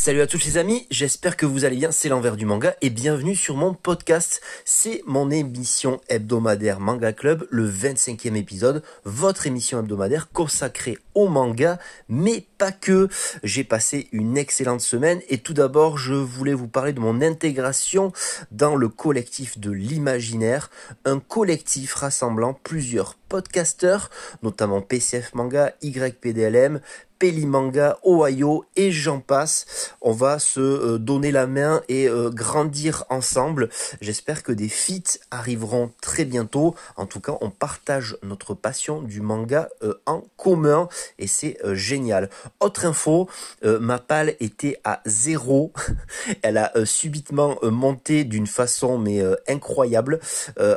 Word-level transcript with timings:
Salut 0.00 0.20
à 0.20 0.28
tous 0.28 0.44
les 0.44 0.58
amis, 0.58 0.86
j'espère 0.92 1.36
que 1.36 1.44
vous 1.44 1.64
allez 1.64 1.74
bien, 1.74 1.90
c'est 1.90 2.08
l'envers 2.08 2.36
du 2.36 2.46
manga 2.46 2.76
et 2.82 2.88
bienvenue 2.88 3.34
sur 3.34 3.56
mon 3.56 3.74
podcast. 3.74 4.40
C'est 4.64 5.02
mon 5.06 5.28
émission 5.28 6.00
hebdomadaire 6.08 6.78
Manga 6.78 7.12
Club, 7.12 7.48
le 7.50 7.68
25e 7.68 8.36
épisode, 8.36 8.84
votre 9.04 9.48
émission 9.48 9.80
hebdomadaire 9.80 10.30
consacrée 10.30 10.98
au 11.14 11.26
manga, 11.26 11.80
mais 12.08 12.46
pas 12.58 12.70
que. 12.70 13.08
J'ai 13.42 13.64
passé 13.64 14.08
une 14.12 14.38
excellente 14.38 14.82
semaine 14.82 15.20
et 15.28 15.38
tout 15.38 15.52
d'abord 15.52 15.98
je 15.98 16.14
voulais 16.14 16.54
vous 16.54 16.68
parler 16.68 16.92
de 16.92 17.00
mon 17.00 17.20
intégration 17.20 18.12
dans 18.52 18.76
le 18.76 18.88
collectif 18.88 19.58
de 19.58 19.72
l'imaginaire, 19.72 20.70
un 21.06 21.18
collectif 21.18 21.94
rassemblant 21.94 22.54
plusieurs 22.54 23.16
podcasteurs, 23.28 24.10
notamment 24.44 24.80
PCF 24.80 25.34
Manga, 25.34 25.74
YPDLM, 25.82 26.80
Pelimanga, 27.18 27.98
Ohio 28.04 28.64
et 28.76 28.92
j'en 28.92 29.20
passe. 29.20 29.66
On 30.00 30.12
va 30.12 30.38
se 30.38 30.60
euh, 30.60 30.98
donner 30.98 31.32
la 31.32 31.46
main 31.46 31.82
et 31.88 32.08
euh, 32.08 32.30
grandir 32.30 33.04
ensemble. 33.10 33.68
J'espère 34.00 34.42
que 34.42 34.52
des 34.52 34.68
feats 34.68 35.18
arriveront 35.30 35.90
très 36.00 36.24
bientôt. 36.24 36.74
En 36.96 37.06
tout 37.06 37.20
cas, 37.20 37.36
on 37.40 37.50
partage 37.50 38.16
notre 38.22 38.54
passion 38.54 39.02
du 39.02 39.20
manga 39.20 39.68
euh, 39.82 40.00
en 40.06 40.22
commun 40.36 40.88
et 41.18 41.26
c'est 41.26 41.58
génial. 41.74 42.30
Autre 42.60 42.86
info, 42.86 43.28
ma 43.62 43.98
palle 43.98 44.34
était 44.40 44.80
à 44.84 45.00
zéro. 45.06 45.72
Elle 46.42 46.58
a 46.58 46.72
subitement 46.84 47.58
monté 47.62 48.24
d'une 48.24 48.46
façon 48.46 48.98
mais 48.98 49.22
incroyable 49.48 50.20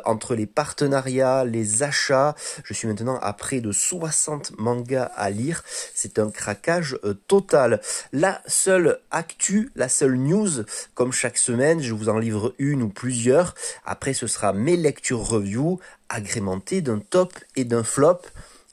entre 0.05 0.35
les 0.35 0.47
partenariats, 0.47 1.45
les 1.45 1.83
achats. 1.83 2.35
Je 2.63 2.73
suis 2.73 2.87
maintenant 2.87 3.19
à 3.21 3.33
près 3.33 3.61
de 3.61 3.71
60 3.71 4.57
mangas 4.57 5.11
à 5.15 5.29
lire. 5.29 5.63
C'est 5.93 6.19
un 6.19 6.30
craquage 6.31 6.97
euh, 7.03 7.13
total. 7.27 7.81
La 8.13 8.41
seule 8.47 8.99
actu, 9.11 9.71
la 9.75 9.89
seule 9.89 10.15
news, 10.15 10.63
comme 10.93 11.11
chaque 11.11 11.37
semaine, 11.37 11.81
je 11.81 11.93
vous 11.93 12.09
en 12.09 12.17
livre 12.17 12.55
une 12.57 12.81
ou 12.81 12.89
plusieurs. 12.89 13.55
Après, 13.85 14.13
ce 14.13 14.27
sera 14.27 14.53
mes 14.53 14.77
lectures 14.77 15.27
review 15.27 15.79
agrémentées 16.09 16.81
d'un 16.81 16.99
top 16.99 17.33
et 17.55 17.63
d'un 17.63 17.83
flop. 17.83 18.21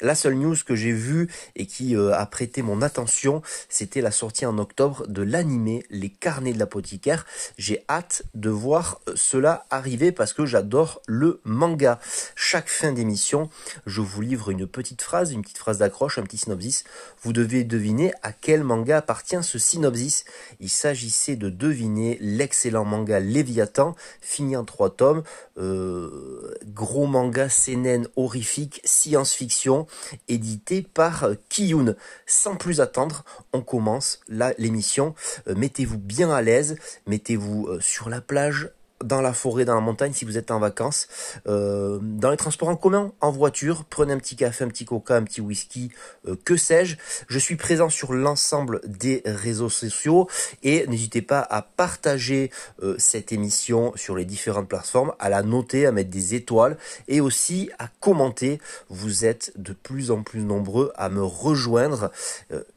La 0.00 0.14
seule 0.14 0.34
news 0.34 0.54
que 0.64 0.76
j'ai 0.76 0.92
vue 0.92 1.28
et 1.56 1.66
qui 1.66 1.96
euh, 1.96 2.14
a 2.14 2.24
prêté 2.24 2.62
mon 2.62 2.82
attention, 2.82 3.42
c'était 3.68 4.00
la 4.00 4.12
sortie 4.12 4.46
en 4.46 4.56
octobre 4.58 5.04
de 5.08 5.22
l'animé 5.22 5.84
Les 5.90 6.08
Carnets 6.08 6.52
de 6.52 6.58
l'apothicaire. 6.60 7.26
J'ai 7.58 7.84
hâte 7.88 8.22
de 8.34 8.48
voir 8.48 9.00
euh, 9.08 9.14
cela 9.16 9.66
arriver 9.70 10.12
parce 10.12 10.32
que 10.32 10.46
j'adore 10.46 11.02
le 11.08 11.40
manga. 11.42 11.98
Chaque 12.36 12.68
fin 12.68 12.92
d'émission, 12.92 13.50
je 13.86 14.00
vous 14.00 14.20
livre 14.20 14.50
une 14.50 14.68
petite 14.68 15.02
phrase, 15.02 15.32
une 15.32 15.42
petite 15.42 15.58
phrase 15.58 15.78
d'accroche, 15.78 16.18
un 16.18 16.22
petit 16.22 16.38
synopsis. 16.38 16.84
Vous 17.22 17.32
devez 17.32 17.64
deviner 17.64 18.12
à 18.22 18.30
quel 18.30 18.62
manga 18.62 18.98
appartient 18.98 19.42
ce 19.42 19.58
synopsis. 19.58 20.24
Il 20.60 20.70
s'agissait 20.70 21.34
de 21.34 21.50
deviner 21.50 22.18
l'excellent 22.20 22.84
manga 22.84 23.18
Léviathan, 23.18 23.96
fini 24.20 24.56
en 24.56 24.64
trois 24.64 24.90
tomes, 24.90 25.24
euh, 25.58 26.54
gros 26.66 27.08
manga 27.08 27.48
CNN 27.48 28.06
horrifique, 28.14 28.80
science-fiction 28.84 29.87
édité 30.28 30.82
par 30.82 31.24
euh, 31.24 31.34
Kiyun. 31.48 31.94
Sans 32.26 32.56
plus 32.56 32.80
attendre, 32.80 33.24
on 33.52 33.60
commence 33.60 34.20
l'émission. 34.28 35.14
Euh, 35.48 35.54
mettez-vous 35.54 35.98
bien 35.98 36.30
à 36.30 36.42
l'aise, 36.42 36.76
mettez-vous 37.06 37.66
euh, 37.66 37.80
sur 37.80 38.08
la 38.08 38.20
plage, 38.20 38.70
dans 39.04 39.20
la 39.20 39.32
forêt, 39.32 39.64
dans 39.64 39.74
la 39.74 39.80
montagne, 39.80 40.12
si 40.12 40.24
vous 40.24 40.38
êtes 40.38 40.50
en 40.50 40.58
vacances, 40.58 41.08
euh, 41.46 41.98
dans 42.02 42.30
les 42.30 42.36
transports 42.36 42.68
en 42.68 42.76
commun, 42.76 43.12
en 43.20 43.30
voiture, 43.30 43.84
prenez 43.84 44.12
un 44.12 44.18
petit 44.18 44.36
café, 44.36 44.64
un 44.64 44.68
petit 44.68 44.84
coca, 44.84 45.16
un 45.16 45.22
petit 45.22 45.40
whisky, 45.40 45.90
euh, 46.26 46.36
que 46.44 46.56
sais-je. 46.56 46.96
Je 47.28 47.38
suis 47.38 47.56
présent 47.56 47.88
sur 47.88 48.12
l'ensemble 48.12 48.80
des 48.86 49.22
réseaux 49.24 49.70
sociaux 49.70 50.28
et 50.62 50.86
n'hésitez 50.86 51.22
pas 51.22 51.40
à 51.40 51.62
partager 51.62 52.50
euh, 52.82 52.96
cette 52.98 53.32
émission 53.32 53.92
sur 53.94 54.16
les 54.16 54.24
différentes 54.24 54.68
plateformes, 54.68 55.12
à 55.18 55.28
la 55.28 55.42
noter, 55.42 55.86
à 55.86 55.92
mettre 55.92 56.10
des 56.10 56.34
étoiles 56.34 56.76
et 57.06 57.20
aussi 57.20 57.70
à 57.78 57.88
commenter. 58.00 58.60
Vous 58.88 59.24
êtes 59.24 59.52
de 59.56 59.72
plus 59.72 60.10
en 60.10 60.22
plus 60.22 60.40
nombreux 60.40 60.92
à 60.96 61.08
me 61.08 61.22
rejoindre. 61.22 62.10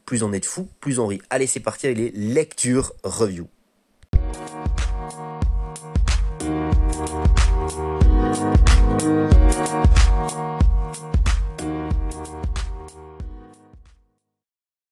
plus 0.04 0.22
on 0.22 0.32
est 0.32 0.40
de 0.40 0.46
fous, 0.46 0.68
plus 0.80 0.98
on 0.98 1.06
rit. 1.06 1.20
Allez, 1.30 1.46
c'est 1.46 1.60
parti 1.60 1.86
avec 1.86 1.98
les 1.98 2.10
lectures 2.10 2.92
review. 3.02 3.48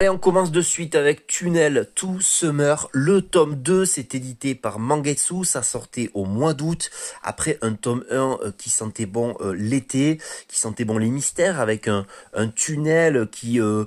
Et 0.03 0.09
on 0.09 0.16
commence 0.16 0.50
de 0.50 0.62
suite 0.62 0.94
avec 0.94 1.26
Tunnel 1.26 1.91
to 1.94 2.20
Summer. 2.20 2.88
Le 2.93 3.20
tome 3.20 3.56
2, 3.56 3.84
c'est 3.84 4.15
édité 4.15 4.54
par 4.54 4.78
Mangetsu. 4.78 5.44
Ça 5.44 5.62
sortait 5.62 6.09
au 6.15 6.25
mois 6.25 6.54
d'août. 6.54 6.91
Après 7.22 7.59
un 7.60 7.75
tome 7.75 8.06
1 8.10 8.15
euh, 8.15 8.50
qui 8.56 8.70
sentait 8.70 9.04
bon 9.04 9.37
euh, 9.43 9.53
l'été, 9.53 10.19
qui 10.49 10.59
sentait 10.59 10.87
bon 10.87 10.97
les 10.97 11.10
mystères, 11.10 11.60
avec 11.60 11.87
un, 11.87 12.06
un 12.32 12.49
tunnel 12.49 13.28
qui 13.31 13.60
euh, 13.60 13.84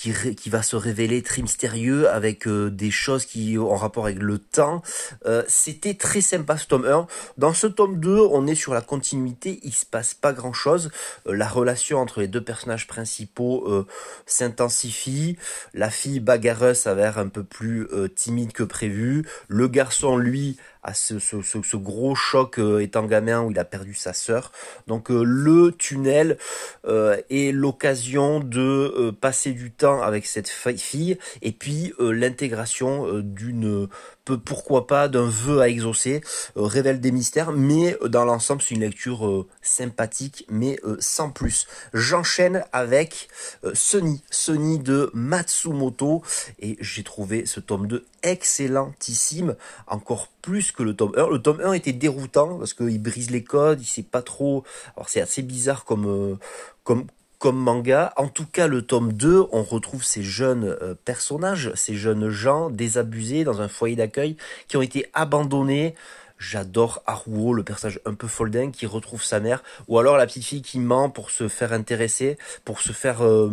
qui, 0.00 0.48
va 0.50 0.62
se 0.62 0.76
révéler 0.76 1.22
très 1.22 1.42
mystérieux 1.42 2.08
avec 2.08 2.46
euh, 2.46 2.70
des 2.70 2.90
choses 2.90 3.26
qui 3.26 3.58
ont 3.58 3.76
rapport 3.76 4.06
avec 4.06 4.18
le 4.18 4.38
temps. 4.38 4.82
Euh, 5.26 5.42
C'était 5.46 5.94
très 5.94 6.22
sympa 6.22 6.56
ce 6.56 6.66
tome 6.66 6.86
1. 6.86 7.06
Dans 7.36 7.52
ce 7.52 7.66
tome 7.66 8.00
2, 8.00 8.18
on 8.18 8.46
est 8.46 8.54
sur 8.54 8.72
la 8.72 8.80
continuité, 8.80 9.60
il 9.62 9.74
se 9.74 9.84
passe 9.84 10.14
pas 10.14 10.32
grand 10.32 10.54
chose. 10.54 10.90
Euh, 11.26 11.34
la 11.34 11.46
relation 11.46 11.98
entre 11.98 12.20
les 12.20 12.28
deux 12.28 12.42
personnages 12.42 12.86
principaux 12.86 13.86
s'intensifie. 14.26 15.36
La 15.74 15.90
fille 15.90 16.20
bagarreuse 16.20 16.78
s'avère 16.78 17.18
un 17.18 17.28
peu 17.28 17.44
plus 17.44 17.88
timide 18.14 18.52
que 18.52 18.62
prévu. 18.62 19.26
Le 19.48 19.68
garçon, 19.68 20.16
lui, 20.16 20.56
à 20.82 20.94
ce, 20.94 21.18
ce, 21.18 21.42
ce, 21.42 21.76
gros 21.76 22.14
choc 22.14 22.58
euh, 22.58 22.80
étant 22.80 23.04
gamin 23.04 23.42
où 23.42 23.50
il 23.50 23.58
a 23.58 23.64
perdu 23.64 23.94
sa 23.94 24.12
sœur. 24.12 24.52
Donc 24.86 25.10
euh, 25.10 25.22
le 25.22 25.72
tunnel 25.72 26.38
euh, 26.86 27.16
est 27.30 27.52
l'occasion 27.52 28.40
de 28.40 29.10
passer 29.20 29.52
du 29.52 29.70
temps 29.70 30.02
avec 30.02 30.26
cette 30.26 30.48
fille 30.48 31.18
et 31.42 31.52
puis 31.52 31.92
l'intégration 31.98 33.20
d'une 33.22 33.88
pourquoi 34.36 34.86
pas 34.86 35.08
d'un 35.08 35.28
vœu 35.28 35.60
à 35.60 35.68
exaucer, 35.68 36.22
euh, 36.56 36.62
révèle 36.62 37.00
des 37.00 37.12
mystères, 37.12 37.52
mais 37.52 37.96
euh, 38.02 38.08
dans 38.08 38.24
l'ensemble 38.24 38.62
c'est 38.62 38.74
une 38.74 38.82
lecture 38.82 39.26
euh, 39.26 39.46
sympathique, 39.62 40.46
mais 40.48 40.78
sans 40.98 41.30
plus. 41.30 41.66
J'enchaîne 41.94 42.64
avec 42.72 43.28
Sony, 43.74 44.22
Sony 44.30 44.78
de 44.78 45.10
Matsumoto, 45.14 46.22
et 46.60 46.76
j'ai 46.80 47.02
trouvé 47.02 47.46
ce 47.46 47.60
tome 47.60 47.86
2 47.86 48.04
excellentissime, 48.22 49.56
encore 49.86 50.28
plus 50.42 50.72
que 50.72 50.82
le 50.82 50.94
tome 50.94 51.12
1. 51.16 51.28
Le 51.28 51.38
tome 51.38 51.60
1 51.62 51.72
était 51.74 51.92
déroutant 51.92 52.58
parce 52.58 52.74
qu'il 52.74 53.00
brise 53.02 53.30
les 53.30 53.44
codes, 53.44 53.80
il 53.80 53.86
sait 53.86 54.02
pas 54.02 54.22
trop. 54.22 54.64
Alors 54.96 55.08
c'est 55.08 55.20
assez 55.20 55.42
bizarre 55.42 55.84
comme 55.84 56.38
comme 56.84 57.06
comme 57.40 57.56
manga. 57.56 58.12
En 58.16 58.28
tout 58.28 58.46
cas, 58.46 58.68
le 58.68 58.82
tome 58.82 59.14
2, 59.14 59.46
on 59.50 59.62
retrouve 59.62 60.04
ces 60.04 60.22
jeunes 60.22 60.76
euh, 60.82 60.94
personnages, 61.04 61.72
ces 61.74 61.94
jeunes 61.94 62.28
gens 62.28 62.70
désabusés 62.70 63.42
dans 63.44 63.62
un 63.62 63.68
foyer 63.68 63.96
d'accueil 63.96 64.36
qui 64.68 64.76
ont 64.76 64.82
été 64.82 65.06
abandonnés 65.14 65.94
J'adore 66.40 67.02
Haruo, 67.06 67.52
le 67.52 67.62
personnage 67.62 68.00
un 68.06 68.14
peu 68.14 68.26
folding 68.26 68.72
qui 68.72 68.86
retrouve 68.86 69.22
sa 69.22 69.40
mère, 69.40 69.62
ou 69.88 69.98
alors 69.98 70.16
la 70.16 70.26
petite 70.26 70.44
fille 70.44 70.62
qui 70.62 70.80
ment 70.80 71.10
pour 71.10 71.28
se 71.28 71.48
faire 71.48 71.74
intéresser, 71.74 72.38
pour 72.64 72.80
se 72.80 72.92
faire 72.92 73.22
euh, 73.22 73.50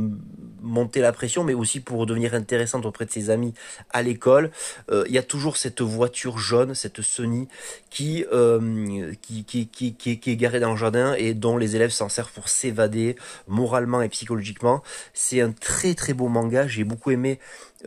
monter 0.62 1.02
la 1.02 1.12
pression, 1.12 1.44
mais 1.44 1.54
aussi 1.54 1.82
pour 1.82 2.06
devenir 2.06 2.34
intéressante 2.34 2.86
auprès 2.86 3.06
de 3.06 3.12
ses 3.12 3.30
amis 3.30 3.54
à 3.92 4.02
l'école. 4.04 4.52
Euh, 4.90 5.04
il 5.08 5.14
y 5.14 5.18
a 5.18 5.24
toujours 5.24 5.58
cette 5.58 5.82
voiture 5.82 6.38
jaune, 6.38 6.76
cette 6.76 7.02
Sony, 7.02 7.50
qui, 7.90 8.26
euh, 8.32 9.12
qui, 9.22 9.44
qui, 9.44 9.68
qui, 9.68 9.94
qui, 9.94 10.20
qui, 10.20 10.32
est 10.32 10.38
garée 10.38 10.62
dans 10.62 10.72
le 10.72 10.78
jardin 10.78 11.14
et 11.16 11.34
dont 11.34 11.58
les 11.58 11.76
élèves 11.76 11.92
s'en 11.92 12.08
servent 12.08 12.32
pour 12.32 12.48
s'évader 12.48 13.18
moralement 13.48 14.02
et 14.02 14.08
psychologiquement. 14.08 14.82
C'est 15.14 15.42
un 15.42 15.52
très 15.52 15.94
très 15.94 16.14
beau 16.14 16.30
manga, 16.30 16.68
j'ai 16.68 16.86
beaucoup 16.86 17.12
aimé 17.12 17.38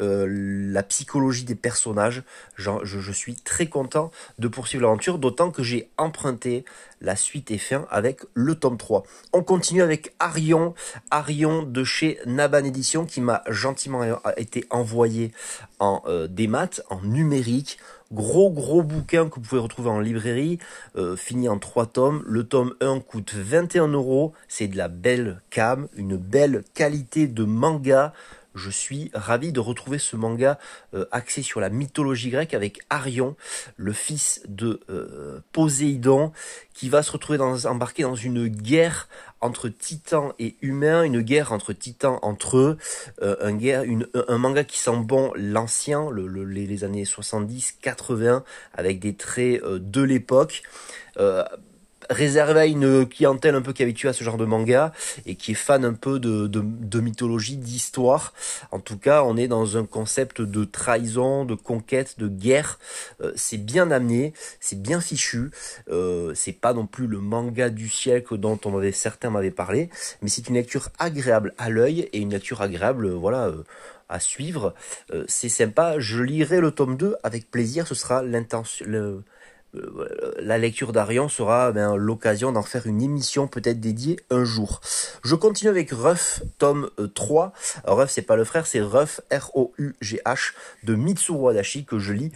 euh, 0.00 0.26
la 0.28 0.82
psychologie 0.82 1.44
des 1.44 1.54
personnages. 1.54 2.22
Je, 2.56 3.12
suis 3.12 3.34
très 3.34 3.66
content 3.66 4.10
de 4.38 4.48
poursuivre 4.48 4.82
l'aventure, 4.82 5.18
d'autant 5.18 5.50
que 5.50 5.62
j'ai 5.62 5.90
emprunté 5.98 6.64
la 7.00 7.16
suite 7.16 7.50
et 7.50 7.58
fin 7.58 7.86
avec 7.90 8.20
le 8.34 8.54
tome 8.54 8.76
3. 8.76 9.02
On 9.32 9.42
continue 9.42 9.82
avec 9.82 10.14
Arion, 10.18 10.74
Arion 11.10 11.62
de 11.62 11.82
chez 11.82 12.18
Naban 12.26 12.64
Edition 12.64 13.04
qui 13.04 13.20
m'a 13.20 13.42
gentiment 13.48 14.02
été 14.36 14.64
envoyé 14.70 15.32
en 15.78 16.02
euh, 16.06 16.28
démat, 16.28 16.82
en 16.90 17.00
numérique. 17.02 17.78
Gros 18.12 18.50
gros 18.50 18.82
bouquin 18.82 19.28
que 19.28 19.36
vous 19.36 19.40
pouvez 19.40 19.60
retrouver 19.60 19.88
en 19.88 20.00
librairie, 20.00 20.58
euh, 20.96 21.14
fini 21.16 21.48
en 21.48 21.58
trois 21.58 21.86
tomes. 21.86 22.24
Le 22.26 22.42
tome 22.44 22.74
1 22.80 23.00
coûte 23.00 23.34
21 23.34 23.88
euros. 23.88 24.32
C'est 24.48 24.66
de 24.66 24.76
la 24.76 24.88
belle 24.88 25.40
cam, 25.50 25.88
une 25.96 26.16
belle 26.16 26.64
qualité 26.74 27.28
de 27.28 27.44
manga 27.44 28.12
je 28.60 28.70
suis 28.70 29.10
ravi 29.14 29.52
de 29.52 29.60
retrouver 29.60 29.98
ce 29.98 30.14
manga 30.16 30.58
euh, 30.94 31.06
axé 31.10 31.42
sur 31.42 31.60
la 31.60 31.70
mythologie 31.70 32.30
grecque 32.30 32.54
avec 32.54 32.80
Arion, 32.90 33.36
le 33.76 33.92
fils 33.92 34.42
de 34.46 34.80
euh, 34.90 35.40
Poséidon, 35.52 36.32
qui 36.74 36.88
va 36.88 37.02
se 37.02 37.10
retrouver 37.10 37.40
embarqué 37.40 38.02
dans 38.02 38.14
une 38.14 38.48
guerre 38.48 39.08
entre 39.40 39.68
titans 39.68 40.32
et 40.38 40.56
humains, 40.60 41.02
une 41.02 41.22
guerre 41.22 41.52
entre 41.52 41.72
titans 41.72 42.18
entre 42.22 42.58
eux, 42.58 42.78
euh, 43.22 43.36
un, 44.28 44.38
manga 44.38 44.64
qui 44.64 44.78
sent 44.78 44.96
bon 44.98 45.32
l'ancien, 45.34 46.10
le, 46.10 46.44
les, 46.44 46.84
années 46.84 47.04
70-80, 47.04 48.42
avec 48.74 49.00
des 49.00 49.14
traits 49.14 49.62
de 49.64 50.02
l'époque 50.02 50.62
réservé 52.10 52.60
à 52.60 52.66
une 52.66 53.06
clientèle 53.06 53.54
un 53.54 53.62
peu 53.62 53.72
qui 53.72 53.82
est 53.82 53.86
habituée 53.86 54.08
à 54.08 54.12
ce 54.12 54.24
genre 54.24 54.36
de 54.36 54.44
manga 54.44 54.92
et 55.26 55.36
qui 55.36 55.52
est 55.52 55.54
fan 55.54 55.84
un 55.84 55.94
peu 55.94 56.18
de, 56.18 56.46
de, 56.48 57.00
mythologie, 57.00 57.56
d'histoire. 57.56 58.34
En 58.72 58.80
tout 58.80 58.98
cas, 58.98 59.22
on 59.22 59.36
est 59.36 59.48
dans 59.48 59.76
un 59.76 59.86
concept 59.86 60.42
de 60.42 60.64
trahison, 60.64 61.44
de 61.44 61.54
conquête, 61.54 62.18
de 62.18 62.28
guerre. 62.28 62.78
Euh, 63.22 63.32
c'est 63.36 63.58
bien 63.58 63.90
amené, 63.90 64.34
c'est 64.58 64.80
bien 64.80 65.00
fichu. 65.00 65.50
Euh, 65.88 66.32
c'est 66.34 66.52
pas 66.52 66.74
non 66.74 66.86
plus 66.86 67.06
le 67.06 67.18
manga 67.18 67.70
du 67.70 67.88
siècle 67.88 68.36
dont 68.36 68.58
certains 68.92 69.30
m'avaient 69.30 69.50
parlé, 69.50 69.88
mais 70.20 70.28
c'est 70.28 70.48
une 70.48 70.54
lecture 70.54 70.88
agréable 70.98 71.54
à 71.58 71.70
l'œil 71.70 72.08
et 72.12 72.18
une 72.18 72.30
lecture 72.30 72.60
agréable, 72.60 73.06
euh, 73.06 73.14
voilà. 73.14 73.52
à 74.08 74.18
suivre, 74.18 74.74
c'est 75.28 75.48
sympa. 75.48 76.00
Je 76.00 76.20
lirai 76.22 76.60
le 76.60 76.72
tome 76.72 76.96
2 76.96 77.14
avec 77.22 77.48
plaisir. 77.50 77.86
Ce 77.86 77.94
sera 77.94 78.22
l'intention, 78.22 78.84
euh, 78.88 79.22
la 79.72 80.58
lecture 80.58 80.92
d'Arion 80.92 81.28
sera 81.28 81.70
ben, 81.72 81.94
l'occasion 81.94 82.52
d'en 82.52 82.62
faire 82.62 82.86
une 82.86 83.02
émission 83.02 83.46
peut-être 83.46 83.80
dédiée 83.80 84.18
un 84.30 84.44
jour. 84.44 84.80
Je 85.22 85.34
continue 85.34 85.70
avec 85.70 85.90
Ruff, 85.92 86.42
tome 86.58 86.90
3. 87.14 87.52
Euh, 87.86 87.92
Ruff, 87.92 88.10
c'est 88.10 88.22
pas 88.22 88.36
le 88.36 88.44
frère, 88.44 88.66
c'est 88.66 88.80
Ruff, 88.80 89.20
R-O-U-G-H, 89.30 90.52
de 90.82 90.94
Mitsuru 90.94 91.50
Adachi, 91.50 91.84
que 91.84 91.98
je 91.98 92.12
lis 92.12 92.32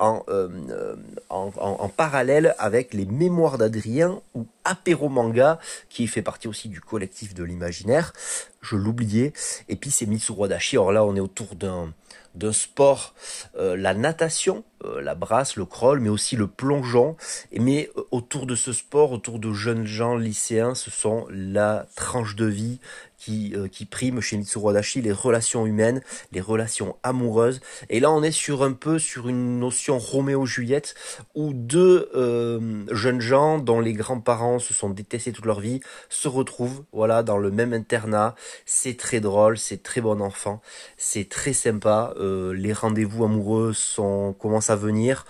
euh, 0.00 0.96
en, 1.28 1.52
en, 1.56 1.88
parallèle 1.88 2.54
avec 2.58 2.94
les 2.94 3.04
Mémoires 3.04 3.58
d'Adrien 3.58 4.20
ou 4.34 4.46
Apéro 4.64 5.08
Manga, 5.08 5.58
qui 5.88 6.06
fait 6.06 6.22
partie 6.22 6.48
aussi 6.48 6.68
du 6.68 6.80
collectif 6.80 7.34
de 7.34 7.44
l'imaginaire. 7.44 8.12
Je 8.60 8.76
l'oubliais. 8.76 9.32
Et 9.68 9.76
puis 9.76 9.90
c'est 9.90 10.06
Mitsuru 10.06 10.44
Adachi. 10.44 10.76
Alors 10.76 10.92
là, 10.92 11.04
on 11.04 11.14
est 11.16 11.20
autour 11.20 11.54
d'un 11.54 12.52
sport, 12.52 13.14
euh, 13.56 13.76
la 13.76 13.94
natation, 13.94 14.64
euh, 14.77 14.77
la 15.02 15.14
brasse, 15.14 15.56
le 15.56 15.64
crawl, 15.64 16.00
mais 16.00 16.08
aussi 16.08 16.36
le 16.36 16.46
plongeon. 16.46 17.16
Mais 17.52 17.90
euh, 17.96 18.02
autour 18.10 18.46
de 18.46 18.54
ce 18.54 18.72
sport, 18.72 19.12
autour 19.12 19.38
de 19.38 19.52
jeunes 19.52 19.86
gens 19.86 20.16
lycéens, 20.16 20.74
ce 20.74 20.90
sont 20.90 21.26
la 21.30 21.86
tranche 21.94 22.36
de 22.36 22.46
vie, 22.46 22.78
qui, 23.18 23.52
euh, 23.54 23.68
qui 23.68 23.84
prime 23.84 24.20
chez 24.20 24.36
Mitsuru 24.36 24.70
Adachi, 24.70 25.02
les 25.02 25.12
relations 25.12 25.66
humaines, 25.66 26.00
les 26.32 26.40
relations 26.40 26.96
amoureuses. 27.02 27.60
Et 27.90 28.00
là, 28.00 28.10
on 28.10 28.22
est 28.22 28.30
sur 28.30 28.62
un 28.62 28.72
peu 28.72 28.98
sur 28.98 29.28
une 29.28 29.58
notion 29.58 29.98
Roméo-Juliette, 29.98 30.94
où 31.34 31.52
deux 31.52 32.08
euh, 32.14 32.84
jeunes 32.92 33.20
gens 33.20 33.58
dont 33.58 33.80
les 33.80 33.92
grands-parents 33.92 34.60
se 34.60 34.72
sont 34.72 34.90
détestés 34.90 35.32
toute 35.32 35.46
leur 35.46 35.60
vie 35.60 35.80
se 36.08 36.28
retrouvent, 36.28 36.84
voilà, 36.92 37.22
dans 37.22 37.38
le 37.38 37.50
même 37.50 37.72
internat. 37.72 38.34
C'est 38.64 38.96
très 38.96 39.20
drôle, 39.20 39.58
c'est 39.58 39.82
très 39.82 40.00
bon 40.00 40.20
enfant, 40.22 40.62
c'est 40.96 41.28
très 41.28 41.52
sympa. 41.52 42.14
Euh, 42.18 42.52
les 42.54 42.72
rendez-vous 42.72 43.24
amoureux 43.24 43.72
sont 43.72 44.32
commencent 44.38 44.67
à 44.70 44.76
venir, 44.76 45.26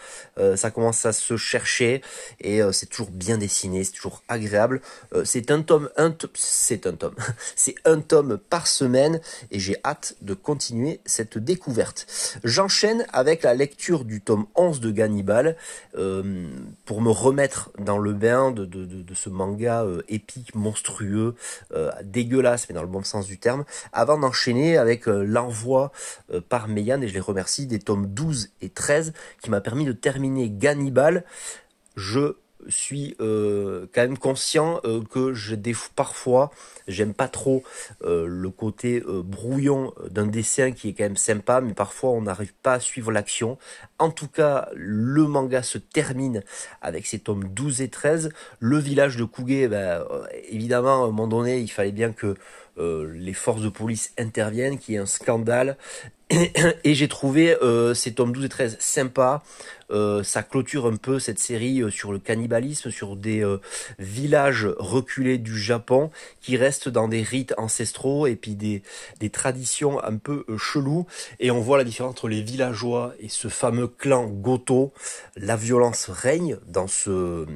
ça 0.56 0.70
commence 0.70 1.04
à 1.06 1.12
se 1.12 1.36
chercher 1.36 2.02
et 2.40 2.60
c'est 2.72 2.86
toujours 2.86 3.10
bien 3.10 3.38
dessiné, 3.38 3.84
c'est 3.84 3.92
toujours 3.92 4.22
agréable. 4.28 4.80
c'est 5.24 5.50
un 5.50 5.62
tome, 5.62 5.88
un 5.96 6.14
c'est 6.34 6.86
un 6.86 6.92
tome, 6.92 7.14
c'est 7.56 7.74
un 7.84 8.00
tome 8.00 8.38
par 8.38 8.66
semaine 8.66 9.20
et 9.50 9.58
j'ai 9.58 9.76
hâte 9.84 10.14
de 10.22 10.34
continuer 10.34 11.00
cette 11.04 11.38
découverte. 11.38 12.06
J'enchaîne 12.44 13.06
avec 13.12 13.42
la 13.42 13.54
lecture 13.54 14.04
du 14.04 14.20
tome 14.20 14.46
11 14.54 14.80
de 14.80 14.90
Gannibal 14.90 15.56
euh, 15.96 16.48
pour 16.84 17.00
me 17.00 17.10
remettre 17.10 17.70
dans 17.78 17.98
le 17.98 18.12
bain 18.12 18.50
de, 18.50 19.14
ce 19.14 19.28
manga 19.28 19.82
euh, 19.82 20.02
épique, 20.08 20.54
monstrueux, 20.54 21.34
euh, 21.74 21.90
dégueulasse 22.02 22.68
mais 22.68 22.74
dans 22.74 22.82
le 22.82 22.88
bon 22.88 23.02
sens 23.02 23.26
du 23.26 23.38
terme, 23.38 23.64
avant 23.92 24.18
d'enchaîner 24.18 24.78
avec 24.78 25.06
l'envoi 25.06 25.92
par 26.48 26.68
Meyane 26.68 27.02
et 27.02 27.08
je 27.08 27.14
les 27.14 27.20
remercie 27.20 27.66
des 27.66 27.78
tomes 27.78 28.06
12 28.06 28.50
et 28.62 28.68
13 28.68 29.12
qui 29.42 29.50
m'a 29.50 29.60
permis 29.60 29.84
de 29.84 29.92
terminer 29.92 30.50
Gannibal. 30.50 31.24
Je 31.96 32.36
suis 32.68 33.16
euh, 33.20 33.86
quand 33.94 34.02
même 34.02 34.18
conscient 34.18 34.80
euh, 34.84 35.02
que 35.02 35.32
je 35.32 35.54
parfois 35.94 36.50
j'aime 36.86 37.12
pas 37.12 37.28
trop 37.28 37.62
euh, 38.04 38.26
le 38.26 38.50
côté 38.50 39.02
brouillon 39.06 39.92
d'un 40.10 40.26
dessin 40.26 40.72
qui 40.72 40.88
est 40.88 40.92
quand 40.92 41.04
même 41.04 41.16
sympa 41.16 41.60
mais 41.60 41.74
parfois 41.74 42.10
on 42.10 42.22
n'arrive 42.22 42.54
pas 42.62 42.74
à 42.74 42.80
suivre 42.80 43.12
l'action 43.12 43.58
en 43.98 44.10
tout 44.10 44.28
cas 44.28 44.68
le 44.74 45.26
manga 45.26 45.62
se 45.62 45.78
termine 45.78 46.42
avec 46.80 47.06
ses 47.06 47.18
tomes 47.18 47.44
12 47.48 47.82
et 47.82 47.88
13 47.88 48.30
le 48.60 48.78
village 48.78 49.16
de 49.16 49.24
Kuge 49.24 49.68
ben, 49.68 50.04
évidemment 50.48 51.02
à 51.02 51.04
un 51.04 51.10
moment 51.10 51.26
donné 51.28 51.58
il 51.58 51.68
fallait 51.68 51.92
bien 51.92 52.12
que 52.12 52.34
les 52.80 53.32
forces 53.32 53.62
de 53.62 53.68
police 53.68 54.12
interviennent, 54.18 54.78
qu'il 54.78 54.94
y 54.94 54.96
ait 54.98 55.00
un 55.00 55.06
scandale, 55.06 55.76
et 56.30 56.94
j'ai 56.94 57.08
trouvé 57.08 57.56
ces 57.94 58.12
tomes 58.12 58.32
12 58.32 58.44
et 58.44 58.48
13 58.48 58.76
sympas. 58.80 59.42
Euh, 59.90 60.22
ça 60.22 60.42
clôture 60.42 60.86
un 60.86 60.96
peu 60.96 61.18
cette 61.18 61.38
série 61.38 61.82
euh, 61.82 61.90
sur 61.90 62.12
le 62.12 62.18
cannibalisme, 62.18 62.90
sur 62.90 63.16
des 63.16 63.42
euh, 63.42 63.58
villages 63.98 64.68
reculés 64.78 65.38
du 65.38 65.58
Japon 65.58 66.10
qui 66.40 66.56
restent 66.56 66.88
dans 66.88 67.08
des 67.08 67.22
rites 67.22 67.54
ancestraux 67.56 68.26
et 68.26 68.36
puis 68.36 68.54
des, 68.54 68.82
des 69.20 69.30
traditions 69.30 70.02
un 70.04 70.16
peu 70.16 70.44
chelous. 70.58 71.06
Et 71.40 71.50
on 71.50 71.60
voit 71.60 71.78
la 71.78 71.84
différence 71.84 72.10
entre 72.10 72.28
les 72.28 72.42
villageois 72.42 73.14
et 73.20 73.28
ce 73.28 73.48
fameux 73.48 73.88
clan 73.88 74.26
Goto. 74.26 74.92
La 75.36 75.56
violence 75.56 76.10
règne 76.10 76.58
dans, 76.66 76.86
ce, 76.86 77.46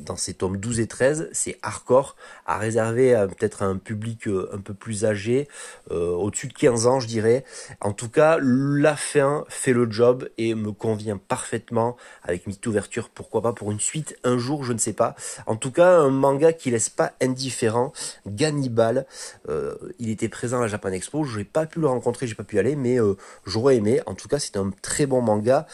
dans 0.00 0.16
ces 0.16 0.34
tomes 0.34 0.58
12 0.58 0.80
et 0.80 0.86
13. 0.86 1.30
C'est 1.32 1.58
hardcore, 1.62 2.16
à 2.46 2.58
réserver 2.58 3.26
peut-être 3.36 3.62
à 3.62 3.66
un 3.66 3.76
public 3.76 4.26
un 4.26 4.58
peu 4.58 4.74
plus 4.74 5.04
âgé, 5.04 5.48
au-dessus 5.90 6.48
de 6.48 6.52
15 6.52 6.86
ans 6.86 7.00
je 7.00 7.06
dirais. 7.06 7.44
En 7.80 7.92
tout 7.92 8.08
cas, 8.08 8.38
la 8.40 8.96
fin 8.96 9.44
fait 9.48 9.72
le 9.72 9.90
job 9.90 10.28
et 10.38 10.54
me 10.54 10.72
convient 10.72 11.18
parfaitement 11.18 11.77
avec 12.22 12.46
une 12.46 12.54
ouverture, 12.66 13.08
pourquoi 13.08 13.42
pas 13.42 13.52
pour 13.52 13.70
une 13.70 13.80
suite 13.80 14.16
un 14.24 14.38
jour, 14.38 14.64
je 14.64 14.72
ne 14.72 14.78
sais 14.78 14.92
pas. 14.92 15.14
En 15.46 15.56
tout 15.56 15.70
cas, 15.70 15.98
un 15.98 16.10
manga 16.10 16.52
qui 16.52 16.70
laisse 16.70 16.88
pas 16.88 17.12
indifférent. 17.20 17.92
Gannibal, 18.26 19.06
euh, 19.48 19.74
il 19.98 20.10
était 20.10 20.28
présent 20.28 20.58
à 20.58 20.62
la 20.62 20.68
Japan 20.68 20.90
Expo, 20.90 21.24
je 21.24 21.38
n'ai 21.38 21.44
pas 21.44 21.66
pu 21.66 21.80
le 21.80 21.88
rencontrer, 21.88 22.26
j'ai 22.26 22.34
pas 22.34 22.44
pu 22.44 22.58
aller, 22.58 22.76
mais 22.76 23.00
euh, 23.00 23.16
j'aurais 23.46 23.76
aimé. 23.76 24.00
En 24.06 24.14
tout 24.14 24.28
cas, 24.28 24.38
c'est 24.38 24.56
un 24.56 24.70
très 24.82 25.06
bon 25.06 25.20
manga 25.20 25.66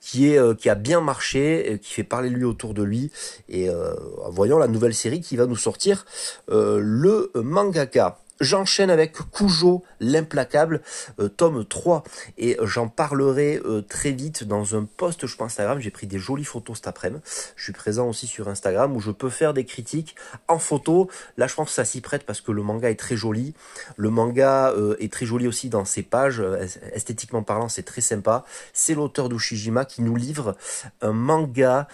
qui 0.00 0.32
est 0.32 0.38
euh, 0.38 0.54
qui 0.54 0.70
a 0.70 0.74
bien 0.74 1.00
marché, 1.00 1.78
qui 1.82 1.92
fait 1.92 2.04
parler 2.04 2.30
lui 2.30 2.44
autour 2.44 2.74
de 2.74 2.82
lui. 2.82 3.10
Et 3.48 3.68
voyons 4.30 4.58
la 4.58 4.68
nouvelle 4.68 4.94
série 4.94 5.20
qui 5.20 5.36
va 5.36 5.46
nous 5.46 5.56
sortir, 5.56 6.06
le 6.48 7.30
mangaka. 7.34 8.18
J'enchaîne 8.40 8.88
avec 8.88 9.12
Cujo 9.32 9.84
l'implacable, 10.00 10.80
euh, 11.18 11.28
tome 11.28 11.66
3, 11.66 12.04
et 12.38 12.56
j'en 12.62 12.88
parlerai 12.88 13.60
euh, 13.66 13.82
très 13.82 14.12
vite 14.12 14.44
dans 14.44 14.74
un 14.74 14.84
post, 14.84 15.26
je 15.26 15.36
pense, 15.36 15.50
Instagram. 15.50 15.78
J'ai 15.78 15.90
pris 15.90 16.06
des 16.06 16.18
jolies 16.18 16.44
photos 16.44 16.78
cet 16.78 16.86
après-midi. 16.86 17.20
Je 17.56 17.64
suis 17.64 17.74
présent 17.74 18.08
aussi 18.08 18.26
sur 18.26 18.48
Instagram 18.48 18.96
où 18.96 19.00
je 19.00 19.10
peux 19.10 19.28
faire 19.28 19.52
des 19.52 19.66
critiques 19.66 20.16
en 20.48 20.58
photo. 20.58 21.10
Là, 21.36 21.48
je 21.48 21.54
pense 21.54 21.68
que 21.68 21.74
ça 21.74 21.84
s'y 21.84 22.00
prête 22.00 22.24
parce 22.24 22.40
que 22.40 22.50
le 22.50 22.62
manga 22.62 22.88
est 22.88 22.98
très 22.98 23.16
joli. 23.16 23.52
Le 23.96 24.08
manga 24.08 24.70
euh, 24.70 24.96
est 25.00 25.12
très 25.12 25.26
joli 25.26 25.46
aussi 25.46 25.68
dans 25.68 25.84
ses 25.84 26.02
pages. 26.02 26.42
Esthétiquement 26.94 27.42
parlant, 27.42 27.68
c'est 27.68 27.82
très 27.82 28.00
sympa. 28.00 28.46
C'est 28.72 28.94
l'auteur 28.94 29.28
d'Ushijima 29.28 29.84
qui 29.84 30.00
nous 30.00 30.16
livre 30.16 30.56
un 31.02 31.12
manga 31.12 31.88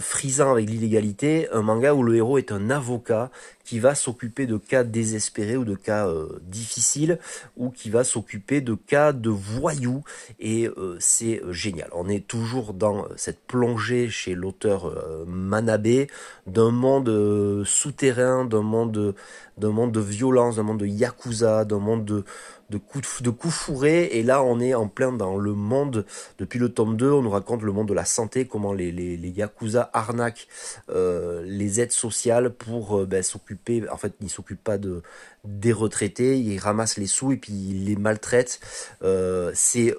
frisant 0.00 0.52
avec 0.52 0.68
l'illégalité, 0.68 1.48
un 1.52 1.62
manga 1.62 1.94
où 1.94 2.02
le 2.02 2.14
héros 2.14 2.38
est 2.38 2.52
un 2.52 2.70
avocat 2.70 3.30
qui 3.66 3.80
va 3.80 3.94
s'occuper 3.96 4.46
de 4.46 4.56
cas 4.56 4.84
désespérés 4.84 5.56
ou 5.56 5.64
de 5.64 5.74
cas 5.74 6.06
euh, 6.06 6.38
difficiles 6.42 7.18
ou 7.56 7.70
qui 7.70 7.90
va 7.90 8.04
s'occuper 8.04 8.60
de 8.60 8.74
cas 8.74 9.12
de 9.12 9.28
voyous 9.28 10.04
et 10.38 10.68
euh, 10.68 10.96
c'est 11.00 11.42
euh, 11.42 11.52
génial. 11.52 11.88
On 11.92 12.08
est 12.08 12.26
toujours 12.26 12.72
dans 12.72 13.06
cette 13.16 13.40
plongée 13.40 14.08
chez 14.08 14.34
l'auteur 14.34 14.94
Manabe 15.26 16.06
d'un 16.46 16.70
monde 16.70 17.64
souterrain, 17.64 18.44
d'un 18.44 18.62
monde 18.62 19.14
d'un 19.58 19.70
monde 19.70 19.92
de 19.92 20.00
violence, 20.00 20.56
d'un 20.56 20.62
monde 20.62 20.80
de 20.80 20.86
yakuza, 20.86 21.64
d'un 21.64 21.78
monde 21.78 22.04
de 22.04 22.24
de 22.70 22.78
coups, 22.78 23.54
fourrés. 23.54 24.04
Et 24.12 24.22
là, 24.22 24.42
on 24.42 24.60
est 24.60 24.74
en 24.74 24.88
plein 24.88 25.12
dans 25.12 25.36
le 25.36 25.52
monde, 25.52 26.04
depuis 26.38 26.58
le 26.58 26.68
tome 26.68 26.96
2, 26.96 27.10
on 27.10 27.22
nous 27.22 27.30
raconte 27.30 27.62
le 27.62 27.72
monde 27.72 27.88
de 27.88 27.94
la 27.94 28.04
santé, 28.04 28.46
comment 28.46 28.72
les, 28.72 28.92
les, 28.92 29.16
les 29.16 29.28
yakuza 29.30 29.90
arnaquent 29.92 30.48
euh, 30.90 31.42
les 31.44 31.80
aides 31.80 31.92
sociales 31.92 32.50
pour 32.50 33.00
euh, 33.00 33.06
ben, 33.06 33.22
s'occuper, 33.22 33.88
en 33.88 33.96
fait, 33.96 34.14
ils 34.20 34.30
s'occupent 34.30 34.64
pas 34.64 34.78
de 34.78 35.02
des 35.44 35.72
retraités, 35.72 36.38
ils 36.38 36.58
ramassent 36.58 36.96
les 36.96 37.06
sous 37.06 37.30
et 37.30 37.36
puis 37.36 37.52
ils 37.52 37.84
les 37.84 37.94
maltraitent. 37.94 38.58
Euh, 39.02 39.52
c'est 39.54 39.94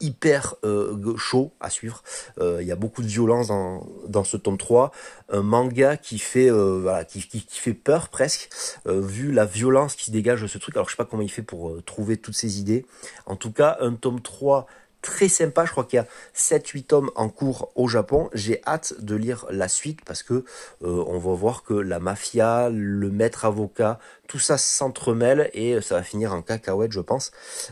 hyper 0.00 0.54
euh, 0.64 1.16
chaud 1.16 1.52
à 1.60 1.70
suivre. 1.70 2.02
Il 2.40 2.66
y 2.66 2.72
a 2.72 2.76
beaucoup 2.76 3.02
de 3.02 3.06
violence 3.06 3.48
dans, 3.48 3.86
dans 4.06 4.24
ce 4.24 4.36
tome 4.36 4.58
3. 4.58 4.92
Un 5.30 5.42
manga 5.42 5.96
qui 5.96 6.18
fait 6.18 6.50
voilà, 6.50 7.04
qui, 7.04 7.20
qui, 7.20 7.44
fait 7.48 7.74
peur 7.74 8.08
presque, 8.08 8.48
vu 8.86 9.32
la 9.32 9.44
violence 9.44 9.96
qui 9.96 10.06
se 10.06 10.10
dégage 10.10 10.42
de 10.42 10.46
ce 10.46 10.58
truc. 10.58 10.76
Alors 10.76 10.88
je 10.88 10.94
sais 10.94 10.96
pas 10.96 11.04
comment 11.04 11.22
il 11.22 11.30
fait 11.30 11.42
pour 11.42 11.82
trouver 11.84 12.16
toutes 12.16 12.36
ces 12.36 12.60
idées. 12.60 12.86
En 13.26 13.36
tout 13.36 13.52
cas, 13.52 13.76
un 13.80 13.94
tome 13.94 14.20
3 14.20 14.66
très 15.02 15.28
sympa. 15.28 15.64
Je 15.64 15.70
crois 15.70 15.84
qu'il 15.84 15.98
y 15.98 16.00
a 16.00 16.06
7-8 16.34 16.84
tomes 16.84 17.10
en 17.14 17.28
cours 17.28 17.70
au 17.74 17.88
Japon. 17.88 18.28
J'ai 18.32 18.60
hâte 18.66 18.94
de 19.00 19.14
lire 19.14 19.46
la 19.50 19.68
suite 19.68 20.00
parce 20.04 20.22
que 20.22 20.44
euh, 20.82 21.04
on 21.06 21.18
va 21.18 21.32
voir 21.34 21.62
que 21.62 21.74
la 21.74 21.98
mafia, 21.98 22.68
le 22.70 23.10
maître 23.10 23.44
avocat, 23.44 23.98
tout 24.26 24.38
ça 24.38 24.58
s'entremêle 24.58 25.50
et 25.54 25.80
ça 25.80 25.96
va 25.96 26.02
finir 26.02 26.34
en 26.34 26.42
cacahuète, 26.42 26.92
je 26.92 27.00
pense. 27.00 27.30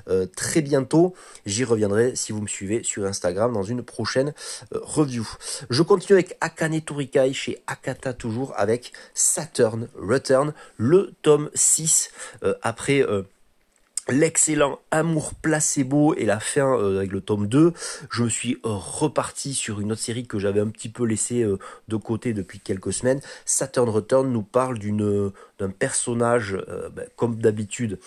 Euh, 0.09 0.26
très 0.26 0.62
bientôt, 0.62 1.14
j'y 1.45 1.64
reviendrai 1.64 2.16
si 2.16 2.33
vous 2.33 2.40
me 2.40 2.47
suivez 2.47 2.83
sur 2.83 3.04
Instagram 3.04 3.52
dans 3.52 3.62
une 3.62 3.83
prochaine 3.83 4.33
euh, 4.75 4.80
review. 4.83 5.26
Je 5.71 5.83
continue 5.83 6.18
avec 6.18 6.37
Akane 6.40 6.80
Torikai 6.80 7.33
chez 7.33 7.62
Akata 7.66 8.12
toujours 8.12 8.54
avec 8.56 8.92
Saturn 9.14 9.88
Return, 9.97 10.54
le 10.76 11.12
tome 11.23 11.50
6 11.54 12.11
après 12.62 13.04
l'excellent 14.08 14.78
Amour 14.90 15.34
placebo 15.34 16.14
et 16.14 16.25
la 16.25 16.40
fin 16.40 16.78
euh, 16.78 16.98
avec 16.98 17.12
le 17.12 17.20
tome 17.20 17.48
2, 17.48 17.72
je 18.10 18.22
me 18.22 18.28
suis 18.28 18.54
euh, 18.64 18.70
reparti 18.70 19.54
sur 19.54 19.80
une 19.80 19.92
autre 19.92 20.00
série 20.00 20.26
que 20.26 20.38
j'avais 20.38 20.60
un 20.60 20.68
petit 20.68 20.88
peu 20.88 21.04
laissé 21.04 21.42
euh, 21.42 21.58
de 21.88 21.96
côté 21.96 22.32
depuis 22.32 22.60
quelques 22.60 22.92
semaines. 22.92 23.20
Saturn 23.44 23.88
Return 23.88 24.30
nous 24.30 24.42
parle 24.42 24.78
d'une 24.78 25.32
d'un 25.58 25.70
personnage 25.70 26.58
ben, 26.94 27.06
comme 27.16 27.36
d'habitude, 27.36 27.98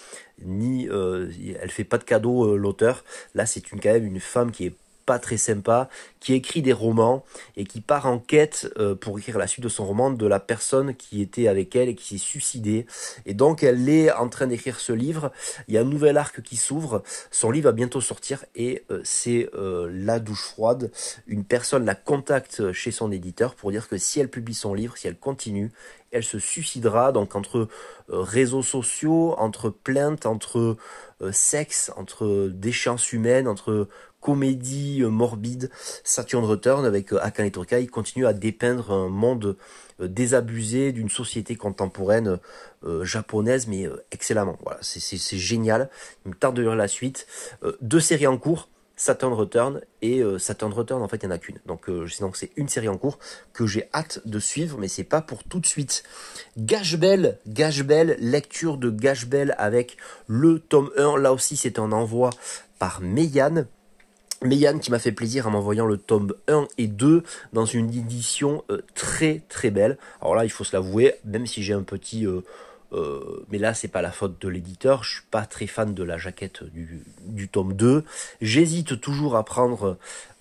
ni 0.43 0.85
elle 0.87 1.71
fait 1.71 1.83
pas 1.83 1.97
de 1.97 2.03
cadeau 2.03 2.57
l'auteur. 2.57 3.03
Là, 3.33 3.45
c'est 3.45 3.71
une 3.71 3.79
quand 3.79 3.91
même 3.91 4.05
une 4.05 4.19
femme 4.19 4.51
qui 4.51 4.65
est 4.65 4.75
très 5.17 5.37
sympa, 5.37 5.89
qui 6.19 6.33
écrit 6.33 6.61
des 6.61 6.73
romans 6.73 7.23
et 7.55 7.65
qui 7.65 7.81
part 7.81 8.05
en 8.05 8.19
quête 8.19 8.67
euh, 8.77 8.93
pour 8.95 9.17
écrire 9.17 9.37
la 9.37 9.47
suite 9.47 9.63
de 9.63 9.69
son 9.69 9.85
roman 9.85 10.11
de 10.11 10.27
la 10.27 10.39
personne 10.39 10.95
qui 10.95 11.21
était 11.21 11.47
avec 11.47 11.75
elle 11.75 11.89
et 11.89 11.95
qui 11.95 12.19
s'est 12.19 12.25
suicidée. 12.25 12.85
Et 13.25 13.33
donc 13.33 13.63
elle 13.63 13.87
est 13.89 14.11
en 14.11 14.27
train 14.27 14.47
d'écrire 14.47 14.79
ce 14.79 14.91
livre. 14.91 15.31
Il 15.67 15.73
y 15.73 15.77
a 15.77 15.81
un 15.81 15.85
nouvel 15.85 16.17
arc 16.17 16.41
qui 16.41 16.57
s'ouvre. 16.57 17.03
Son 17.31 17.51
livre 17.51 17.65
va 17.65 17.71
bientôt 17.71 18.01
sortir 18.01 18.43
et 18.55 18.83
euh, 18.91 19.01
c'est 19.03 19.49
euh, 19.55 19.89
la 19.91 20.19
douche 20.19 20.43
froide. 20.43 20.91
Une 21.27 21.45
personne 21.45 21.85
la 21.85 21.95
contacte 21.95 22.71
chez 22.73 22.91
son 22.91 23.11
éditeur 23.11 23.55
pour 23.55 23.71
dire 23.71 23.87
que 23.87 23.97
si 23.97 24.19
elle 24.19 24.29
publie 24.29 24.53
son 24.53 24.73
livre, 24.73 24.97
si 24.97 25.07
elle 25.07 25.17
continue, 25.17 25.71
elle 26.11 26.23
se 26.23 26.39
suicidera. 26.39 27.11
Donc 27.11 27.35
entre 27.35 27.67
réseaux 28.09 28.63
sociaux, 28.63 29.35
entre 29.37 29.69
plaintes, 29.69 30.25
entre 30.25 30.75
sexe, 31.31 31.91
entre 31.95 32.49
déchéances 32.51 33.13
humaines, 33.13 33.47
entre 33.47 33.87
comédie 34.21 35.01
euh, 35.01 35.09
morbide. 35.09 35.69
Saturn 36.03 36.45
Return 36.45 36.85
avec 36.85 37.13
euh, 37.13 37.19
Akane 37.21 37.49
Tokai 37.51 37.87
continue 37.87 38.25
à 38.25 38.33
dépeindre 38.33 38.91
un 38.91 39.09
monde 39.09 39.57
euh, 40.01 40.07
désabusé 40.07 40.91
d'une 40.91 41.09
société 41.09 41.55
contemporaine 41.55 42.39
japonaise 43.01 43.67
mais 43.67 43.89
excellemment. 44.11 44.57
Voilà 44.63 44.79
c'est 44.81 45.37
génial. 45.37 45.89
Il 46.25 46.29
me 46.29 46.35
tarde 46.35 46.55
de 46.55 46.61
lire 46.61 46.75
la 46.75 46.87
suite. 46.87 47.27
Deux 47.81 47.99
séries 47.99 48.27
en 48.27 48.37
cours 48.37 48.69
Saturn 48.95 49.33
Return 49.33 49.81
et 50.01 50.23
Saturn 50.37 50.71
Return 50.71 51.01
en 51.01 51.09
fait 51.09 51.17
il 51.17 51.25
n'y 51.25 51.33
en 51.33 51.35
a 51.35 51.39
qu'une. 51.39 51.59
Donc 51.65 51.89
donc 51.89 52.37
c'est 52.37 52.51
une 52.55 52.69
série 52.69 52.87
en 52.87 52.97
cours 52.97 53.19
que 53.51 53.67
j'ai 53.67 53.89
hâte 53.93 54.21
de 54.25 54.39
suivre 54.39 54.77
mais 54.79 54.87
c'est 54.87 55.03
pas 55.03 55.21
pour 55.21 55.43
tout 55.43 55.59
de 55.59 55.65
suite. 55.65 56.03
Gashbel 56.57 57.37
lecture 58.19 58.77
de 58.77 58.89
Gashbel 58.89 59.53
avec 59.57 59.97
le 60.27 60.59
tome 60.59 60.91
1 60.97 61.17
là 61.17 61.33
aussi 61.33 61.57
c'est 61.57 61.79
un 61.79 61.91
envoi 61.91 62.29
par 62.79 63.01
Meian 64.41 64.59
Yann 64.59 64.79
qui 64.79 64.91
m'a 64.91 64.99
fait 64.99 65.11
plaisir 65.11 65.47
en 65.47 65.51
m'envoyant 65.51 65.85
le 65.85 65.97
tome 65.97 66.33
1 66.47 66.67
et 66.77 66.87
2 66.87 67.23
dans 67.53 67.65
une 67.65 67.89
édition 67.89 68.63
euh, 68.69 68.81
très 68.95 69.41
très 69.49 69.69
belle. 69.69 69.97
Alors 70.21 70.35
là, 70.35 70.45
il 70.45 70.49
faut 70.49 70.63
se 70.63 70.75
l'avouer, 70.75 71.15
même 71.25 71.45
si 71.45 71.63
j'ai 71.63 71.73
un 71.73 71.83
petit... 71.83 72.25
Euh, 72.25 72.41
euh, 72.93 73.45
mais 73.49 73.57
là, 73.57 73.73
c'est 73.73 73.87
pas 73.87 74.01
la 74.01 74.11
faute 74.11 74.41
de 74.41 74.47
l'éditeur. 74.49 75.03
Je 75.03 75.15
suis 75.15 75.25
pas 75.29 75.45
très 75.45 75.67
fan 75.67 75.93
de 75.93 76.03
la 76.03 76.17
jaquette 76.17 76.63
du, 76.63 77.47
tome 77.47 77.73
2. 77.73 78.03
J'hésite 78.41 78.99
toujours 78.99 79.35
à 79.35 79.43
prendre 79.43 79.97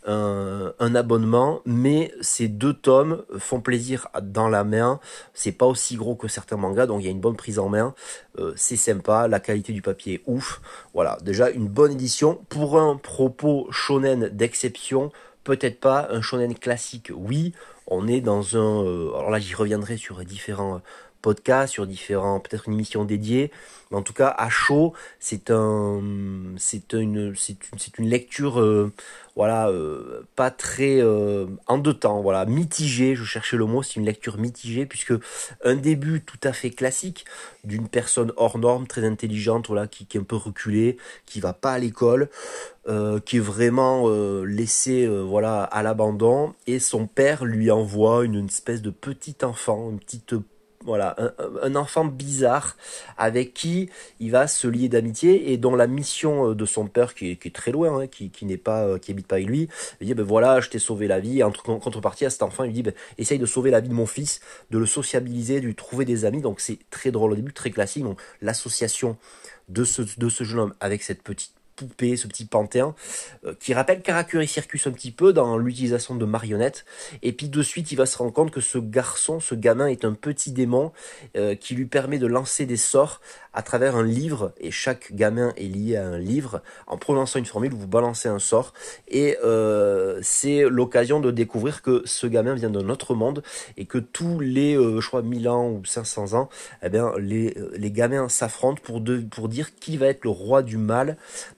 un, 0.07 0.95
abonnement, 0.95 1.61
mais 1.67 2.13
ces 2.23 2.49
deux 2.49 2.73
tomes 2.73 3.25
font 3.39 3.61
plaisir 3.61 4.09
dans 4.23 4.49
la 4.49 4.65
main. 4.65 5.01
C'est 5.35 5.53
pas 5.53 5.67
aussi 5.67 5.97
gros 5.97 6.15
que 6.15 6.29
certains 6.29 6.57
mangas, 6.57 6.87
donc 6.87 7.03
il 7.03 7.05
y 7.05 7.09
a 7.09 7.11
une 7.11 7.21
bonne 7.21 7.37
prise 7.37 7.59
en 7.59 7.69
main. 7.69 7.95
Euh, 8.39 8.53
c'est 8.57 8.77
sympa, 8.77 9.29
la 9.29 9.41
qualité 9.41 9.73
du 9.75 9.83
papier 9.83 10.15
est 10.15 10.23
ouf. 10.27 10.63
Voilà, 10.95 11.19
déjà 11.23 11.51
une 11.51 11.69
bonne 11.69 11.93
édition 11.93 12.41
pour 12.49 12.81
un 12.81 12.97
propos 12.97 13.69
shonen 13.71 14.29
d'exception. 14.29 15.13
Peut-être 15.45 15.79
pas 15.81 16.09
un 16.11 16.23
shonen 16.23 16.55
classique, 16.55 17.13
oui. 17.15 17.53
On 17.87 18.07
est 18.07 18.21
dans 18.21 18.57
un. 18.57 18.85
Euh, 18.85 19.15
alors 19.15 19.31
là, 19.31 19.39
j'y 19.39 19.55
reviendrai 19.55 19.97
sur 19.97 20.23
différents 20.25 20.83
podcasts, 21.23 21.73
sur 21.73 21.87
différents, 21.87 22.41
peut-être 22.41 22.69
une 22.69 22.75
émission 22.75 23.05
dédiée. 23.05 23.51
Mais 23.91 23.97
en 23.97 24.03
tout 24.03 24.13
cas, 24.13 24.35
à 24.37 24.51
chaud, 24.51 24.93
c'est 25.19 25.51
un, 25.51 26.03
c'est 26.59 26.93
une, 26.93 27.35
c'est 27.37 27.99
une, 27.99 28.09
lecture, 28.09 28.61
euh, 28.61 28.93
voilà, 29.35 29.69
euh, 29.69 30.27
pas 30.37 30.51
très 30.51 31.01
euh, 31.01 31.47
en 31.67 31.79
deux 31.79 31.95
temps, 31.95 32.21
voilà, 32.21 32.45
mitigée. 32.45 33.15
Je 33.15 33.25
cherchais 33.25 33.57
le 33.57 33.65
mot, 33.65 33.83
c'est 33.83 33.97
une 33.97 34.05
lecture 34.05 34.37
mitigée 34.37 34.85
puisque 34.85 35.15
un 35.65 35.75
début 35.75 36.21
tout 36.21 36.41
à 36.45 36.53
fait 36.53 36.71
classique 36.71 37.25
d'une 37.65 37.89
personne 37.89 38.33
hors 38.37 38.59
norme, 38.59 38.87
très 38.87 39.05
intelligente, 39.05 39.69
voilà, 39.69 39.87
qui, 39.87 40.07
est 40.13 40.21
un 40.21 40.23
peu 40.23 40.37
reculée, 40.37 40.99
qui 41.25 41.41
va 41.41 41.55
pas 41.55 41.73
à 41.73 41.79
l'école, 41.79 42.29
qui 43.27 43.37
est 43.37 43.41
vraiment 43.41 44.09
laissé, 44.45 45.07
voilà, 45.07 45.63
à 45.63 45.83
l'abandon, 45.83 46.55
et 46.67 46.79
son 46.79 47.07
père 47.07 47.45
lui 47.45 47.71
envoie 47.71 48.25
une, 48.25 48.37
une 48.37 48.47
espèce 48.47 48.81
de 48.81 48.91
petit 48.91 49.37
enfant, 49.43 49.91
une 49.91 49.99
petite 49.99 50.35
voilà, 50.89 51.17
un, 51.63 51.75
enfant 51.75 52.05
bizarre 52.05 52.77
avec 53.17 53.55
qui 53.55 53.91
il 54.21 54.31
va 54.31 54.47
se 54.49 54.67
lier 54.67 54.89
d'amitié 54.89 55.53
et 55.53 55.57
dont 55.57 55.77
la 55.77 55.87
mission 55.87 56.51
euh, 56.51 56.55
de 56.55 56.65
son 56.65 56.87
père, 56.87 57.15
qui 57.15 57.31
est, 57.31 57.55
très 57.55 57.73
loin, 57.73 58.01
hein, 58.01 58.07
qui, 58.07 58.31
n'est 58.43 58.57
pas, 58.57 58.85
euh, 58.85 58.99
qui 58.99 59.13
habite 59.13 59.27
pas 59.27 59.37
avec 59.37 59.49
lui, 59.49 59.69
il 60.01 60.07
dit 60.07 60.15
ben 60.15 60.25
voilà, 60.25 60.61
je 60.61 60.71
t'ai 60.71 60.79
sauvé 60.79 61.07
la 61.07 61.21
vie. 61.21 61.43
En 61.43 61.53
contrepartie 61.53 62.25
à 62.25 62.31
cet 62.31 62.43
enfant, 62.43 62.65
il 62.65 62.73
dit 62.73 62.83
ben, 62.83 62.95
essaye 63.19 63.39
de 63.39 63.47
sauver 63.47 63.71
la 63.71 63.81
vie 63.81 63.89
de 63.89 63.95
mon 63.95 64.07
fils, 64.07 64.41
de 64.71 64.79
le 64.79 64.87
sociabiliser, 64.87 65.61
de 65.61 65.67
lui 65.67 65.75
trouver 65.75 66.05
des 66.05 66.25
amis. 66.25 66.41
Donc 66.41 66.61
c'est 66.61 66.79
très 66.91 67.11
drôle 67.11 67.33
au 67.33 67.37
début, 67.37 67.53
très 67.53 67.71
classique. 67.71 68.05
Donc 68.05 68.21
l'association 68.43 69.17
de 69.69 69.85
ce 69.85 70.45
jeune 70.45 70.61
homme 70.61 70.75
avec 70.81 71.03
cette 71.03 71.23
petite 71.23 71.58
poupée, 71.79 72.17
ce 72.17 72.27
petit 72.27 72.45
panthéon, 72.45 72.95
euh, 73.45 73.55
qui 73.59 73.73
rappelle 73.73 74.03
Karakuri 74.03 74.49
Circus 74.49 74.87
un 74.87 74.91
petit 74.91 75.13
peu 75.13 75.33
dans 75.33 75.57
l'utilisation 75.57 76.17
de 76.17 76.25
marionnettes. 76.25 76.85
Et 77.23 77.33
puis 77.33 77.49
de 77.49 77.63
suite, 77.63 77.93
il 77.93 77.97
va 77.97 78.07
se 78.07 78.19
rendre 78.19 78.33
compte 78.33 78.51
que 78.51 78.61
ce 78.61 78.79
garçon, 78.79 79.41
ce 79.41 79.55
gamin 79.55 79.87
est 79.87 80.05
un 80.05 80.15
petit 80.15 80.53
démon 80.53 80.93
euh, 81.37 81.55
qui 81.55 81.75
lui 81.75 81.87
permet 81.87 82.19
de 82.19 82.27
lancer 82.27 82.67
des 82.67 82.77
sorts 82.77 83.21
à 83.59 83.63
travers 83.63 83.97
un 83.97 84.05
livre, 84.05 84.53
et 84.61 84.71
chaque 84.71 85.13
gamin 85.13 85.53
est 85.57 85.65
lié 85.65 85.97
à 85.97 86.07
un 86.07 86.19
livre. 86.19 86.63
En 86.87 86.97
prononçant 86.97 87.39
une 87.39 87.47
formule, 87.47 87.75
vous 87.75 87.89
balancez 87.89 88.29
un 88.29 88.39
sort, 88.39 88.73
et 89.09 89.37
euh, 89.45 90.19
c'est 90.23 90.63
l'occasion 90.69 91.21
de 91.21 91.31
découvrir 91.31 91.83
que 91.83 92.03
ce 92.05 92.27
gamin 92.27 92.55
vient 92.55 92.71
d'un 92.71 92.89
autre 92.89 93.15
monde, 93.15 93.43
et 93.77 93.85
que 93.85 93.99
tous 93.99 94.41
les, 94.41 94.75
je 94.75 95.07
crois, 95.07 95.23
1000 95.23 95.49
ans 95.49 95.69
ou 95.69 95.85
500 95.85 96.35
ans, 96.35 96.49
eh 96.83 96.89
bien, 96.89 97.13
les, 97.19 97.55
les 97.77 97.91
gamins 97.91 98.29
s'affrontent 98.29 98.81
pour, 98.83 99.03
pour 99.31 99.49
dire 99.49 99.75
qui 99.75 99.97
va 99.97 100.07
être 100.07 100.25
le 100.25 100.31
roi 100.31 100.63
du 100.63 100.77
mal 100.77 101.17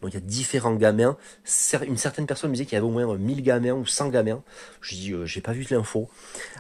il 0.09 0.15
y 0.15 0.17
a 0.17 0.21
différents 0.21 0.75
gamins. 0.75 1.17
Une 1.87 1.97
certaine 1.97 2.27
personne 2.27 2.51
me 2.51 2.55
disait 2.55 2.67
qu'il 2.67 2.75
y 2.75 2.79
avait 2.79 2.87
au 2.87 2.91
moins 2.91 3.17
1000 3.17 3.43
gamins 3.43 3.73
ou 3.73 3.87
100 3.87 4.09
gamins. 4.09 4.43
Je 4.81 4.95
dis, 4.95 5.13
euh, 5.13 5.25
j'ai 5.25 5.41
pas 5.41 5.53
vu 5.53 5.67
l'info. 5.71 6.09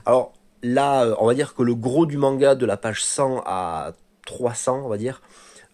Alors 0.06 0.32
là, 0.62 1.04
euh, 1.04 1.14
on 1.18 1.26
va 1.26 1.34
dire 1.34 1.54
que 1.54 1.62
le 1.62 1.74
gros 1.74 2.06
du 2.06 2.16
manga 2.16 2.54
de 2.54 2.66
la 2.66 2.76
page 2.76 3.02
100 3.02 3.42
à 3.46 3.94
300, 4.30 4.82
on 4.84 4.88
va 4.88 4.96
dire, 4.96 5.22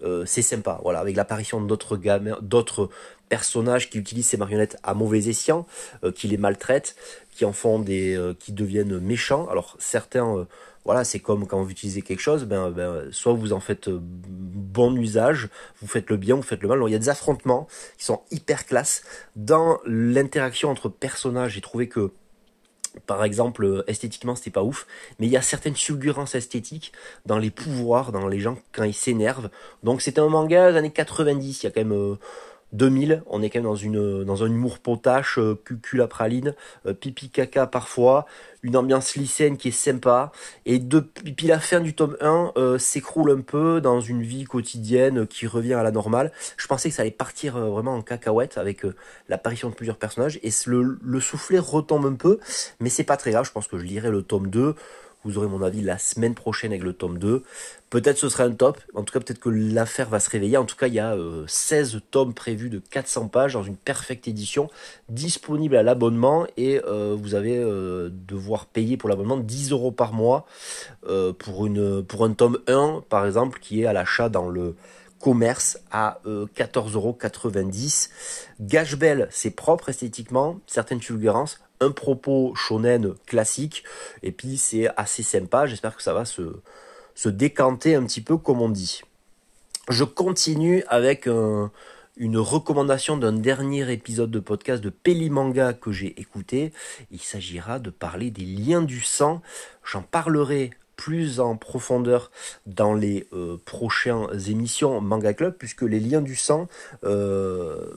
euh, 0.03 0.25
c'est 0.27 0.43
sympa. 0.43 0.81
Voilà, 0.83 1.01
avec 1.01 1.17
l'apparition 1.17 1.61
d'autres 1.61 1.97
gamins, 1.97 2.39
d'autres 2.41 2.89
personnages 3.29 3.91
qui 3.91 3.99
utilisent 3.99 4.29
ces 4.29 4.37
marionnettes 4.37 4.77
à 4.83 4.95
mauvais 4.95 5.29
escient, 5.29 5.67
qui 6.15 6.29
les 6.29 6.37
maltraitent, 6.37 6.95
qui 7.33 7.45
en 7.45 7.53
font 7.53 7.81
des, 7.81 8.17
qui 8.39 8.53
deviennent 8.53 9.01
méchants. 9.01 9.49
Alors 9.49 9.77
certains 9.81 10.47
voilà, 10.87 11.03
c'est 11.03 11.19
comme 11.19 11.49
quand 11.49 11.61
vous 11.61 11.71
utilisez 11.71 12.01
quelque 12.01 12.21
chose, 12.21 12.45
ben, 12.45 12.71
ben, 12.71 13.09
soit 13.11 13.33
vous 13.33 13.53
en 13.53 13.59
faites 13.59 13.89
euh, 13.89 13.99
bon 14.01 14.97
usage, 14.97 15.49
vous 15.81 15.89
faites 15.89 16.09
le 16.09 16.17
bien, 16.17 16.37
vous 16.37 16.43
faites 16.43 16.63
le 16.63 16.69
mal. 16.69 16.81
il 16.87 16.93
y 16.93 16.95
a 16.95 16.99
des 17.01 17.09
affrontements 17.09 17.67
qui 17.99 18.05
sont 18.05 18.23
hyper 18.31 18.67
classe. 18.67 19.03
Dans 19.35 19.81
l'interaction 19.85 20.71
entre 20.71 20.89
personnages, 20.89 21.55
j'ai 21.55 21.61
trouvé 21.61 21.89
que 21.89 22.13
par 23.07 23.25
exemple, 23.25 23.65
euh, 23.65 23.85
esthétiquement, 23.87 24.35
c'était 24.35 24.51
pas 24.51 24.63
ouf, 24.63 24.87
mais 25.19 25.27
il 25.27 25.31
y 25.31 25.37
a 25.37 25.43
certaines 25.43 25.77
fulgurances 25.77 26.35
esthétiques 26.35 26.93
dans 27.27 27.39
les 27.39 27.51
pouvoirs, 27.51 28.13
dans 28.13 28.29
les 28.29 28.41
gens 28.41 28.59
quand 28.73 28.85
ils 28.85 28.95
s'énervent. 28.95 29.51
Donc, 29.83 30.03
c'était 30.03 30.21
un 30.21 30.29
manga 30.29 30.73
des 30.73 30.79
années 30.79 30.91
90, 30.91 31.63
il 31.63 31.67
y 31.67 31.69
a 31.69 31.71
quand 31.71 31.81
même, 31.81 31.93
euh, 31.93 32.19
2000, 32.73 33.23
on 33.27 33.43
est 33.43 33.51
quand 33.51 33.61
même 33.61 33.65
dans, 33.65 33.77
une, 33.77 34.25
dans 34.25 34.43
un 34.43 34.47
humour 34.47 34.79
potache, 34.79 35.39
euh, 35.39 35.55
cucul 35.65 36.03
à 36.03 36.09
praline, 36.09 36.55
euh, 36.87 36.93
pipi 36.95 37.31
caca 37.31 37.67
parfois, 37.67 38.27
une 38.63 38.77
ambiance 38.77 39.15
lycéenne 39.15 39.57
qui 39.57 39.69
est 39.69 39.73
sympa. 39.73 40.33
Et 40.65 40.79
depuis 40.79 41.47
la 41.47 41.61
fin 41.61 41.81
du 41.81 41.95
tome 41.95 42.17
1, 42.21 42.53
euh, 42.57 42.79
s'écroule 42.79 43.31
un 43.31 43.41
peu 43.41 43.81
dans 43.81 44.01
une 44.01 44.23
vie 44.23 44.45
quotidienne 44.45 45.27
qui 45.27 45.47
revient 45.47 45.75
à 45.75 45.83
la 45.83 45.93
normale. 45.93 46.33
Je 46.57 46.67
pensais 46.67 46.89
que 46.89 46.95
ça 46.95 47.03
allait 47.03 47.11
partir 47.13 47.59
vraiment 47.59 47.95
en 47.95 48.03
cacahuète 48.03 48.59
avec 48.59 48.83
l'apparition 49.29 49.71
de 49.71 49.75
plusieurs 49.75 49.97
personnages. 49.97 50.41
Et 50.43 50.51
le, 50.67 50.99
le 51.01 51.21
soufflet 51.21 51.59
retombe 51.59 52.07
un 52.07 52.15
peu, 52.15 52.41
mais 52.81 52.91
c'est 52.91 53.05
pas 53.05 53.17
très 53.17 53.31
grave. 53.31 53.47
Je 53.47 53.53
pense 53.53 53.69
que 53.69 53.79
je 53.79 53.85
lirai 53.85 54.11
le 54.11 54.23
tome 54.23 54.49
2. 54.49 54.75
Vous 55.25 55.39
aurez 55.39 55.49
mon 55.49 55.63
avis 55.63 55.83
la 55.83 55.99
semaine 55.99 56.35
prochaine 56.35 56.71
avec 56.71 56.85
le 56.85 56.93
tome 56.93 57.19
2. 57.19 57.43
Peut-être 57.89 58.19
ce 58.19 58.29
sera 58.29 58.45
un 58.45 58.53
top. 58.53 58.81
En 58.95 59.05
tout 59.05 59.13
cas, 59.13 59.21
peut-être 59.21 59.39
que 59.39 59.49
l'affaire 59.49 60.09
va 60.09 60.19
se 60.19 60.29
réveiller. 60.29 60.57
En 60.57 60.65
tout 60.65 60.75
cas, 60.75 60.89
il 60.89 60.95
y 60.95 61.01
a 61.01 61.17
16 61.47 61.95
euh, 61.95 62.01
tomes 62.11 62.35
prévus 62.35 62.69
de 62.69 62.81
400 62.81 63.29
pages 63.29 63.53
dans 63.53 63.63
une 63.63 63.77
perfecte 63.77 64.27
édition 64.27 64.69
disponible 65.09 65.77
à 65.77 65.85
l'abonnement 65.85 66.47
et 66.57 66.81
euh, 66.85 67.17
vous 67.17 67.37
avez 67.37 67.57
euh, 67.57 68.11
devoir 68.11 68.67
payer 68.67 68.97
pour 68.97 69.09
l'abonnement 69.09 69.37
10 69.37 69.71
euros 69.71 69.93
par 69.93 70.13
mois 70.13 70.47
pour, 71.39 71.67
une, 71.67 72.03
pour 72.03 72.25
un 72.25 72.33
tome 72.33 72.59
1, 72.67 73.05
par 73.09 73.25
exemple, 73.25 73.61
qui 73.61 73.83
est 73.83 73.87
à 73.87 73.93
l'achat 73.93 74.29
dans 74.29 74.49
le 74.49 74.75
commerce 75.21 75.79
à 75.93 76.19
14,90€. 76.27 78.11
Gage 78.61 78.97
belle, 78.97 79.29
c'est 79.31 79.51
propre 79.51 79.89
esthétiquement, 79.91 80.59
certaines 80.67 81.01
fulgurances, 81.01 81.61
un 81.81 81.93
propos 81.93 82.55
shonen 82.57 83.15
classique, 83.27 83.85
et 84.25 84.33
puis 84.33 84.57
c'est 84.57 84.89
assez 84.97 85.23
sympa, 85.23 85.67
j'espère 85.67 85.97
que 85.97 86.03
ça 86.03 86.13
va 86.13 86.25
se, 86.25 86.43
se 87.17 87.29
décanter 87.29 87.97
un 87.97 88.05
petit 88.05 88.21
peu 88.21 88.37
comme 88.37 88.61
on 88.61 88.69
dit. 88.69 89.01
Je 89.89 90.05
continue 90.05 90.85
avec 90.87 91.27
une 91.27 92.39
recommandation 92.39 93.17
d'un 93.17 93.33
dernier 93.33 93.93
épisode 93.93 94.31
de 94.31 94.41
podcast 94.41 94.83
de 94.83 94.91
Pelimanga 94.91 95.73
que 95.73 95.93
j'ai 95.93 96.19
écouté. 96.21 96.73
Il 97.11 97.21
s'agira 97.21 97.79
de 97.79 97.91
parler 97.91 98.31
des 98.31 98.45
liens 98.45 98.83
du 98.83 99.01
sang. 99.01 99.43
J'en 99.85 100.03
parlerai 100.03 100.71
plus 100.97 101.41
en 101.41 101.57
profondeur 101.57 102.31
dans 102.65 102.95
les 102.95 103.29
euh, 103.33 103.59
prochaines 103.65 104.27
émissions 104.49 105.01
Manga 105.01 105.35
Club, 105.35 105.55
puisque 105.59 105.83
les 105.83 106.01
liens 106.01 106.23
du 106.23 106.37
sang 106.37 106.69
euh, 107.05 107.91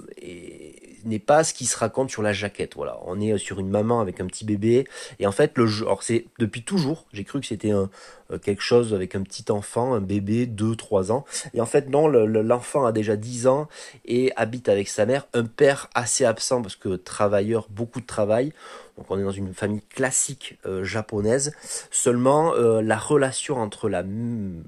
n'est 1.06 1.20
pas 1.20 1.44
ce 1.44 1.54
qui 1.54 1.66
se 1.66 1.78
raconte 1.78 2.10
sur 2.10 2.22
la 2.22 2.34
jaquette. 2.34 2.76
Voilà, 2.76 3.00
on 3.06 3.20
est 3.20 3.38
sur 3.38 3.60
une 3.60 3.70
maman 3.70 4.00
avec 4.00 4.20
un 4.20 4.26
petit 4.26 4.46
bébé, 4.46 4.86
et 5.20 5.28
en 5.28 5.32
fait 5.32 5.58
le 5.58 5.68
jeu, 5.68 5.86
c'est 6.02 6.26
depuis 6.40 6.64
toujours, 6.64 7.06
j'ai 7.14 7.24
cru 7.24 7.40
que 7.40 7.46
c'était 7.46 7.72
un, 7.72 7.90
euh, 8.32 8.38
quelque 8.38 8.62
chose 8.62 8.94
avec 8.94 9.16
un 9.16 9.24
petit 9.24 9.46
enfant, 9.52 9.94
un 9.94 10.02
bébé, 10.02 10.46
2-3 10.46 11.12
ans. 11.12 11.26
Et 11.54 11.62
en 11.62 11.66
fait, 11.66 11.90
non, 11.90 12.08
l'enfant 12.08 12.86
a 12.86 12.92
déjà 12.92 13.16
10 13.16 13.48
ans 13.48 13.68
et 14.06 14.32
habite 14.36 14.70
avec 14.70 14.88
sa 14.88 15.06
mère, 15.06 15.28
un 15.34 15.46
père 15.46 15.90
assez 15.96 16.26
absent 16.26 16.62
parce 16.62 16.76
que 16.76 16.96
travailleur, 16.96 17.68
beaucoup 17.70 18.02
de 18.02 18.06
travail. 18.06 18.54
Donc 18.98 19.08
on 19.10 19.20
est 19.20 19.24
dans 19.24 19.32
une 19.32 19.54
famille 19.54 19.82
classique 19.82 20.60
euh, 20.66 20.84
japonaise. 20.84 21.54
Seulement, 21.90 22.54
euh, 22.54 22.82
la 22.82 22.98
relation 22.98 23.58
entre 23.58 23.90
la, 23.90 24.04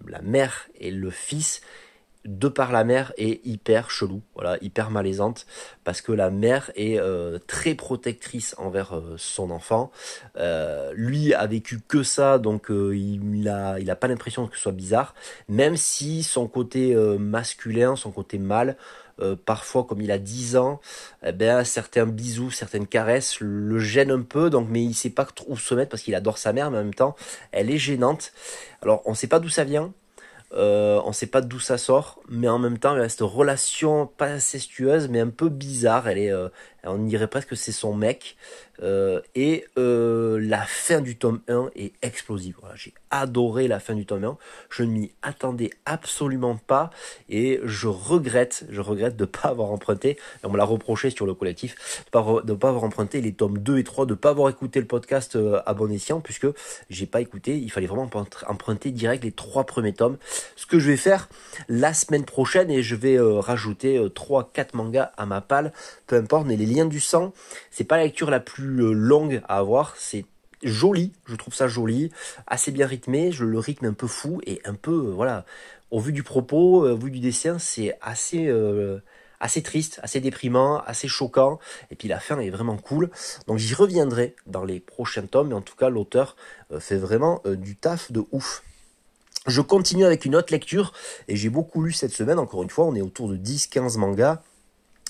la 0.08 0.22
mère 0.22 0.68
et 0.80 0.92
le 0.92 1.12
fils 1.12 1.62
de 2.26 2.48
par 2.48 2.72
la 2.72 2.84
mère 2.84 3.14
est 3.18 3.46
hyper 3.46 3.90
chelou, 3.90 4.22
voilà, 4.36 4.58
hyper 4.62 4.92
malaisante, 4.92 5.46
parce 5.84 6.02
que 6.02 6.12
la 6.12 6.30
mère 6.30 6.72
est 6.76 7.00
euh, 7.00 7.40
très 7.48 7.74
protectrice 7.74 8.54
envers 8.58 8.96
euh, 8.96 9.16
son 9.18 9.50
enfant. 9.50 9.92
Euh, 10.38 10.92
lui 10.96 11.34
a 11.34 11.48
vécu 11.48 11.80
que 11.88 12.04
ça, 12.04 12.38
donc 12.38 12.68
il 12.70 13.48
a, 13.50 13.80
il 13.80 13.90
a 13.90 13.96
pas 13.96 14.08
l'impression 14.08 14.48
que 14.48 14.56
ce 14.56 14.62
soit 14.62 14.72
bizarre, 14.72 15.16
même 15.48 15.78
si 15.78 16.24
son 16.24 16.48
côté 16.48 16.96
masculin, 17.20 17.96
son 17.96 18.12
côté 18.12 18.38
mâle, 18.38 18.78
parfois 19.46 19.84
comme 19.84 20.02
il 20.02 20.12
a 20.12 20.18
10 20.18 20.58
ans, 20.58 20.80
eh 21.24 21.32
ben, 21.32 21.64
certains 21.64 22.06
bisous, 22.06 22.52
certaines 22.52 22.88
caresses 22.88 23.40
le 23.40 23.78
gênent 23.80 24.12
un 24.12 24.22
peu, 24.22 24.50
donc 24.50 24.68
mais 24.70 24.84
il 24.84 24.94
sait 24.94 25.10
pas 25.10 25.28
où 25.48 25.58
se 25.58 25.76
mettre 25.76 25.92
parce 25.92 26.04
qu'il 26.04 26.16
adore 26.16 26.38
sa 26.38 26.54
mère, 26.54 26.72
mais 26.72 26.78
en 26.78 26.84
même 26.84 26.94
temps, 26.94 27.16
elle 27.52 27.70
est 27.70 27.78
gênante. 27.78 28.32
Alors 28.82 29.02
on 29.06 29.14
sait 29.14 29.28
pas 29.28 29.40
d'où 29.40 29.50
ça 29.50 29.64
vient, 29.64 29.94
euh, 30.54 31.02
on 31.06 31.14
sait 31.14 31.28
pas 31.28 31.42
d'où 31.42 31.60
ça 31.60 31.78
sort, 31.78 32.20
mais 32.28 32.50
en 32.50 32.60
même 32.60 32.78
temps, 32.78 32.94
il 32.96 33.00
y 33.00 33.04
a 33.04 33.10
cette 33.10 33.22
relation 33.22 34.08
pas 34.08 34.28
incestueuse, 34.28 35.08
mais 35.08 35.20
un 35.22 35.30
peu 35.30 35.50
bizarre. 35.50 36.10
Elle 36.10 36.18
est, 36.18 36.32
euh, 36.32 36.50
on 36.84 36.98
dirait 36.98 37.28
presque 37.28 37.50
que 37.50 37.56
c'est 37.56 37.72
son 37.72 37.94
mec. 37.94 38.36
Euh, 38.84 39.22
et 39.36 39.66
euh, 39.78 40.40
la 40.42 40.62
fin 40.62 41.02
du 41.02 41.16
tome 41.16 41.42
1 41.48 41.70
est 41.76 41.94
explosive. 42.02 42.56
j'ai 42.76 42.94
adoré 43.12 43.68
la 43.68 43.80
fin 43.80 43.94
du 43.94 44.06
tome 44.06 44.24
1. 44.24 44.38
Je 44.70 44.84
ne 44.84 44.92
m'y 44.92 45.12
attendais 45.22 45.70
absolument 45.86 46.56
pas 46.56 46.90
et 47.30 47.60
je 47.64 47.88
regrette, 47.88 48.66
je 48.70 48.82
regrette 48.82 49.16
de 49.16 49.24
ne 49.24 49.30
pas 49.30 49.50
avoir 49.50 49.72
emprunté, 49.72 50.18
on 50.44 50.50
me 50.50 50.58
l'a 50.58 50.64
reproché 50.64 51.10
sur 51.10 51.26
le 51.26 51.34
collectif, 51.34 51.76
de 52.14 52.52
ne 52.52 52.54
pas, 52.56 52.70
avoir 52.70 52.84
emprunté 52.84 53.22
les 53.22 53.34
tomes 53.34 53.58
2 53.58 53.78
et 53.78 53.84
3, 53.84 54.06
de 54.06 54.12
ne 54.12 54.16
pas 54.16 54.30
avoir 54.30 54.50
écouté 54.50 54.80
le 54.80 54.88
podcast 54.88 55.36
euh, 55.36 55.62
à 55.66 55.74
bon 55.74 55.92
escient, 55.92 56.22
puisque 56.22 56.48
j'ai 56.90 57.06
pas 57.06 57.22
écouté, 57.22 57.58
il 57.58 57.72
fallait 57.72 57.88
vraiment 57.88 58.10
emprunter 58.48 58.92
direct 58.92 59.24
les 59.24 59.32
trois 59.32 59.66
premiers 59.66 59.94
tomes. 59.94 60.18
Ce 60.56 60.66
que 60.66 60.80
je 60.80 60.90
vais 60.90 60.98
faire 60.98 61.30
la 61.68 61.94
semaine 61.94 62.26
prochaine 62.26 62.72
et 62.72 62.82
je 62.82 62.96
vais 62.96 63.18
rajouter 63.20 64.00
3-4 64.00 64.76
mangas 64.76 65.12
à 65.18 65.26
ma 65.26 65.42
palle, 65.42 65.74
peu 66.08 66.16
importe, 66.16 66.48
mais 66.48 66.56
les 66.56 66.66
liens 66.66 66.86
du 66.86 67.00
sang, 67.00 67.34
c'est 67.72 67.86
pas 67.86 67.98
la 67.98 68.04
lecture 68.04 68.30
la 68.30 68.40
plus 68.40 68.84
euh, 68.84 68.92
longue 68.92 69.42
à 69.48 69.58
avoir, 69.58 69.96
c'est 69.98 70.26
joli, 70.62 71.14
je 71.26 71.36
trouve 71.36 71.56
ça 71.56 71.68
joli, 71.68 72.12
assez 72.46 72.72
bien 72.72 72.86
rythmé, 72.86 73.32
je 73.32 73.46
le 73.46 73.58
rythme 73.58 73.86
un 73.86 73.94
peu 73.94 74.08
fou 74.08 74.42
et 74.46 74.62
un 74.66 74.76
peu 74.76 74.92
euh, 74.92 75.12
voilà, 75.12 75.46
au 75.90 76.00
vu 76.00 76.12
du 76.12 76.22
propos, 76.22 76.86
euh, 76.86 76.94
au 76.94 76.98
vu 76.98 77.10
du 77.10 77.20
dessin, 77.20 77.58
c'est 77.58 77.98
assez 78.02 78.52
assez 79.40 79.64
triste, 79.64 80.00
assez 80.04 80.20
déprimant, 80.20 80.84
assez 80.86 81.08
choquant. 81.08 81.58
Et 81.90 81.96
puis 81.96 82.08
la 82.08 82.20
fin 82.20 82.40
est 82.40 82.52
vraiment 82.52 82.78
cool. 82.78 83.10
Donc 83.48 83.58
j'y 83.58 83.74
reviendrai 83.74 84.36
dans 84.46 84.64
les 84.64 84.80
prochains 84.80 85.26
tomes. 85.26 85.48
Mais 85.48 85.56
en 85.56 85.62
tout 85.62 85.76
cas 85.76 85.90
l'auteur 85.90 86.36
fait 86.78 86.98
vraiment 86.98 87.42
du 87.48 87.76
taf 87.76 88.12
de 88.12 88.24
ouf. 88.32 88.62
Je 89.48 89.62
continue 89.62 90.06
avec 90.06 90.26
une 90.26 90.36
autre 90.36 90.54
lecture 90.54 90.94
et 91.28 91.36
j'ai 91.36 91.50
beaucoup 91.50 91.82
lu 91.82 91.92
cette 91.92 92.14
semaine. 92.14 92.38
Encore 92.38 92.62
une 92.62 92.70
fois, 92.70 92.86
on 92.86 92.94
est 92.94 93.02
autour 93.02 93.30
de 93.30 93.36
10 93.36 93.66
15 93.66 93.98
mangas 93.98 94.44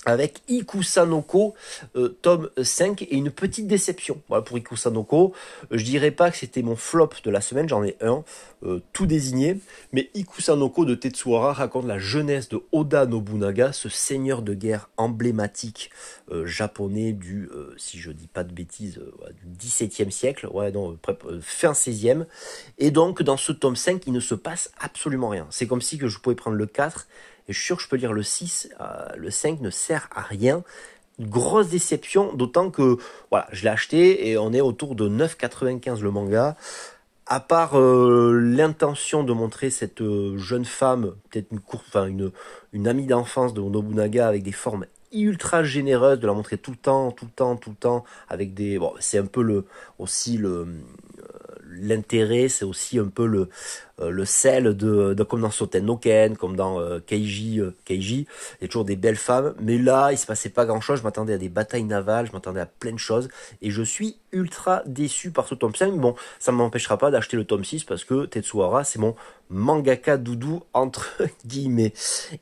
avec 0.04 0.42
Ikusanoko, 0.48 1.54
euh, 1.96 2.16
tome 2.22 2.50
5, 2.60 3.02
et 3.02 3.16
une 3.16 3.30
petite 3.30 3.66
déception. 3.66 4.20
Voilà 4.28 4.42
pour 4.42 4.58
Ikusanoko. 4.58 5.32
Euh, 5.70 5.78
je 5.78 5.84
dirais 5.84 6.10
pas 6.10 6.30
que 6.30 6.36
c'était 6.36 6.62
mon 6.62 6.76
flop 6.76 7.10
de 7.22 7.30
la 7.30 7.40
semaine, 7.40 7.68
j'en 7.68 7.84
ai 7.84 7.96
un, 8.00 8.24
euh, 8.64 8.80
tout 8.92 9.06
désigné. 9.06 9.60
Mais 9.92 10.10
Ikusanoko 10.14 10.84
de 10.84 10.94
Tetsuhara 10.94 11.52
raconte 11.52 11.86
la 11.86 11.98
jeunesse 11.98 12.48
de 12.48 12.60
Oda 12.72 13.06
Nobunaga, 13.06 13.72
ce 13.72 13.88
seigneur 13.88 14.42
de 14.42 14.54
guerre 14.54 14.88
emblématique 14.96 15.90
japonais 16.44 17.12
du, 17.12 17.50
si 17.76 17.98
je 17.98 18.10
dis 18.10 18.26
pas 18.26 18.42
de 18.42 18.54
bêtises, 18.54 18.98
du 19.44 19.56
XVIIe 19.58 20.10
siècle, 20.10 20.48
ouais, 20.50 20.72
non, 20.72 20.96
fin 21.42 21.72
16e. 21.72 22.24
Et 22.78 22.90
donc, 22.90 23.22
dans 23.22 23.36
ce 23.36 23.52
tome 23.52 23.76
5, 23.76 24.06
il 24.06 24.14
ne 24.14 24.20
se 24.20 24.34
passe 24.34 24.72
absolument 24.80 25.28
rien. 25.28 25.46
C'est 25.50 25.66
comme 25.66 25.82
si 25.82 26.00
je 26.02 26.18
pouvais 26.18 26.34
prendre 26.34 26.56
le 26.56 26.64
4 26.64 27.06
et 27.48 27.52
je 27.52 27.58
suis 27.58 27.66
sûr 27.66 27.76
que 27.76 27.82
je 27.82 27.88
peux 27.88 27.96
lire 27.96 28.12
le 28.12 28.22
6, 28.22 28.70
euh, 28.80 28.84
le 29.16 29.30
5 29.30 29.60
ne 29.60 29.70
sert 29.70 30.08
à 30.14 30.22
rien. 30.22 30.62
Grosse 31.20 31.68
déception, 31.68 32.32
d'autant 32.32 32.70
que 32.70 32.96
voilà, 33.30 33.46
je 33.52 33.64
l'ai 33.64 33.70
acheté 33.70 34.28
et 34.28 34.38
on 34.38 34.52
est 34.52 34.60
autour 34.60 34.94
de 34.94 35.08
9,95 35.08 36.00
le 36.00 36.10
manga. 36.10 36.56
À 37.26 37.40
part 37.40 37.78
euh, 37.78 38.32
l'intention 38.32 39.22
de 39.22 39.32
montrer 39.32 39.70
cette 39.70 40.02
euh, 40.02 40.36
jeune 40.38 40.64
femme, 40.64 41.14
peut-être 41.30 41.52
une, 42.06 42.32
une 42.72 42.88
amie 42.88 43.06
d'enfance 43.06 43.54
de 43.54 43.60
Nobunaga 43.60 44.26
avec 44.26 44.42
des 44.42 44.52
formes 44.52 44.86
ultra 45.12 45.62
généreuses, 45.62 46.18
de 46.18 46.26
la 46.26 46.32
montrer 46.32 46.58
tout 46.58 46.70
le 46.70 46.76
temps, 46.76 47.10
tout 47.10 47.26
le 47.26 47.30
temps, 47.30 47.56
tout 47.56 47.70
le 47.70 47.76
temps, 47.76 48.04
avec 48.28 48.54
des, 48.54 48.78
bon, 48.78 48.92
c'est 48.98 49.18
un 49.18 49.26
peu 49.26 49.42
le 49.42 49.66
aussi 49.98 50.36
le 50.36 50.66
l'intérêt, 51.82 52.48
c'est 52.48 52.64
aussi 52.64 52.98
un 52.98 53.08
peu 53.08 53.26
le, 53.26 53.48
euh, 54.00 54.24
sel 54.24 54.76
de, 54.76 55.22
comme 55.24 55.42
dans 55.42 55.50
Soten 55.50 55.84
no 55.84 56.00
comme 56.38 56.56
dans 56.56 56.80
euh, 56.80 57.00
Keiji, 57.00 57.60
euh, 57.60 57.74
Keiji. 57.84 58.26
Il 58.60 58.62
y 58.62 58.64
a 58.64 58.68
toujours 58.68 58.84
des 58.84 58.96
belles 58.96 59.16
femmes, 59.16 59.54
mais 59.60 59.78
là, 59.78 60.12
il 60.12 60.18
se 60.18 60.26
passait 60.26 60.48
pas 60.48 60.64
grand 60.64 60.80
chose. 60.80 61.00
Je 61.00 61.04
m'attendais 61.04 61.34
à 61.34 61.38
des 61.38 61.48
batailles 61.48 61.84
navales, 61.84 62.26
je 62.26 62.32
m'attendais 62.32 62.60
à 62.60 62.66
plein 62.66 62.92
de 62.92 62.98
choses, 62.98 63.28
et 63.60 63.70
je 63.70 63.82
suis 63.82 64.16
ultra 64.32 64.82
déçu 64.86 65.30
par 65.30 65.46
ce 65.46 65.54
tome 65.54 65.74
5. 65.74 65.94
Bon, 65.94 66.14
ça 66.38 66.52
ne 66.52 66.56
m'empêchera 66.56 66.96
pas 66.96 67.10
d'acheter 67.10 67.36
le 67.36 67.44
tome 67.44 67.64
6 67.64 67.84
parce 67.84 68.04
que 68.04 68.26
Tetsuhara, 68.26 68.84
c'est 68.84 68.98
mon 68.98 69.14
mangaka 69.50 70.16
doudou 70.16 70.62
entre 70.72 71.22
guillemets. 71.46 71.92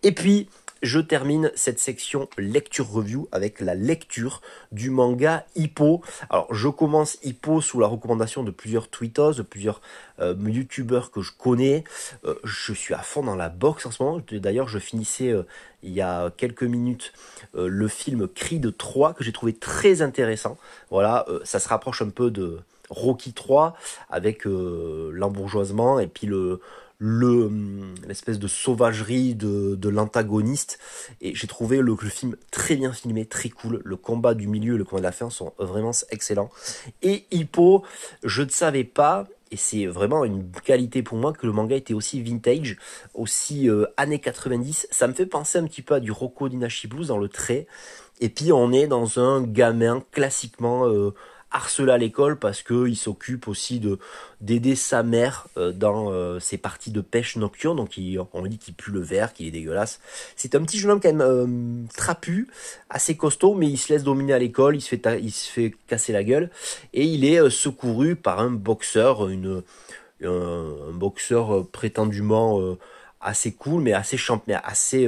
Et 0.02 0.12
puis, 0.12 0.48
je 0.82 0.98
termine 0.98 1.50
cette 1.54 1.78
section 1.78 2.28
lecture 2.38 2.90
review 2.90 3.28
avec 3.32 3.60
la 3.60 3.74
lecture 3.74 4.40
du 4.72 4.90
manga 4.90 5.44
Hippo. 5.54 6.02
Alors 6.30 6.52
je 6.52 6.68
commence 6.68 7.18
Hippo 7.22 7.60
sous 7.60 7.80
la 7.80 7.86
recommandation 7.86 8.42
de 8.42 8.50
plusieurs 8.50 8.88
tweetos, 8.88 9.34
de 9.34 9.42
plusieurs 9.42 9.80
euh, 10.20 10.34
youtubeurs 10.38 11.10
que 11.10 11.20
je 11.20 11.32
connais. 11.36 11.84
Euh, 12.24 12.34
je 12.44 12.72
suis 12.72 12.94
à 12.94 12.98
fond 13.00 13.22
dans 13.22 13.36
la 13.36 13.48
boxe 13.48 13.86
en 13.86 13.90
ce 13.90 14.02
moment. 14.02 14.20
D'ailleurs 14.30 14.68
je 14.68 14.78
finissais 14.78 15.28
euh, 15.28 15.42
il 15.82 15.92
y 15.92 16.00
a 16.00 16.30
quelques 16.36 16.62
minutes 16.62 17.12
le 17.54 17.88
film 17.88 18.28
de 18.28 18.70
3 18.70 19.14
que 19.14 19.24
j'ai 19.24 19.32
trouvé 19.32 19.54
très 19.54 20.02
intéressant. 20.02 20.58
Voilà, 20.90 21.24
ça 21.44 21.58
se 21.58 21.68
rapproche 21.68 22.02
un 22.02 22.10
peu 22.10 22.30
de 22.30 22.58
Rocky 22.90 23.32
3 23.32 23.74
avec 24.10 24.42
l'embourgeoisement 24.44 25.98
et 25.98 26.06
puis 26.06 26.26
le 26.26 26.60
hum, 27.00 27.94
l'espèce 28.06 28.38
de 28.38 28.48
sauvagerie 28.48 29.34
de, 29.34 29.88
l'antagoniste 29.88 30.78
et 31.20 31.34
j'ai 31.34 31.46
trouvé 31.46 31.78
le, 31.78 31.96
le, 32.00 32.08
film 32.08 32.36
très 32.50 32.76
bien 32.76 32.92
filmé 32.92 33.26
très 33.26 33.48
cool 33.48 33.80
le 33.84 33.96
combat 33.96 34.34
du 34.34 34.46
milieu 34.46 34.74
et 34.74 34.78
le 34.78 34.84
combat 34.84 35.00
de 35.00 35.06
la 35.06 35.12
fin 35.12 35.30
sont 35.30 35.52
vraiment 35.58 35.92
excellents 36.10 36.50
et 37.02 37.24
Hippo 37.30 37.84
je 38.22 38.42
ne 38.42 38.50
savais 38.50 38.84
pas 38.84 39.26
et 39.50 39.56
c'est 39.56 39.86
vraiment 39.86 40.24
une 40.24 40.48
qualité 40.64 41.02
pour 41.02 41.18
moi 41.18 41.32
que 41.32 41.46
le 41.46 41.52
manga 41.52 41.74
était 41.74 41.94
aussi 41.94 42.22
vintage, 42.22 42.76
aussi 43.14 43.68
euh, 43.68 43.86
années 43.96 44.20
90. 44.20 44.86
Ça 44.90 45.08
me 45.08 45.12
fait 45.12 45.26
penser 45.26 45.58
un 45.58 45.64
petit 45.64 45.82
peu 45.82 45.94
à 45.94 46.00
du 46.00 46.12
Rocco 46.12 46.48
Dinashi 46.48 46.86
Blues 46.86 47.08
dans 47.08 47.18
le 47.18 47.28
trait. 47.28 47.66
Et 48.20 48.28
puis 48.28 48.52
on 48.52 48.72
est 48.72 48.86
dans 48.86 49.18
un 49.18 49.42
gamin 49.42 50.04
classiquement 50.12 50.86
euh, 50.86 51.14
harcelé 51.52 51.92
à 51.92 51.98
l'école 51.98 52.38
parce 52.38 52.62
qu'il 52.62 52.96
s'occupe 52.96 53.48
aussi 53.48 53.80
de 53.80 53.98
d'aider 54.40 54.76
sa 54.76 55.02
mère 55.02 55.48
euh, 55.56 55.72
dans 55.72 56.10
euh, 56.10 56.38
ses 56.40 56.58
parties 56.58 56.90
de 56.90 57.00
pêche 57.00 57.36
nocturne. 57.36 57.76
Donc 57.76 57.96
il, 57.96 58.18
on 58.32 58.46
dit 58.46 58.58
qu'il 58.58 58.74
pue 58.74 58.90
le 58.90 59.00
verre, 59.00 59.32
qu'il 59.32 59.46
est 59.46 59.50
dégueulasse. 59.50 60.00
C'est 60.36 60.54
un 60.54 60.62
petit 60.62 60.78
jeune 60.78 60.92
homme 60.92 61.00
quand 61.00 61.12
même 61.12 61.86
trapu, 61.96 62.48
assez 62.88 63.16
costaud, 63.16 63.54
mais 63.54 63.68
il 63.68 63.76
se 63.76 63.92
laisse 63.92 64.04
dominer 64.04 64.32
à 64.32 64.38
l'école, 64.38 64.76
il 64.76 64.80
se 64.80 64.88
fait 64.88 65.20
il 65.20 65.32
se 65.32 65.50
fait 65.50 65.74
casser 65.86 66.12
la 66.12 66.24
gueule 66.24 66.50
et 66.92 67.04
il 67.04 67.24
est 67.24 67.50
secouru 67.50 68.16
par 68.16 68.40
un 68.40 68.50
boxeur, 68.50 69.28
une 69.28 69.62
un, 70.24 70.92
boxeur 70.92 71.66
prétendument 71.68 72.76
assez 73.20 73.52
cool, 73.52 73.82
mais 73.82 73.92
assez 73.92 74.16
champ, 74.16 74.42
mais 74.46 74.54
assez 74.62 75.06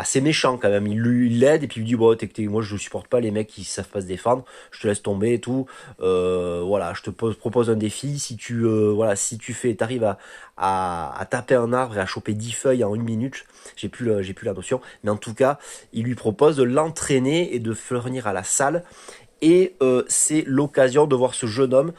assez 0.00 0.22
méchant 0.22 0.56
quand 0.56 0.70
même. 0.70 0.86
Il 0.86 1.38
l'aide 1.38 1.62
et 1.62 1.68
puis 1.68 1.80
il 1.80 1.82
lui 1.82 1.88
dit 1.88 1.94
bon, 1.94 2.16
moi 2.50 2.62
je 2.62 2.76
supporte 2.76 3.06
pas 3.06 3.20
les 3.20 3.30
mecs 3.30 3.48
qui 3.48 3.64
savent 3.64 3.88
pas 3.88 4.00
se 4.00 4.06
défendre. 4.06 4.44
Je 4.70 4.80
te 4.80 4.88
laisse 4.88 5.02
tomber 5.02 5.34
et 5.34 5.40
tout. 5.40 5.66
Euh, 6.00 6.62
voilà, 6.64 6.94
je 6.94 7.02
te 7.02 7.10
propose 7.10 7.68
un 7.68 7.76
défi. 7.76 8.18
Si 8.18 8.36
tu 8.36 8.64
euh, 8.64 8.90
voilà, 8.90 9.14
si 9.14 9.36
tu 9.36 9.52
fais, 9.52 9.74
t'arrives 9.74 10.04
à, 10.04 10.18
à, 10.56 11.14
à, 11.20 11.24
taper 11.26 11.54
un 11.54 11.72
arbre 11.74 11.98
et 11.98 12.00
à 12.00 12.06
choper 12.06 12.32
10 12.32 12.52
feuilles 12.52 12.84
en 12.84 12.94
une 12.94 13.02
minute. 13.02 13.44
J'ai 13.76 13.90
plus 13.90 14.24
j'ai 14.24 14.32
plus 14.32 14.46
la 14.46 14.54
notion, 14.54 14.80
mais 15.04 15.10
en 15.10 15.16
tout 15.16 15.34
cas, 15.34 15.58
il 15.92 16.04
lui 16.04 16.14
propose 16.14 16.56
de 16.56 16.62
l'entraîner 16.62 17.54
et 17.54 17.58
de 17.58 17.72
venir 17.90 18.26
à 18.26 18.32
la 18.32 18.42
salle. 18.42 18.84
Et 19.42 19.74
euh, 19.82 20.04
c'est 20.08 20.44
l'occasion 20.46 21.06
de 21.06 21.14
voir 21.14 21.34
ce 21.34 21.46
jeune 21.46 21.74
homme 21.74 21.92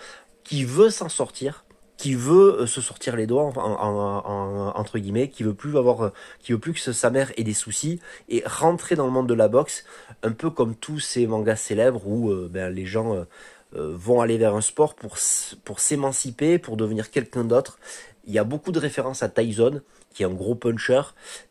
qui 0.44 0.64
veut 0.64 0.90
s'en 0.90 1.10
sortir, 1.10 1.66
qui 2.02 2.16
veut 2.16 2.62
euh, 2.62 2.66
se 2.66 2.82
sortir 2.82 3.16
les 3.16 3.28
doigts 3.28 3.44
entre 3.54 4.98
guillemets, 4.98 5.30
qui 5.30 5.44
veut 5.44 5.54
plus 5.54 5.78
avoir, 5.78 6.06
euh, 6.06 6.14
qui 6.40 6.52
veut 6.52 6.58
plus 6.58 6.74
que 6.74 6.80
sa 6.80 7.12
mère 7.12 7.32
ait 7.38 7.44
des 7.44 7.54
soucis 7.54 8.00
et 8.28 8.42
rentrer 8.44 8.96
dans 8.96 9.06
le 9.06 9.12
monde 9.12 9.30
de 9.30 9.36
la 9.36 9.48
boxe, 9.48 9.86
un 10.24 10.32
peu 10.32 10.50
comme 10.50 10.74
tous 10.74 11.00
ces 11.00 11.28
mangas 11.28 11.58
célèbres 11.58 12.02
où 12.08 12.32
euh, 12.32 12.50
ben, 12.52 12.74
les 12.74 12.88
gens 12.88 13.26
vont 13.74 14.20
aller 14.20 14.38
vers 14.38 14.56
un 14.56 14.62
sport 14.62 14.96
pour 14.96 15.18
pour 15.64 15.80
s'émanciper, 15.80 16.58
pour 16.58 16.76
devenir 16.76 17.12
quelqu'un 17.12 17.44
d'autre. 17.44 17.78
Il 18.26 18.34
y 18.34 18.40
a 18.40 18.44
beaucoup 18.44 18.72
de 18.72 18.80
références 18.80 19.24
à 19.24 19.30
Tyson, 19.30 19.82
qui 20.14 20.24
est 20.24 20.26
un 20.26 20.34
gros 20.34 20.56
puncher, 20.56 21.02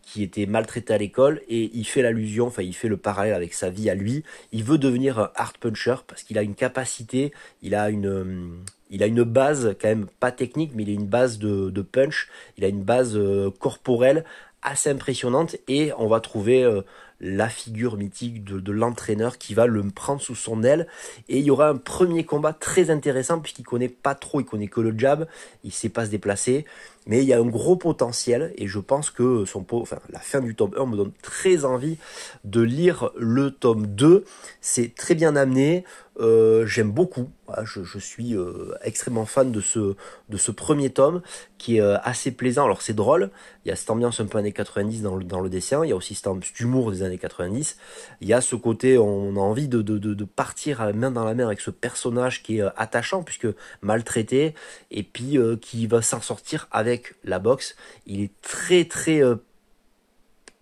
qui 0.03 0.23
était 0.23 0.47
maltraité 0.47 0.93
à 0.93 0.99
l'école, 0.99 1.41
et 1.49 1.71
il 1.73 1.85
fait 1.85 2.03
l'allusion, 2.03 2.49
enfin 2.49 2.63
il 2.63 2.75
fait 2.75 2.89
le 2.89 2.97
parallèle 2.97 3.35
avec 3.35 3.55
sa 3.55 3.71
vie 3.71 3.89
à 3.89 3.95
lui. 3.95 4.25
Il 4.53 4.65
veut 4.65 4.79
devenir 4.79 5.19
un 5.19 5.31
hard 5.35 5.57
puncher 5.59 5.97
parce 6.07 6.25
qu'il 6.25 6.37
a 6.39 6.43
une 6.43 6.57
capacité, 6.57 7.33
il 7.63 7.75
a 7.75 7.89
une 7.89 8.61
il 8.91 9.03
a 9.03 9.07
une 9.07 9.23
base 9.23 9.75
quand 9.81 9.89
même 9.89 10.07
pas 10.19 10.33
technique, 10.33 10.73
mais 10.75 10.83
il 10.83 10.91
a 10.91 10.93
une 10.93 11.07
base 11.07 11.39
de, 11.39 11.83
punch, 11.83 12.29
il 12.59 12.65
a 12.65 12.69
une 12.69 12.83
base 12.83 13.17
euh, 13.17 13.51
corporelle 13.59 14.25
assez 14.63 14.91
impressionnante 14.91 15.57
et 15.69 15.93
on 15.97 16.07
va 16.07 16.21
trouver 16.21 16.63
euh, 16.63 16.83
la 17.21 17.49
figure 17.49 17.97
mythique 17.97 18.45
de, 18.45 18.61
de 18.61 18.73
l'entraîneur 18.73 19.39
qui 19.39 19.55
va 19.55 19.67
le 19.67 19.83
prendre 19.89 20.21
sous 20.21 20.35
son 20.35 20.63
aile. 20.63 20.87
Et 21.29 21.39
il 21.39 21.45
y 21.45 21.51
aura 21.51 21.69
un 21.69 21.77
premier 21.77 22.25
combat 22.25 22.53
très 22.53 22.91
intéressant 22.91 23.41
puisqu'il 23.41 23.65
connaît 23.65 23.89
pas 23.89 24.15
trop, 24.15 24.41
il 24.41 24.45
connaît 24.45 24.69
que 24.69 24.81
le 24.81 24.99
jab, 24.99 25.27
il 25.65 25.73
sait 25.73 25.89
pas 25.89 26.07
se 26.07 26.11
déplacer, 26.11 26.67
mais 27.11 27.25
il 27.25 27.29
y 27.29 27.33
a 27.33 27.41
un 27.41 27.47
gros 27.47 27.75
potentiel 27.75 28.55
et 28.57 28.69
je 28.69 28.79
pense 28.79 29.11
que 29.11 29.45
son 29.45 29.67
enfin 29.73 29.99
la 30.11 30.21
fin 30.21 30.41
du 30.41 30.55
tome 30.55 30.71
1 30.79 30.87
me 30.87 30.97
donne 30.97 31.13
très 31.23 31.65
envie 31.65 31.99
de 32.45 32.61
lire 32.61 33.11
le 33.19 33.51
tome 33.51 33.89
2. 33.89 34.25
C'est 34.61 34.95
très 34.95 35.17
bien 35.17 35.35
amené, 35.35 35.85
euh, 36.21 36.67
j'aime 36.67 36.91
beaucoup. 36.91 37.31
Je, 37.65 37.99
suis 37.99 38.37
euh, 38.37 38.73
extrêmement 38.83 39.25
fan 39.25 39.51
de 39.51 39.61
ce 39.61 39.97
de 40.29 40.37
ce 40.37 40.53
premier 40.53 40.91
tome 40.91 41.21
qui 41.59 41.79
est 41.79 41.81
euh, 41.81 41.97
assez 42.05 42.31
plaisant. 42.31 42.65
Alors 42.65 42.81
c'est 42.81 42.93
drôle, 42.93 43.31
il 43.65 43.71
y 43.71 43.73
a 43.73 43.77
cette 43.77 43.91
ambiance 43.91 44.21
un 44.21 44.27
peu 44.27 44.39
années 44.39 44.53
90 44.53 45.03
dans 45.03 45.17
le 45.17 45.25
dans 45.25 45.41
le 45.41 45.49
dessin, 45.49 45.85
il 45.85 45.89
y 45.89 45.93
a 45.93 45.97
aussi 45.97 46.15
cet 46.15 46.29
humour 46.61 46.93
des 46.93 47.03
années 47.03 47.19
90. 47.19 47.77
Il 48.21 48.29
y 48.29 48.33
a 48.33 48.41
ce 48.41 48.55
côté 48.55 48.99
on 48.99 49.35
a 49.37 49.41
envie 49.41 49.67
de 49.67 49.83
de, 49.83 49.99
de, 49.99 50.25
partir 50.25 50.81
à 50.81 50.93
main 50.93 51.11
dans 51.11 51.25
la 51.25 51.35
main 51.35 51.47
avec 51.47 51.61
ce 51.61 51.73
personnage 51.73 52.45
qui 52.45 52.59
est 52.59 52.65
attachant 52.77 53.25
puisque 53.25 53.49
maltraité 53.83 54.55
et 54.93 55.03
puis 55.03 55.39
qui 55.61 55.89
va 55.89 56.03
s'en 56.03 56.21
sortir 56.21 56.69
avec 56.71 57.00
la 57.25 57.39
boxe. 57.39 57.77
Il 58.07 58.21
est 58.21 58.33
très 58.43 58.85
très 58.85 59.23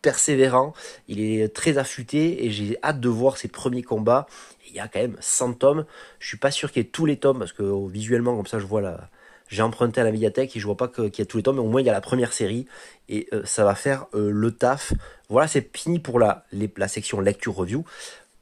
persévérant, 0.02 0.74
il 1.08 1.20
est 1.20 1.52
très 1.54 1.76
affûté 1.78 2.44
et 2.44 2.50
j'ai 2.50 2.78
hâte 2.82 3.00
de 3.00 3.08
voir 3.08 3.36
ses 3.36 3.48
premiers 3.48 3.82
combats 3.82 4.26
il 4.70 4.76
y 4.76 4.80
a 4.80 4.88
quand 4.88 5.00
même 5.00 5.16
100 5.20 5.54
tomes. 5.54 5.84
Je 6.18 6.28
suis 6.28 6.36
pas 6.36 6.50
sûr 6.50 6.70
qu'il 6.70 6.82
y 6.82 6.86
ait 6.86 6.88
tous 6.88 7.06
les 7.06 7.16
tomes 7.16 7.38
parce 7.38 7.52
que 7.52 7.62
oh, 7.62 7.86
visuellement 7.86 8.36
comme 8.36 8.46
ça 8.46 8.58
je 8.58 8.66
vois 8.66 8.80
la 8.80 9.08
j'ai 9.48 9.62
emprunté 9.62 9.98
à 10.00 10.04
la 10.04 10.12
médiathèque 10.12 10.54
et 10.56 10.60
je 10.60 10.66
vois 10.66 10.76
pas 10.76 10.88
qu'il 10.88 11.10
y 11.18 11.22
a 11.22 11.24
tous 11.24 11.38
les 11.38 11.42
tomes 11.42 11.56
mais 11.56 11.62
au 11.62 11.68
moins 11.68 11.80
il 11.80 11.86
y 11.86 11.90
a 11.90 11.94
la 11.94 12.02
première 12.02 12.34
série 12.34 12.66
et 13.08 13.28
euh, 13.32 13.42
ça 13.44 13.64
va 13.64 13.74
faire 13.74 14.06
euh, 14.14 14.30
le 14.30 14.50
taf. 14.50 14.92
Voilà, 15.30 15.48
c'est 15.48 15.74
fini 15.74 15.98
pour 15.98 16.18
la 16.18 16.44
la 16.52 16.88
section 16.88 17.20
lecture 17.20 17.54
review. 17.54 17.84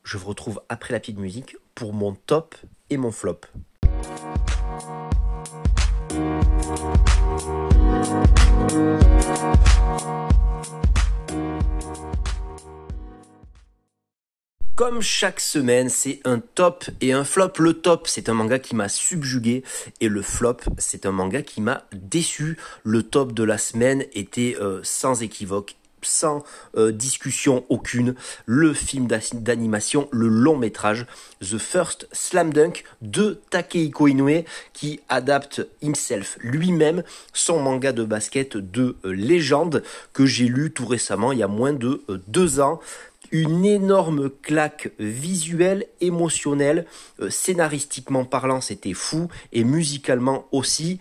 Je 0.02 0.18
vous 0.18 0.28
retrouve 0.28 0.60
après 0.68 0.92
la 0.92 1.00
petite 1.00 1.18
musique 1.18 1.56
pour 1.74 1.92
mon 1.92 2.14
top 2.14 2.56
et 2.90 2.96
mon 2.96 3.12
flop. 3.12 3.40
Comme 14.76 15.00
chaque 15.00 15.40
semaine, 15.40 15.88
c'est 15.88 16.20
un 16.26 16.38
top 16.38 16.84
et 17.00 17.14
un 17.14 17.24
flop. 17.24 17.52
Le 17.60 17.72
top, 17.72 18.06
c'est 18.06 18.28
un 18.28 18.34
manga 18.34 18.58
qui 18.58 18.76
m'a 18.76 18.90
subjugué 18.90 19.64
et 20.02 20.08
le 20.08 20.20
flop, 20.20 20.58
c'est 20.76 21.06
un 21.06 21.12
manga 21.12 21.40
qui 21.40 21.62
m'a 21.62 21.84
déçu. 21.94 22.58
Le 22.84 23.02
top 23.02 23.32
de 23.32 23.42
la 23.42 23.56
semaine 23.56 24.04
était 24.12 24.54
euh, 24.60 24.80
sans 24.82 25.22
équivoque 25.22 25.76
sans 26.02 26.44
euh, 26.76 26.92
discussion 26.92 27.64
aucune, 27.68 28.14
le 28.44 28.74
film 28.74 29.08
d'animation, 29.08 30.08
le 30.12 30.28
long 30.28 30.56
métrage 30.56 31.06
The 31.40 31.58
First 31.58 32.06
Slam 32.12 32.52
Dunk 32.52 32.84
de 33.02 33.40
Takehiko 33.50 34.06
Inoue 34.06 34.44
qui 34.72 35.00
adapte 35.08 35.66
himself 35.82 36.38
lui-même 36.40 37.02
son 37.32 37.60
manga 37.60 37.92
de 37.92 38.04
basket 38.04 38.56
de 38.56 38.96
euh, 39.04 39.10
légende 39.10 39.82
que 40.12 40.26
j'ai 40.26 40.46
lu 40.46 40.70
tout 40.70 40.86
récemment 40.86 41.32
il 41.32 41.38
y 41.38 41.42
a 41.42 41.48
moins 41.48 41.72
de 41.72 42.04
deux 42.28 42.60
ans 42.60 42.78
une 43.30 43.64
énorme 43.64 44.30
claque 44.30 44.90
visuelle, 44.98 45.86
émotionnelle, 46.00 46.86
euh, 47.20 47.30
scénaristiquement 47.30 48.24
parlant 48.24 48.60
c'était 48.60 48.94
fou 48.94 49.28
et 49.52 49.64
musicalement 49.64 50.46
aussi. 50.52 50.98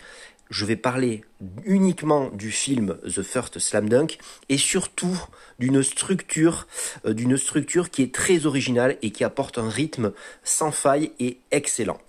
Je 0.50 0.66
vais 0.66 0.76
parler 0.76 1.24
uniquement 1.64 2.30
du 2.30 2.52
film 2.52 2.98
The 3.04 3.24
First 3.24 3.60
Slam 3.60 3.90
Dunk 3.90 4.20
et 4.48 4.58
surtout 4.58 5.20
d'une 5.60 5.82
structure, 5.82 6.68
euh, 7.06 7.14
d'une 7.14 7.38
structure 7.38 7.90
qui 7.90 8.04
est 8.04 8.14
très 8.14 8.46
originale 8.46 8.98
et 9.02 9.12
qui 9.12 9.24
apporte 9.24 9.58
un 9.58 9.70
rythme 9.70 10.14
sans 10.44 10.72
faille 10.72 11.12
et 11.20 11.40
excellent. 11.52 12.00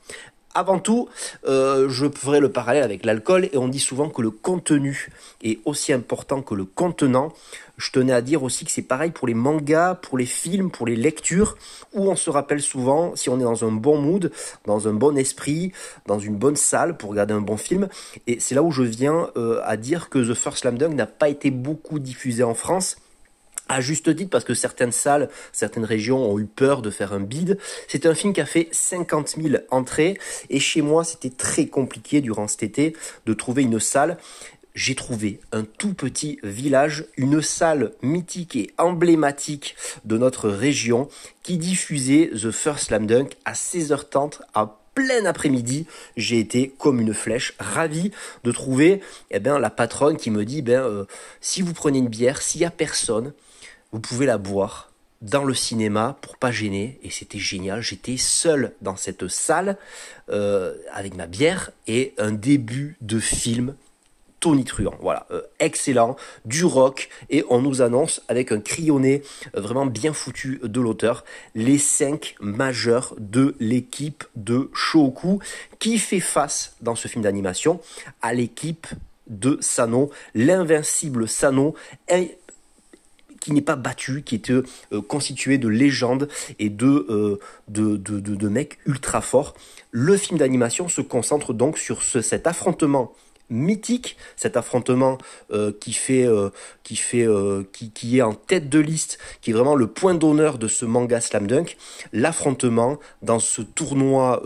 Avant 0.57 0.79
tout, 0.79 1.11
euh, 1.47 1.91
je 1.91 2.07
ferai 2.09 2.41
le 2.41 2.51
parallèle 2.51 2.83
avec 2.83 3.05
l'alcool 3.05 3.51
et 3.53 3.59
on 3.59 3.69
dit 3.69 3.79
souvent 3.79 4.09
que 4.09 4.23
le 4.23 4.31
contenu 4.31 5.11
est 5.43 5.59
aussi 5.67 5.93
important 5.93 6.41
que 6.41 6.55
le 6.55 6.65
contenant. 6.65 7.35
Je 7.77 7.91
tenais 7.91 8.15
à 8.15 8.23
dire 8.23 8.43
aussi 8.43 8.65
que 8.65 8.71
c'est 8.71 8.81
pareil 8.81 9.11
pour 9.11 9.29
les 9.29 9.35
mangas, 9.35 9.97
pour 9.97 10.17
les 10.17 10.25
films, 10.25 10.71
pour 10.71 10.87
les 10.87 10.97
lectures, 10.97 11.59
où 11.93 12.11
on 12.11 12.17
se 12.17 12.31
rappelle 12.31 12.63
souvent, 12.63 13.15
si 13.17 13.29
on 13.29 13.39
est 13.39 13.43
dans 13.43 13.67
un 13.67 13.71
bon 13.71 13.99
mood, 14.01 14.33
dans 14.65 14.89
un 14.89 14.95
bon 14.95 15.19
esprit, 15.19 15.73
dans 16.07 16.19
une 16.19 16.37
bonne 16.37 16.57
salle 16.57 16.97
pour 16.97 17.11
regarder 17.11 17.35
un 17.35 17.43
bon 17.43 17.59
film. 17.59 17.89
Et 18.27 18.41
c'est 18.41 18.55
là 18.55 18.63
où 18.63 18.71
je 18.71 18.83
viens 18.83 19.29
euh, 19.37 19.61
à 19.63 19.77
dire 19.77 20.09
que 20.09 20.19
The 20.19 20.33
First 20.33 20.61
Slam 20.61 20.79
Dunk 20.79 20.95
n'a 20.95 21.05
pas 21.05 21.29
été 21.29 21.51
beaucoup 21.51 21.99
diffusé 21.99 22.43
en 22.43 22.55
France 22.55 22.97
à 23.69 23.81
juste 23.81 24.15
titre 24.15 24.31
parce 24.31 24.45
que 24.45 24.55
certaines 24.55 24.93
salles, 24.93 25.29
certaines 25.53 25.85
régions 25.85 26.31
ont 26.31 26.39
eu 26.39 26.47
peur 26.47 26.83
de 26.83 26.91
faire 26.91 27.13
un 27.13 27.21
bid. 27.21 27.59
C'est 27.89 28.07
un 28.07 28.15
film 28.15 28.33
qui 28.33 28.41
a 28.41 28.47
fait 28.47 28.69
50 28.73 29.37
000 29.41 29.57
entrées 29.71 30.19
et 30.51 30.61
chez 30.61 30.83
moi 30.83 31.05
c'était 31.05 31.31
très 31.31 31.67
compliqué 31.67 32.21
durant 32.21 32.49
cet 32.49 32.63
été 32.63 32.97
de 33.27 33.33
trouver 33.33 33.63
une 33.63 33.81
salle. 33.81 34.19
J'ai 34.75 34.95
trouvé 34.95 35.41
un 35.53 35.65
tout 35.65 35.95
petit 35.95 36.39
village, 36.43 37.07
une 37.17 37.41
salle 37.41 37.93
mythique 38.03 38.57
et 38.57 38.71
emblématique 38.77 39.75
de 40.05 40.19
notre 40.19 40.51
région 40.51 41.09
qui 41.43 41.57
diffusait 41.57 42.31
The 42.35 42.51
First 42.51 42.89
Slam 42.89 43.07
Dunk 43.07 43.37
à 43.47 43.55
16h30 43.55 44.41
à 44.53 44.79
plein 44.97 45.27
après-midi, 45.27 45.87
j'ai 46.17 46.41
été 46.41 46.75
comme 46.79 47.01
une 47.01 47.15
flèche, 47.15 47.55
ravi 47.61 48.11
de 48.45 48.51
trouver 48.51 49.03
eh 49.31 49.39
ben, 49.39 49.59
la 49.59 49.71
patronne 49.71 50.17
qui 50.17 50.31
me 50.31 50.45
dit 50.45 50.63
ben, 50.63 50.81
euh, 50.81 51.05
si 51.41 51.63
vous 51.63 51.75
prenez 51.75 51.99
une 51.99 52.09
bière, 52.09 52.41
s'il 52.41 52.63
y 52.63 52.65
a 52.65 52.71
personne, 52.71 53.33
vous 53.93 54.01
pouvez 54.01 54.27
la 54.27 54.39
boire 54.39 54.91
dans 55.23 55.45
le 55.45 55.55
cinéma 55.55 56.17
pour 56.21 56.37
pas 56.37 56.51
gêner 56.51 56.99
et 57.03 57.11
c'était 57.11 57.39
génial. 57.39 57.81
J'étais 57.81 58.17
seul 58.17 58.73
dans 58.83 58.97
cette 58.97 59.29
salle 59.29 59.77
euh, 60.29 60.75
avec 60.93 61.15
ma 61.15 61.27
bière 61.27 61.71
et 61.87 62.15
un 62.19 62.33
début 62.33 62.97
de 63.01 63.19
film 63.19 63.75
tonitruant. 64.41 64.95
Voilà, 65.01 65.27
euh, 65.31 65.43
excellent, 65.59 66.17
du 66.45 66.65
rock, 66.65 67.09
et 67.31 67.45
on 67.49 67.63
nous 67.63 67.81
annonce 67.81 68.21
avec 68.29 68.53
un 68.53 68.61
crayonné 68.61 69.23
euh, 69.57 69.61
vraiment 69.61 69.87
bien 69.87 70.13
foutu 70.13 70.61
de 70.63 70.81
l'auteur 70.81 71.25
les 71.55 71.79
cinq 71.79 72.37
majeurs 72.41 73.15
de 73.19 73.57
l'équipe 73.59 74.25
de 74.37 74.71
Shoku 74.75 75.41
qui 75.79 75.99
fait 75.99 76.21
face 76.21 76.77
dans 76.83 76.95
ce 76.95 77.09
film 77.09 77.25
d'animation 77.25 77.81
à 78.21 78.35
l'équipe 78.35 78.87
de 79.27 79.59
Sano, 79.61 80.11
l'invincible 80.35 81.27
Sano, 81.27 81.75
qui 83.47 83.53
n'est 83.53 83.61
pas 83.61 83.77
battu, 83.77 84.23
qui 84.23 84.35
est 84.35 84.51
euh, 84.51 84.65
constitué 85.07 85.57
de 85.57 85.69
légendes 85.69 86.27
et 86.59 86.69
de, 86.69 87.39
de, 87.69 88.49
mecs 88.49 88.79
ultra 88.87 89.21
forts. 89.21 89.55
Le 89.93 90.17
film 90.17 90.37
d'animation 90.37 90.89
se 90.89 91.01
concentre 91.01 91.55
donc 91.55 91.79
sur 91.79 92.03
ce, 92.03 92.23
cet 92.23 92.49
affrontement 92.49 93.13
mythique, 93.49 94.17
cet 94.35 94.57
affrontement 94.57 95.19
euh, 95.53 95.71
euh, 96.11 96.51
euh, 97.15 97.63
qui, 97.73 98.19
est 98.19 98.23
en 98.23 98.35
tête 98.35 98.69
de 98.69 98.81
liste, 98.81 99.19
qui 99.41 99.51
est 99.51 99.55
vraiment 99.55 99.77
le 99.77 99.87
point 99.87 100.15
d'honneur 100.15 100.59
de 100.59 100.67
ce 100.67 100.85
manga 100.85 101.21
Slam 101.21 101.47
Dunk, 101.47 101.77
l'affrontement 102.13 102.99
dans 103.23 103.39
ce 103.39 103.63
tournoi 103.63 104.43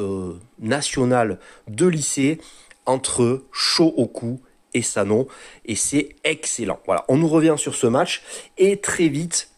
national 0.59 1.39
de 1.69 1.87
lycée 1.87 2.39
entre 2.85 3.45
Shohoku 3.51 4.41
et 4.75 4.83
Sano, 4.83 5.29
et 5.65 5.75
c'est 5.75 6.17
excellent. 6.25 6.81
Voilà, 6.87 7.05
on 7.09 7.17
nous 7.17 7.29
revient 7.29 7.57
sur 7.57 7.75
ce 7.75 7.87
match 7.87 8.23
et 8.59 8.79
très 8.79 9.09
vite 9.09 9.50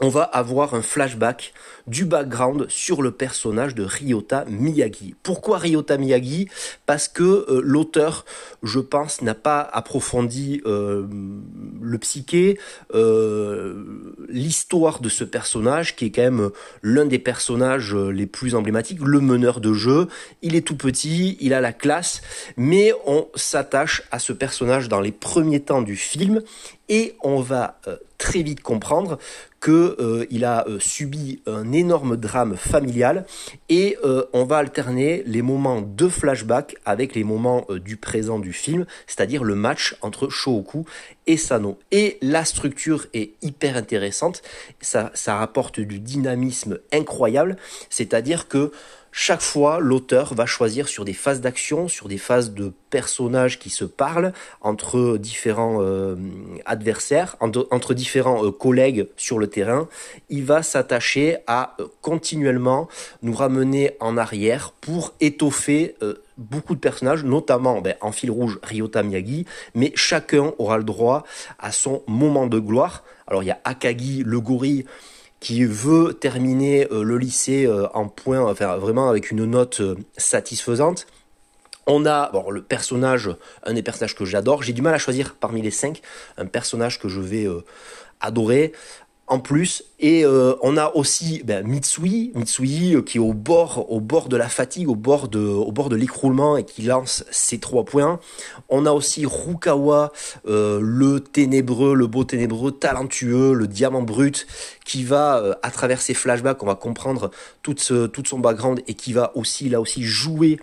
on 0.00 0.08
va 0.08 0.22
avoir 0.22 0.74
un 0.74 0.82
flashback 0.82 1.52
du 1.86 2.04
background 2.04 2.66
sur 2.68 3.02
le 3.02 3.10
personnage 3.10 3.74
de 3.74 3.82
Ryota 3.82 4.44
Miyagi. 4.48 5.14
Pourquoi 5.22 5.58
Ryota 5.58 5.98
Miyagi? 5.98 6.48
Parce 6.86 7.08
que 7.08 7.22
euh, 7.22 7.60
l'auteur, 7.62 8.24
je 8.62 8.78
pense, 8.78 9.20
n'a 9.20 9.34
pas 9.34 9.60
approfondi 9.60 10.62
euh, 10.64 11.06
le 11.82 11.98
psyché, 11.98 12.58
euh, 12.94 13.84
l'histoire 14.28 15.00
de 15.00 15.08
ce 15.08 15.24
personnage, 15.24 15.96
qui 15.96 16.06
est 16.06 16.10
quand 16.10 16.22
même 16.22 16.50
l'un 16.82 17.04
des 17.04 17.18
personnages 17.18 17.94
les 17.94 18.26
plus 18.26 18.54
emblématiques, 18.54 19.00
le 19.02 19.20
meneur 19.20 19.60
de 19.60 19.74
jeu. 19.74 20.08
Il 20.40 20.54
est 20.54 20.66
tout 20.66 20.76
petit, 20.76 21.36
il 21.40 21.52
a 21.52 21.60
la 21.60 21.72
classe, 21.72 22.22
mais 22.56 22.92
on 23.06 23.28
s'attache 23.34 24.02
à 24.10 24.18
ce 24.18 24.32
personnage 24.32 24.88
dans 24.88 25.00
les 25.00 25.12
premiers 25.12 25.60
temps 25.60 25.82
du 25.82 25.96
film 25.96 26.42
et 26.90 27.16
on 27.22 27.40
va 27.40 27.80
très 28.20 28.42
vite 28.42 28.60
comprendre 28.62 29.18
que 29.60 29.96
euh, 29.98 30.44
a 30.44 30.66
euh, 30.68 30.78
subi 30.78 31.42
un 31.46 31.72
énorme 31.72 32.16
drame 32.16 32.56
familial 32.56 33.26
et 33.68 33.96
euh, 34.04 34.24
on 34.32 34.44
va 34.44 34.58
alterner 34.58 35.22
les 35.26 35.42
moments 35.42 35.82
de 35.82 36.08
flashback 36.08 36.76
avec 36.84 37.14
les 37.14 37.24
moments 37.24 37.66
du 37.84 37.96
présent 37.96 38.38
du 38.38 38.52
film, 38.52 38.86
c'est-à-dire 39.06 39.42
le 39.42 39.54
match 39.54 39.96
entre 40.02 40.28
Shouoku 40.28 40.84
et 41.26 41.36
Sano. 41.36 41.78
Et 41.90 42.18
la 42.20 42.44
structure 42.44 43.06
est 43.14 43.32
hyper 43.42 43.76
intéressante, 43.76 44.42
ça, 44.80 45.10
ça 45.14 45.36
rapporte 45.36 45.80
du 45.80 45.98
dynamisme 45.98 46.78
incroyable, 46.92 47.56
c'est-à-dire 47.88 48.48
que 48.48 48.70
chaque 49.12 49.40
fois, 49.40 49.80
l'auteur 49.80 50.34
va 50.34 50.46
choisir 50.46 50.86
sur 50.88 51.04
des 51.04 51.12
phases 51.12 51.40
d'action, 51.40 51.88
sur 51.88 52.06
des 52.06 52.18
phases 52.18 52.54
de 52.54 52.72
personnages 52.90 53.58
qui 53.58 53.68
se 53.68 53.84
parlent 53.84 54.32
entre 54.60 55.16
différents 55.18 55.78
euh, 55.80 56.14
adversaires, 56.64 57.36
entre, 57.40 57.94
différents 57.94 58.44
euh, 58.44 58.52
collègues 58.52 59.08
sur 59.16 59.38
le 59.38 59.48
terrain. 59.48 59.88
Il 60.28 60.44
va 60.44 60.62
s'attacher 60.62 61.38
à 61.48 61.74
euh, 61.80 61.86
continuellement 62.02 62.88
nous 63.22 63.34
ramener 63.34 63.96
en 63.98 64.16
arrière 64.16 64.72
pour 64.80 65.12
étoffer 65.20 65.96
beaucoup 66.38 66.74
de 66.74 66.80
personnages, 66.80 67.24
notamment 67.24 67.80
ben, 67.80 67.94
en 68.00 68.12
fil 68.12 68.30
rouge 68.30 68.58
Ryota 68.62 69.02
Miyagi, 69.02 69.44
mais 69.74 69.92
chacun 69.94 70.52
aura 70.58 70.78
le 70.78 70.84
droit 70.84 71.24
à 71.58 71.72
son 71.72 72.02
moment 72.06 72.46
de 72.46 72.58
gloire. 72.58 73.04
Alors 73.26 73.42
il 73.42 73.46
y 73.46 73.50
a 73.50 73.60
Akagi, 73.64 74.22
le 74.24 74.40
gorille, 74.40 74.86
qui 75.40 75.64
veut 75.64 76.14
terminer 76.14 76.86
euh, 76.92 77.02
le 77.02 77.16
lycée 77.18 77.66
euh, 77.66 77.88
en 77.94 78.08
point, 78.08 78.40
enfin 78.40 78.76
vraiment 78.76 79.08
avec 79.08 79.30
une 79.30 79.44
note 79.46 79.80
euh, 79.80 79.96
satisfaisante. 80.16 81.06
On 81.86 82.06
a 82.06 82.30
le 82.50 82.62
personnage, 82.62 83.30
un 83.64 83.72
des 83.72 83.82
personnages 83.82 84.14
que 84.14 84.24
j'adore. 84.24 84.62
J'ai 84.62 84.74
du 84.74 84.82
mal 84.82 84.94
à 84.94 84.98
choisir 84.98 85.34
parmi 85.34 85.62
les 85.62 85.70
cinq 85.70 86.02
un 86.36 86.46
personnage 86.46 87.00
que 87.00 87.08
je 87.08 87.20
vais 87.20 87.48
adorer 88.20 88.72
en 89.30 89.38
plus. 89.38 89.84
Et 90.00 90.24
euh, 90.24 90.54
on 90.60 90.76
a 90.76 90.90
aussi 90.96 91.42
ben, 91.44 91.64
Mitsui, 91.64 92.32
Mitsui 92.34 92.96
euh, 92.96 93.02
qui 93.02 93.18
est 93.18 93.20
au 93.20 93.32
bord, 93.32 93.90
au 93.90 94.00
bord 94.00 94.28
de 94.28 94.36
la 94.36 94.48
fatigue, 94.48 94.88
au 94.88 94.96
bord 94.96 95.28
de, 95.28 95.38
au 95.38 95.70
bord 95.70 95.88
de 95.88 95.94
l'écroulement 95.94 96.56
et 96.56 96.64
qui 96.64 96.82
lance 96.82 97.24
ses 97.30 97.58
trois 97.58 97.84
points. 97.84 98.18
On 98.68 98.86
a 98.86 98.92
aussi 98.92 99.24
Rukawa, 99.24 100.12
euh, 100.48 100.80
le 100.82 101.20
ténébreux, 101.20 101.94
le 101.94 102.08
beau 102.08 102.24
ténébreux, 102.24 102.72
talentueux, 102.72 103.52
le 103.54 103.68
diamant 103.68 104.02
brut, 104.02 104.48
qui 104.84 105.04
va 105.04 105.56
à 105.62 105.70
travers 105.70 106.02
ses 106.02 106.14
flashbacks, 106.14 106.60
on 106.64 106.66
va 106.66 106.74
comprendre 106.74 107.30
tout, 107.62 107.76
ce, 107.78 108.06
tout 108.06 108.24
son 108.26 108.40
background 108.40 108.82
et 108.88 108.94
qui 108.94 109.12
va 109.12 109.30
aussi 109.36 109.68
là 109.68 109.80
aussi 109.80 110.02
jouer 110.02 110.58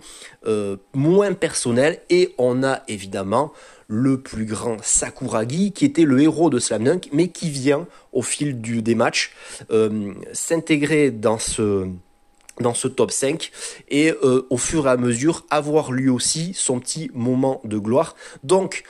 moins 0.92 1.32
personnel. 1.32 2.02
Et 2.10 2.34
on 2.36 2.62
a 2.62 2.82
évidemment 2.88 3.52
le 3.88 4.20
plus 4.20 4.44
grand 4.44 4.76
Sakuragi, 4.82 5.72
qui 5.72 5.86
était 5.86 6.04
le 6.04 6.20
héros 6.20 6.50
de 6.50 6.58
Slam 6.58 6.84
Dunk, 6.84 7.08
mais 7.12 7.28
qui 7.28 7.48
vient 7.48 7.86
au 8.12 8.22
fil 8.22 8.60
des 8.60 8.94
matchs 8.94 9.32
euh, 9.70 10.12
s'intégrer 10.32 11.10
dans 11.10 11.38
ce 11.38 11.88
dans 12.60 12.74
ce 12.74 12.88
top 12.88 13.12
5 13.12 13.52
et 13.88 14.10
euh, 14.10 14.44
au 14.50 14.56
fur 14.56 14.88
et 14.88 14.90
à 14.90 14.96
mesure 14.96 15.46
avoir 15.48 15.92
lui 15.92 16.08
aussi 16.08 16.54
son 16.54 16.80
petit 16.80 17.08
moment 17.14 17.60
de 17.64 17.78
gloire. 17.78 18.16
Donc 18.42 18.82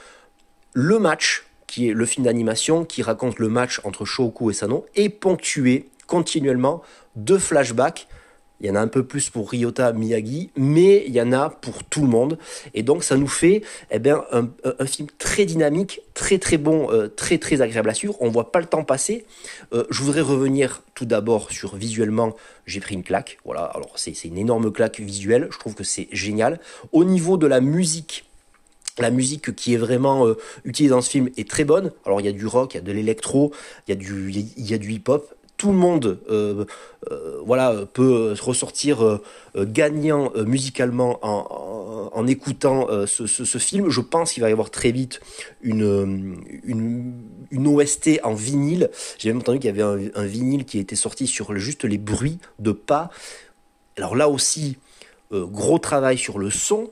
le 0.72 0.98
match 0.98 1.44
qui 1.66 1.88
est 1.88 1.92
le 1.92 2.06
film 2.06 2.24
d'animation 2.24 2.87
qui 2.87 3.02
raconte 3.02 3.38
le 3.38 3.50
match 3.50 3.80
entre 3.84 4.06
Shoku 4.06 4.50
et 4.50 4.54
Sano 4.54 4.87
est 4.96 5.11
ponctué 5.11 5.90
continuellement 6.06 6.82
de 7.14 7.37
flashbacks 7.37 8.08
il 8.61 8.66
y 8.66 8.71
en 8.71 8.75
a 8.75 8.81
un 8.81 8.88
peu 8.88 9.05
plus 9.05 9.31
pour 9.31 9.51
Ryota 9.51 9.92
Miyagi, 9.92 10.51
mais 10.57 11.05
il 11.07 11.12
y 11.12 11.21
en 11.21 11.33
a 11.33 11.51
pour 11.51 11.85
tout 11.85 12.01
le 12.01 12.09
monde. 12.09 12.38
Et 12.75 12.83
donc 12.83 13.05
ça 13.05 13.16
nous 13.16 13.29
fait 13.29 13.62
eh 13.90 13.99
bien, 13.99 14.25
un, 14.33 14.49
film 14.87 15.09
très 15.18 15.44
dynamique, 15.44 16.01
très 16.14 16.38
très 16.38 16.59
bon, 16.59 16.90
euh, 16.90 17.09
très 17.09 17.38
très 17.38 17.61
agréable 17.61 17.90
à 17.90 17.94
suivre. 17.94 18.16
On 18.21 18.31
voit 18.31 18.51
pas 18.51 18.61
le 18.61 18.66
temps 18.66 18.85
passer. 18.85 19.25
Euh, 19.73 19.85
je 19.90 20.03
voudrais 20.03 20.21
revenir 20.21 20.83
tout 20.94 21.07
d'abord 21.07 21.51
sur 21.53 21.77
visuellement, 21.77 22.35
j'ai 22.66 22.81
pris 22.81 22.94
une 22.94 23.05
claque. 23.05 23.38
Voilà, 23.44 23.62
alors 23.62 23.92
c'est 23.97 24.12
une 24.25 24.38
énorme 24.38 24.73
claque 24.73 25.01
visuelle. 25.01 25.49
Je 25.51 25.59
trouve 25.59 25.75
que 25.75 25.85
c'est 25.85 26.09
génial. 26.11 26.59
Au 26.92 27.05
niveau 27.05 27.37
de 27.37 27.47
la 27.47 27.61
musique, 27.61 28.25
la 28.99 29.11
musique 29.11 29.55
qui 29.55 29.75
est 29.75 29.79
vraiment 29.79 30.27
euh, 30.27 30.37
utilisée 30.64 30.90
dans 30.90 31.01
ce 31.01 31.11
film 31.11 31.31
est 31.37 31.49
très 31.49 31.64
bonne. 31.64 31.92
Alors 32.05 32.21
il 32.21 32.27
y 32.27 32.29
a 32.29 32.33
du 32.33 32.47
rock, 32.47 32.75
il 32.75 32.79
y 32.79 32.81
a 32.81 32.83
de 32.83 32.92
l'électro, 32.92 33.53
il 33.87 33.90
y 33.90 33.92
a 33.92 33.97
du, 33.97 34.31
il 34.31 34.68
y 34.68 34.75
a 34.75 34.79
du 34.79 34.92
hip-hop 34.92 35.33
tout 35.59 35.73
le 35.73 35.77
monde 35.77 36.21
euh, 36.31 36.64
euh, 37.11 37.42
voilà, 37.44 37.75
peut 37.92 38.35
ressortir 38.40 39.05
euh, 39.05 39.21
gagnant 39.57 40.33
musicalement 40.47 41.18
en, 41.23 42.27
écoutant 42.27 42.88
ce, 43.07 43.59
film. 43.59 43.90
Je 43.90 44.01
pense 44.01 44.33
qu'il 44.33 44.42
va 44.42 44.49
y 44.49 44.53
avoir 44.53 44.71
très 44.71 44.92
vite 44.92 45.21
une, 45.62 46.42
une, 46.64 47.66
OST 47.66 48.21
en 48.23 48.35
vinyle. 48.35 48.90
J'ai 49.18 49.31
même 49.31 49.38
entendu 49.38 49.59
qu'il 49.59 49.77
y 49.77 49.81
avait 49.81 50.11
un, 50.14 50.27
vinyle 50.27 50.64
qui 50.64 50.79
était 50.79 50.97
sorti 50.97 51.27
sur 51.27 51.57
juste 51.57 51.85
les 51.85 51.99
bruits 51.99 52.38
de 52.59 52.73
pas. 52.73 53.11
Alors 53.97 54.16
là 54.16 54.29
aussi, 54.29 54.79
gros 55.33 55.79
travail 55.79 56.18
sur 56.18 56.38
le 56.38 56.51
son, 56.51 56.90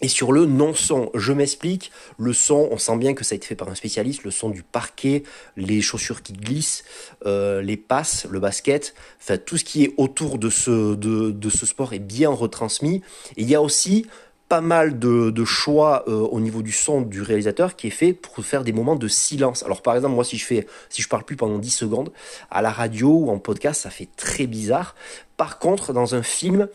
et 0.00 0.08
sur 0.08 0.32
le 0.32 0.46
non-son, 0.46 1.10
je 1.14 1.32
m'explique, 1.32 1.90
le 2.18 2.32
son, 2.32 2.68
on 2.70 2.78
sent 2.78 2.96
bien 2.96 3.14
que 3.14 3.24
ça 3.24 3.34
a 3.34 3.36
été 3.36 3.46
fait 3.46 3.54
par 3.54 3.68
un 3.68 3.74
spécialiste, 3.74 4.24
le 4.24 4.30
son 4.30 4.50
du 4.50 4.62
parquet, 4.62 5.22
les 5.56 5.80
chaussures 5.80 6.22
qui 6.22 6.32
glissent, 6.32 6.84
euh, 7.26 7.62
les 7.62 7.76
passes, 7.76 8.26
le 8.30 8.40
basket, 8.40 8.94
enfin 9.20 9.38
tout 9.38 9.56
ce 9.56 9.64
qui 9.64 9.84
est 9.84 9.94
autour 9.96 10.38
de 10.38 10.50
ce, 10.50 10.94
de, 10.94 11.30
de 11.30 11.50
ce 11.50 11.64
sport 11.66 11.92
est 11.92 12.00
bien 12.00 12.30
retransmis. 12.30 13.02
Et 13.36 13.42
il 13.42 13.48
y 13.48 13.54
a 13.54 13.62
aussi 13.62 14.06
pas 14.48 14.60
mal 14.60 14.98
de, 14.98 15.44
choix 15.44 16.04
euh, 16.08 16.12
au 16.12 16.40
niveau 16.40 16.62
du 16.62 16.72
son 16.72 17.00
du 17.00 17.22
réalisateur 17.22 17.76
qui 17.76 17.88
est 17.88 17.90
fait 17.90 18.12
pour 18.12 18.44
faire 18.44 18.64
des 18.64 18.72
moments 18.72 18.96
de 18.96 19.08
silence. 19.08 19.62
Alors 19.62 19.82
par 19.82 19.94
exemple, 19.94 20.14
moi 20.14 20.24
si 20.24 20.36
je 20.36 20.44
fais 20.44 20.66
si 20.88 21.02
je 21.02 21.08
parle 21.08 21.24
plus 21.24 21.36
pendant 21.36 21.58
10 21.58 21.70
secondes 21.70 22.12
à 22.50 22.62
la 22.62 22.70
radio 22.70 23.08
ou 23.08 23.30
en 23.30 23.38
podcast, 23.38 23.82
ça 23.82 23.90
fait 23.90 24.08
très 24.16 24.46
bizarre. 24.46 24.94
Par 25.36 25.58
contre, 25.58 25.92
dans 25.92 26.14
un 26.14 26.22
film, 26.22 26.68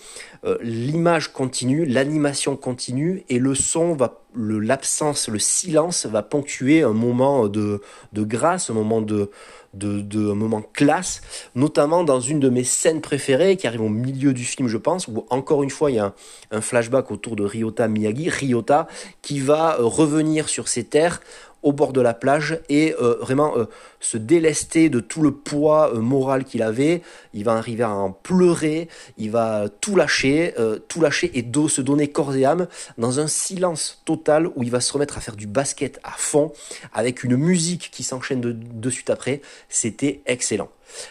euh, 0.43 0.57
l'image 0.61 1.31
continue, 1.31 1.85
l'animation 1.85 2.57
continue 2.57 3.23
et 3.29 3.39
le 3.39 3.55
son 3.55 3.93
va, 3.93 4.18
l'absence, 4.39 5.27
le, 5.27 5.39
silence 5.39 6.05
va 6.05 6.23
ponctuer 6.23 6.83
un 6.83 6.93
moment 6.93 7.47
de, 7.47 7.81
de 8.13 8.23
grâce, 8.23 8.69
un 8.69 8.73
moment 8.73 9.01
de, 9.01 9.29
de, 9.73 10.01
de 10.01 10.31
un 10.31 10.35
moment 10.35 10.63
classe, 10.73 11.21
notamment 11.55 12.03
dans 12.03 12.19
une 12.19 12.39
de 12.39 12.49
mes 12.49 12.63
scènes 12.63 13.01
préférées 13.01 13.57
qui 13.57 13.67
arrive 13.67 13.81
au 13.81 13.89
milieu 13.89 14.33
du 14.33 14.43
film, 14.43 14.67
je 14.67 14.77
pense, 14.77 15.07
où 15.07 15.25
encore 15.29 15.63
une 15.63 15.69
fois 15.69 15.91
il 15.91 15.95
y 15.95 15.99
a 15.99 16.13
un, 16.51 16.61
flashback 16.61 17.11
autour 17.11 17.35
de 17.35 17.43
Ryota 17.43 17.87
Miyagi, 17.87 18.29
Ryota 18.29 18.87
qui 19.21 19.39
va 19.39 19.77
euh, 19.79 19.83
revenir 19.83 20.49
sur 20.49 20.67
ses 20.67 20.83
terres 20.83 21.21
au 21.63 21.73
bord 21.73 21.93
de 21.93 22.01
la 22.01 22.13
plage 22.13 22.59
et 22.69 22.95
euh, 23.01 23.17
vraiment 23.19 23.57
euh, 23.57 23.65
se 23.99 24.17
délester 24.17 24.89
de 24.89 24.99
tout 24.99 25.21
le 25.21 25.31
poids 25.31 25.93
euh, 25.93 25.99
moral 25.99 26.45
qu'il 26.45 26.61
avait. 26.61 27.01
Il 27.33 27.43
va 27.43 27.53
arriver 27.53 27.83
à 27.83 27.91
en 27.91 28.11
pleurer, 28.11 28.87
il 29.17 29.31
va 29.31 29.67
tout 29.81 29.95
lâcher, 29.95 30.53
tout 30.87 31.01
lâcher 31.01 31.31
et 31.37 31.45
se 31.69 31.81
donner 31.81 32.07
corps 32.07 32.35
et 32.35 32.45
âme 32.45 32.67
dans 32.97 33.19
un 33.19 33.27
silence 33.27 34.01
total 34.05 34.47
où 34.55 34.63
il 34.63 34.71
va 34.71 34.79
se 34.79 34.91
remettre 34.93 35.17
à 35.17 35.21
faire 35.21 35.35
du 35.35 35.47
basket 35.47 35.99
à 36.03 36.11
fond 36.11 36.51
avec 36.93 37.23
une 37.23 37.35
musique 37.35 37.89
qui 37.91 38.03
s'enchaîne 38.03 38.41
de, 38.41 38.51
de 38.51 38.89
suite 38.89 39.09
après. 39.09 39.41
C'était 39.67 40.21
excellent. 40.25 40.69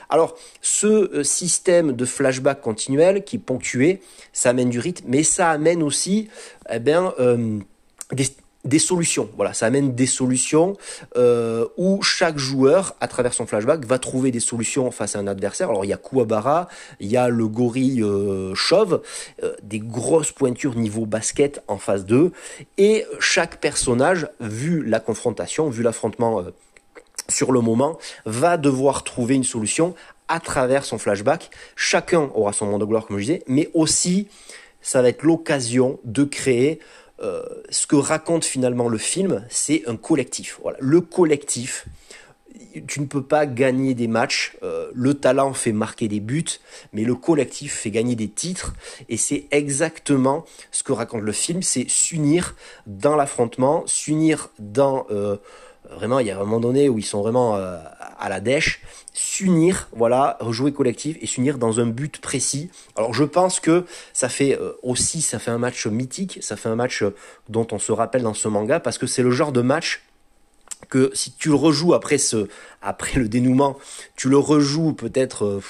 Alors, 0.08 0.36
ce 0.60 1.22
système 1.22 1.92
de 1.92 2.04
flashback 2.04 2.60
continuel 2.60 3.24
qui 3.24 3.36
est 3.36 3.40
ponctué, 3.40 4.00
ça 4.32 4.50
amène 4.50 4.70
du 4.70 4.80
rythme, 4.80 5.04
mais 5.08 5.22
ça 5.22 5.50
amène 5.50 5.82
aussi 5.82 6.28
eh 6.70 6.80
bien, 6.80 7.14
des, 8.12 8.26
des 8.68 8.78
solutions. 8.78 9.28
Voilà, 9.36 9.54
ça 9.54 9.66
amène 9.66 9.94
des 9.94 10.06
solutions 10.06 10.76
euh, 11.16 11.66
où 11.76 12.02
chaque 12.02 12.38
joueur, 12.38 12.94
à 13.00 13.08
travers 13.08 13.32
son 13.32 13.46
flashback, 13.46 13.84
va 13.84 13.98
trouver 13.98 14.30
des 14.30 14.40
solutions 14.40 14.90
face 14.90 15.16
à 15.16 15.18
un 15.18 15.26
adversaire. 15.26 15.70
Alors 15.70 15.84
il 15.84 15.88
y 15.88 15.92
a 15.92 15.96
Kuwabara, 15.96 16.68
il 17.00 17.08
y 17.08 17.16
a 17.16 17.28
le 17.28 17.48
gorille 17.48 18.02
euh, 18.02 18.54
chauve, 18.54 19.02
euh, 19.42 19.54
des 19.62 19.78
grosses 19.78 20.32
pointures 20.32 20.76
niveau 20.76 21.06
basket 21.06 21.62
en 21.66 21.78
phase 21.78 22.04
2, 22.04 22.32
et 22.76 23.04
chaque 23.18 23.60
personnage, 23.60 24.28
vu 24.40 24.84
la 24.84 25.00
confrontation, 25.00 25.70
vu 25.70 25.82
l'affrontement 25.82 26.44
sur 27.28 27.52
le 27.52 27.60
moment, 27.60 27.98
va 28.26 28.56
devoir 28.56 29.04
trouver 29.04 29.34
une 29.34 29.44
solution 29.44 29.94
à 30.28 30.40
travers 30.40 30.84
son 30.84 30.98
flashback. 30.98 31.50
Chacun 31.74 32.30
aura 32.34 32.52
son 32.52 32.66
monde 32.66 32.80
de 32.80 32.86
gloire, 32.86 33.06
comme 33.06 33.16
je 33.18 33.22
disais, 33.22 33.42
mais 33.46 33.70
aussi 33.74 34.28
ça 34.80 35.02
va 35.02 35.08
être 35.08 35.22
l'occasion 35.22 35.98
de 36.04 36.24
créer 36.24 36.80
euh, 37.20 37.42
ce 37.70 37.86
que 37.86 37.96
raconte 37.96 38.44
finalement 38.44 38.88
le 38.88 38.98
film, 38.98 39.44
c'est 39.48 39.82
un 39.88 39.96
collectif. 39.96 40.60
Le 40.78 41.00
collectif, 41.00 41.86
tu 42.86 43.00
ne 43.00 43.06
peux 43.06 43.22
pas 43.22 43.46
gagner 43.46 43.94
des 43.94 44.08
matchs. 44.08 44.56
Euh, 44.62 44.90
le 44.94 45.14
talent 45.14 45.52
fait 45.52 45.72
marquer 45.72 46.08
des 46.08 46.20
buts, 46.20 46.60
mais 46.92 47.04
le 47.04 47.14
collectif 47.14 47.74
fait 47.74 47.90
gagner 47.90 48.14
des 48.14 48.28
titres. 48.28 48.74
Et 49.08 49.16
c'est 49.16 49.46
exactement 49.50 50.44
ce 50.70 50.82
que 50.82 50.92
raconte 50.92 51.22
le 51.22 51.32
film, 51.32 51.62
c'est 51.62 51.88
s'unir 51.88 52.54
dans 52.86 53.16
l'affrontement, 53.16 53.84
s'unir 53.86 54.50
dans... 54.58 55.06
Euh, 55.10 55.36
vraiment, 55.90 56.18
il 56.18 56.26
y 56.26 56.30
a 56.30 56.36
un 56.36 56.40
moment 56.40 56.60
donné 56.60 56.88
où 56.88 56.98
ils 56.98 57.04
sont 57.04 57.22
vraiment 57.22 57.56
à 58.18 58.28
la 58.28 58.40
dèche, 58.40 58.82
s'unir, 59.14 59.88
voilà, 59.92 60.36
rejouer 60.40 60.72
collectif 60.72 61.16
et 61.20 61.26
s'unir 61.26 61.58
dans 61.58 61.80
un 61.80 61.86
but 61.86 62.20
précis. 62.20 62.70
Alors 62.96 63.14
je 63.14 63.24
pense 63.24 63.60
que 63.60 63.84
ça 64.12 64.28
fait 64.28 64.58
euh, 64.58 64.72
aussi, 64.82 65.22
ça 65.22 65.38
fait 65.38 65.50
un 65.50 65.58
match 65.58 65.86
mythique, 65.86 66.38
ça 66.42 66.56
fait 66.56 66.68
un 66.68 66.76
match 66.76 67.02
euh, 67.02 67.14
dont 67.48 67.66
on 67.72 67.78
se 67.78 67.92
rappelle 67.92 68.22
dans 68.22 68.34
ce 68.34 68.48
manga 68.48 68.80
parce 68.80 68.98
que 68.98 69.06
c'est 69.06 69.22
le 69.22 69.30
genre 69.30 69.52
de 69.52 69.62
match 69.62 70.02
que 70.88 71.10
si 71.14 71.32
tu 71.32 71.48
le 71.48 71.54
rejoues 71.54 71.94
après 71.94 72.18
ce, 72.18 72.48
après 72.82 73.18
le 73.18 73.28
dénouement, 73.28 73.76
tu 74.16 74.28
le 74.28 74.38
rejoues 74.38 74.92
peut-être 74.92 75.60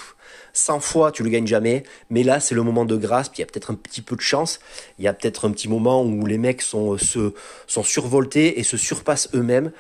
100 0.53 0.77
euh, 0.77 0.81
fois, 0.81 1.13
tu 1.13 1.23
le 1.23 1.31
gagnes 1.31 1.47
jamais. 1.47 1.85
Mais 2.11 2.23
là, 2.23 2.41
c'est 2.41 2.55
le 2.55 2.63
moment 2.63 2.85
de 2.85 2.97
grâce. 2.97 3.31
il 3.37 3.41
y 3.41 3.43
a 3.43 3.47
peut-être 3.47 3.71
un 3.71 3.75
petit 3.75 4.03
peu 4.03 4.17
de 4.17 4.21
chance. 4.21 4.61
Il 4.99 5.05
y 5.05 5.09
a 5.09 5.15
peut-être 5.15 5.49
un 5.49 5.51
petit 5.51 5.69
moment 5.69 6.03
où 6.03 6.27
les 6.27 6.39
mecs 6.39 6.61
sont, 6.61 6.99
se, 6.99 7.33
sont 7.67 7.83
survoltés 7.83 8.61
et 8.61 8.63
se 8.63 8.77
surpassent 8.77 9.31
eux-mêmes 9.35 9.73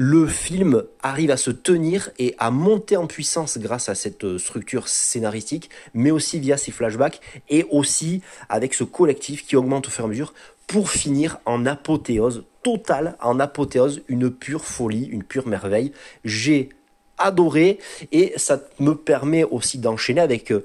le 0.00 0.28
film 0.28 0.84
arrive 1.02 1.32
à 1.32 1.36
se 1.36 1.50
tenir 1.50 2.10
et 2.20 2.36
à 2.38 2.52
monter 2.52 2.96
en 2.96 3.08
puissance 3.08 3.58
grâce 3.58 3.88
à 3.88 3.96
cette 3.96 4.22
euh, 4.22 4.38
structure 4.38 4.86
scénaristique, 4.86 5.70
mais 5.92 6.12
aussi 6.12 6.38
via 6.38 6.56
ses 6.56 6.70
flashbacks 6.70 7.20
et 7.48 7.66
aussi 7.70 8.22
avec 8.48 8.74
ce 8.74 8.84
collectif 8.84 9.44
qui 9.44 9.56
augmente 9.56 9.88
au 9.88 9.90
fur 9.90 10.04
et 10.04 10.06
à 10.06 10.08
mesure 10.08 10.34
pour 10.68 10.88
finir 10.88 11.40
en 11.46 11.66
apothéose 11.66 12.44
totale, 12.62 13.16
en 13.20 13.40
apothéose, 13.40 14.02
une 14.06 14.30
pure 14.30 14.64
folie, 14.64 15.06
une 15.06 15.24
pure 15.24 15.48
merveille. 15.48 15.90
J'ai 16.24 16.68
adoré 17.18 17.80
et 18.12 18.34
ça 18.36 18.60
me 18.78 18.94
permet 18.94 19.42
aussi 19.42 19.78
d'enchaîner 19.78 20.20
avec 20.20 20.52
euh, 20.52 20.64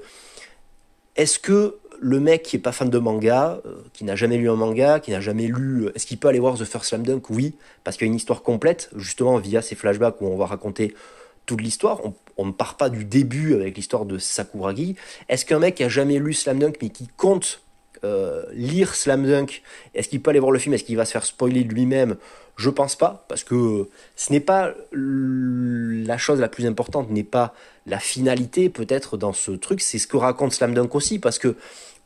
est-ce 1.16 1.40
que 1.40 1.78
le 2.04 2.20
mec 2.20 2.42
qui 2.42 2.56
est 2.56 2.60
pas 2.60 2.72
fan 2.72 2.90
de 2.90 2.98
manga, 2.98 3.62
euh, 3.64 3.76
qui 3.94 4.04
n'a 4.04 4.14
jamais 4.14 4.36
lu 4.36 4.50
un 4.50 4.56
manga, 4.56 5.00
qui 5.00 5.10
n'a 5.10 5.22
jamais 5.22 5.46
lu, 5.46 5.86
euh, 5.86 5.92
est-ce 5.94 6.04
qu'il 6.04 6.18
peut 6.18 6.28
aller 6.28 6.38
voir 6.38 6.54
The 6.58 6.64
First 6.64 6.90
Slam 6.90 7.02
Dunk? 7.02 7.30
Oui, 7.30 7.54
parce 7.82 7.96
qu'il 7.96 8.06
y 8.06 8.10
a 8.10 8.12
une 8.12 8.16
histoire 8.16 8.42
complète, 8.42 8.90
justement 8.94 9.38
via 9.38 9.62
ces 9.62 9.74
flashbacks 9.74 10.20
où 10.20 10.26
on 10.26 10.36
va 10.36 10.44
raconter 10.44 10.94
toute 11.46 11.62
l'histoire. 11.62 12.02
On, 12.36 12.44
ne 12.44 12.52
part 12.52 12.76
pas 12.76 12.90
du 12.90 13.06
début 13.06 13.54
avec 13.54 13.76
l'histoire 13.76 14.04
de 14.04 14.18
Sakuragi. 14.18 14.96
Est-ce 15.30 15.46
qu'un 15.46 15.58
mec 15.58 15.76
qui 15.76 15.84
a 15.84 15.88
jamais 15.88 16.18
lu 16.18 16.34
Slam 16.34 16.58
Dunk 16.58 16.76
mais 16.82 16.90
qui 16.90 17.08
compte 17.16 17.62
euh, 18.04 18.42
lire 18.52 18.94
Slam 18.94 19.26
Dunk, 19.26 19.62
est-ce 19.94 20.10
qu'il 20.10 20.20
peut 20.20 20.28
aller 20.28 20.40
voir 20.40 20.52
le 20.52 20.58
film? 20.58 20.74
Est-ce 20.74 20.84
qu'il 20.84 20.96
va 20.96 21.06
se 21.06 21.12
faire 21.12 21.24
spoiler 21.24 21.64
lui-même? 21.64 22.16
Je 22.56 22.68
pense 22.68 22.96
pas, 22.96 23.24
parce 23.28 23.44
que 23.44 23.88
ce 24.14 24.30
n'est 24.30 24.40
pas 24.40 24.74
la 24.92 26.18
chose 26.18 26.38
la 26.38 26.48
plus 26.48 26.66
importante, 26.66 27.10
n'est 27.10 27.24
pas 27.24 27.54
la 27.86 27.98
finalité 27.98 28.68
peut-être 28.68 29.16
dans 29.16 29.32
ce 29.32 29.52
truc, 29.52 29.80
c'est 29.80 29.98
ce 29.98 30.06
que 30.06 30.16
raconte 30.16 30.52
Slam 30.52 30.74
Dunk 30.74 30.94
aussi, 30.94 31.18
parce 31.18 31.38
que 31.38 31.56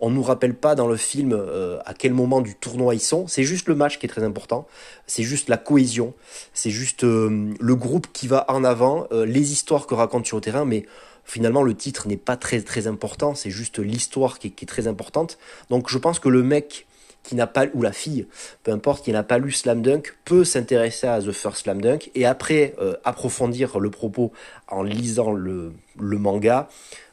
on 0.01 0.11
nous 0.11 0.23
rappelle 0.23 0.55
pas 0.55 0.75
dans 0.75 0.87
le 0.87 0.97
film 0.97 1.33
euh, 1.33 1.79
à 1.85 1.95
quel 1.95 2.13
moment 2.13 2.41
du 2.41 2.55
tournoi 2.55 2.95
ils 2.95 3.01
sont. 3.01 3.27
C'est 3.27 3.43
juste 3.43 3.69
le 3.69 3.75
match 3.75 3.99
qui 3.99 4.07
est 4.07 4.09
très 4.09 4.25
important. 4.25 4.67
C'est 5.07 5.23
juste 5.23 5.49
la 5.49 5.57
cohésion. 5.57 6.15
C'est 6.55 6.71
juste 6.71 7.05
euh, 7.05 7.53
le 7.59 7.75
groupe 7.77 8.07
qui 8.13 8.29
va 8.29 8.45
en 8.49 8.65
avant, 8.65 9.07
les 9.11 9.53
histoires 9.53 9.87
que 9.87 9.95
raconte 9.95 10.27
sur 10.27 10.37
le 10.37 10.43
terrain, 10.43 10.65
mais 10.65 10.85
finalement 11.29 11.63
le 11.63 11.75
titre 11.75 12.09
n'est 12.09 12.17
pas 12.17 12.37
très 12.37 12.63
très 12.63 12.87
important, 12.87 13.35
c'est 13.35 13.51
juste 13.51 13.79
l'histoire 13.79 14.39
qui, 14.39 14.49
est 14.49 14.67
très 14.67 14.89
importante. 14.89 15.39
Donc 15.71 15.91
je 15.91 15.99
pense 15.99 16.19
que 16.19 16.29
le 16.29 16.43
mec 16.43 16.87
qui 17.23 17.35
n'a 17.35 17.47
pas 17.47 17.67
ou 17.75 17.83
la 17.83 17.93
fille, 17.93 18.27
peu 18.63 18.73
importe, 18.73 19.05
qui 19.05 19.13
n'a 19.13 19.23
pas 19.23 19.37
lu 19.37 19.53
Slam 19.53 19.83
Dunk, 19.83 20.15
peut 20.25 20.45
s'intéresser 20.45 21.07
à 21.07 21.21
The 21.21 21.33
First 21.33 21.65
Slam 21.65 21.83
Dunk 21.83 22.11
et 22.15 22.25
après 22.25 22.75
euh, 22.81 22.95
approfondir 23.05 23.79
le 23.79 23.91
propos 23.91 24.33
en 24.69 24.83
lisant 24.83 25.33
le, 25.33 25.73
le 26.01 26.19
manga. 26.19 26.69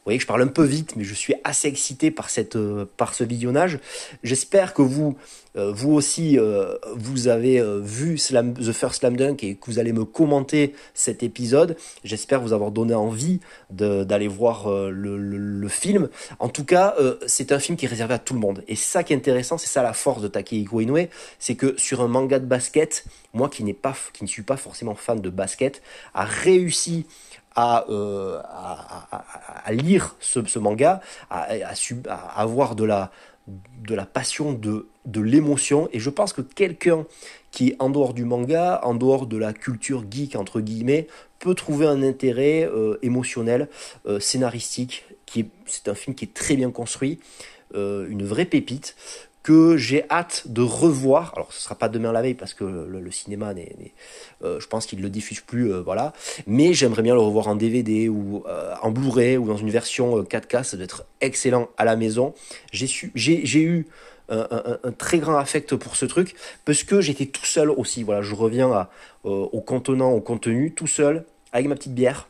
Vous 0.05 0.11
voyez 0.11 0.19
que 0.19 0.21
je 0.21 0.27
parle 0.27 0.43
un 0.43 0.47
peu 0.47 0.63
vite, 0.63 0.95
mais 0.95 1.03
je 1.03 1.15
suis 1.15 1.33
assez 1.43 1.67
excité 1.67 2.11
par, 2.11 2.29
cette, 2.29 2.57
euh, 2.57 2.85
par 2.95 3.15
ce 3.15 3.23
visionnage. 3.23 3.79
J'espère 4.21 4.75
que 4.75 4.83
vous, 4.83 5.17
euh, 5.57 5.71
vous 5.71 5.93
aussi, 5.93 6.37
euh, 6.37 6.75
vous 6.95 7.27
avez 7.27 7.59
vu 7.81 8.17
The 8.17 8.71
First 8.71 8.99
Slam 8.99 9.17
Dunk 9.17 9.43
et 9.43 9.55
que 9.55 9.65
vous 9.65 9.79
allez 9.79 9.93
me 9.93 10.05
commenter 10.05 10.75
cet 10.93 11.23
épisode. 11.23 11.75
J'espère 12.03 12.39
vous 12.41 12.53
avoir 12.53 12.69
donné 12.69 12.93
envie 12.93 13.39
d'aller 13.71 14.27
voir 14.27 14.69
le, 14.69 15.17
le, 15.17 15.67
film. 15.69 16.09
En 16.37 16.49
tout 16.49 16.65
cas, 16.65 16.95
c'est 17.25 17.51
un 17.51 17.57
film 17.57 17.75
qui 17.75 17.85
est 17.85 17.89
réservé 17.89 18.13
à 18.13 18.19
tout 18.19 18.35
le 18.35 18.39
monde. 18.39 18.63
Et 18.67 18.75
ça 18.75 19.03
qui 19.03 19.13
est 19.13 19.15
intéressant, 19.15 19.57
c'est 19.57 19.69
ça 19.69 19.81
la 19.81 19.93
force 19.93 20.21
de 20.21 20.27
Takehiko 20.27 20.81
Inoue, 20.81 21.07
c'est 21.39 21.55
que 21.55 21.73
sur 21.77 22.01
un 22.01 22.07
manga 22.07 22.37
de 22.37 22.45
basket, 22.45 23.05
moi 23.33 23.49
qui, 23.49 23.73
pas, 23.73 23.95
qui 24.13 24.23
ne 24.23 24.29
suis 24.29 24.43
pas 24.43 24.57
forcément 24.57 24.93
fan 24.93 25.19
de 25.19 25.29
basket, 25.31 25.81
a 26.13 26.25
réussi 26.25 27.07
euh, 27.57 28.41
à, 28.43 29.71
lire 29.71 30.15
ce, 30.19 30.59
manga, 30.59 31.01
à, 31.29 31.47
avoir 32.35 32.75
de 32.75 32.83
la, 32.83 33.11
de 33.47 33.95
la 33.95 34.05
passion, 34.05 34.51
de, 34.51 34.87
de 35.05 35.21
l'émotion. 35.21 35.87
Et 35.93 35.99
je 35.99 36.09
pense 36.09 36.33
que 36.33 36.41
quelqu'un 36.41 37.05
qui 37.51 37.69
est 37.69 37.75
en 37.79 37.89
dehors 37.89 38.13
du 38.13 38.25
manga, 38.25 38.81
en 38.83 38.93
dehors 38.93 39.25
de 39.25 39.37
la 39.37 39.53
culture 39.53 40.03
geek, 40.09 40.35
entre 40.35 40.59
guillemets, 40.59 41.07
peut 41.39 41.55
trouver 41.55 41.87
un 41.87 42.03
intérêt 42.03 42.63
euh, 42.65 42.97
émotionnel, 43.01 43.69
euh, 44.05 44.19
scénaristique. 44.19 45.05
C'est 45.65 45.87
un 45.87 45.95
film 45.95 46.15
qui 46.15 46.25
est 46.25 46.33
très 46.33 46.55
bien 46.55 46.71
construit, 46.71 47.19
une 47.73 48.23
vraie 48.23 48.45
pépite 48.45 48.95
que 49.45 49.77
j'ai 49.77 50.09
hâte 50.09 50.47
de 50.47 50.63
revoir. 50.63 51.31
Alors 51.35 51.53
ce 51.53 51.61
sera 51.61 51.75
pas 51.75 51.87
demain 51.87 52.11
la 52.11 52.23
veille 52.23 52.33
parce 52.33 52.55
que 52.55 52.63
le, 52.63 53.11
cinéma, 53.11 53.53
n'est, 53.53 53.93
euh, 54.43 54.59
je 54.59 54.67
pense 54.67 54.87
qu'il 54.87 55.03
le 55.03 55.09
diffuse 55.11 55.39
plus, 55.39 55.71
euh, 55.71 55.81
voilà. 55.81 56.13
Mais 56.47 56.73
j'aimerais 56.73 57.03
bien 57.03 57.13
le 57.13 57.19
revoir 57.19 57.47
en 57.47 57.55
DVD 57.55 58.09
ou 58.09 58.43
euh, 58.47 58.73
en 58.81 58.89
Blu-ray 58.89 59.37
ou 59.37 59.45
dans 59.45 59.55
une 59.55 59.69
version 59.69 60.19
4K. 60.23 60.63
Ça 60.63 60.77
doit 60.77 60.83
être 60.83 61.05
excellent 61.21 61.69
à 61.77 61.85
la 61.85 61.95
maison. 61.95 62.33
J'ai 62.71 62.87
j'ai, 63.13 63.61
eu 63.61 63.85
un, 64.29 64.79
très 64.97 65.19
grand 65.19 65.37
affect 65.37 65.75
pour 65.75 65.95
ce 65.95 66.07
truc 66.07 66.33
parce 66.65 66.81
que 66.81 66.99
j'étais 66.99 67.27
tout 67.27 67.45
seul 67.45 67.69
aussi. 67.69 68.01
Voilà, 68.01 68.23
je 68.23 68.33
reviens 68.33 68.87
au 69.23 69.61
contenant, 69.61 70.09
au 70.09 70.21
contenu, 70.21 70.71
tout 70.71 70.87
seul 70.87 71.23
avec 71.53 71.67
ma 71.67 71.75
petite 71.75 71.93
bière 71.93 72.27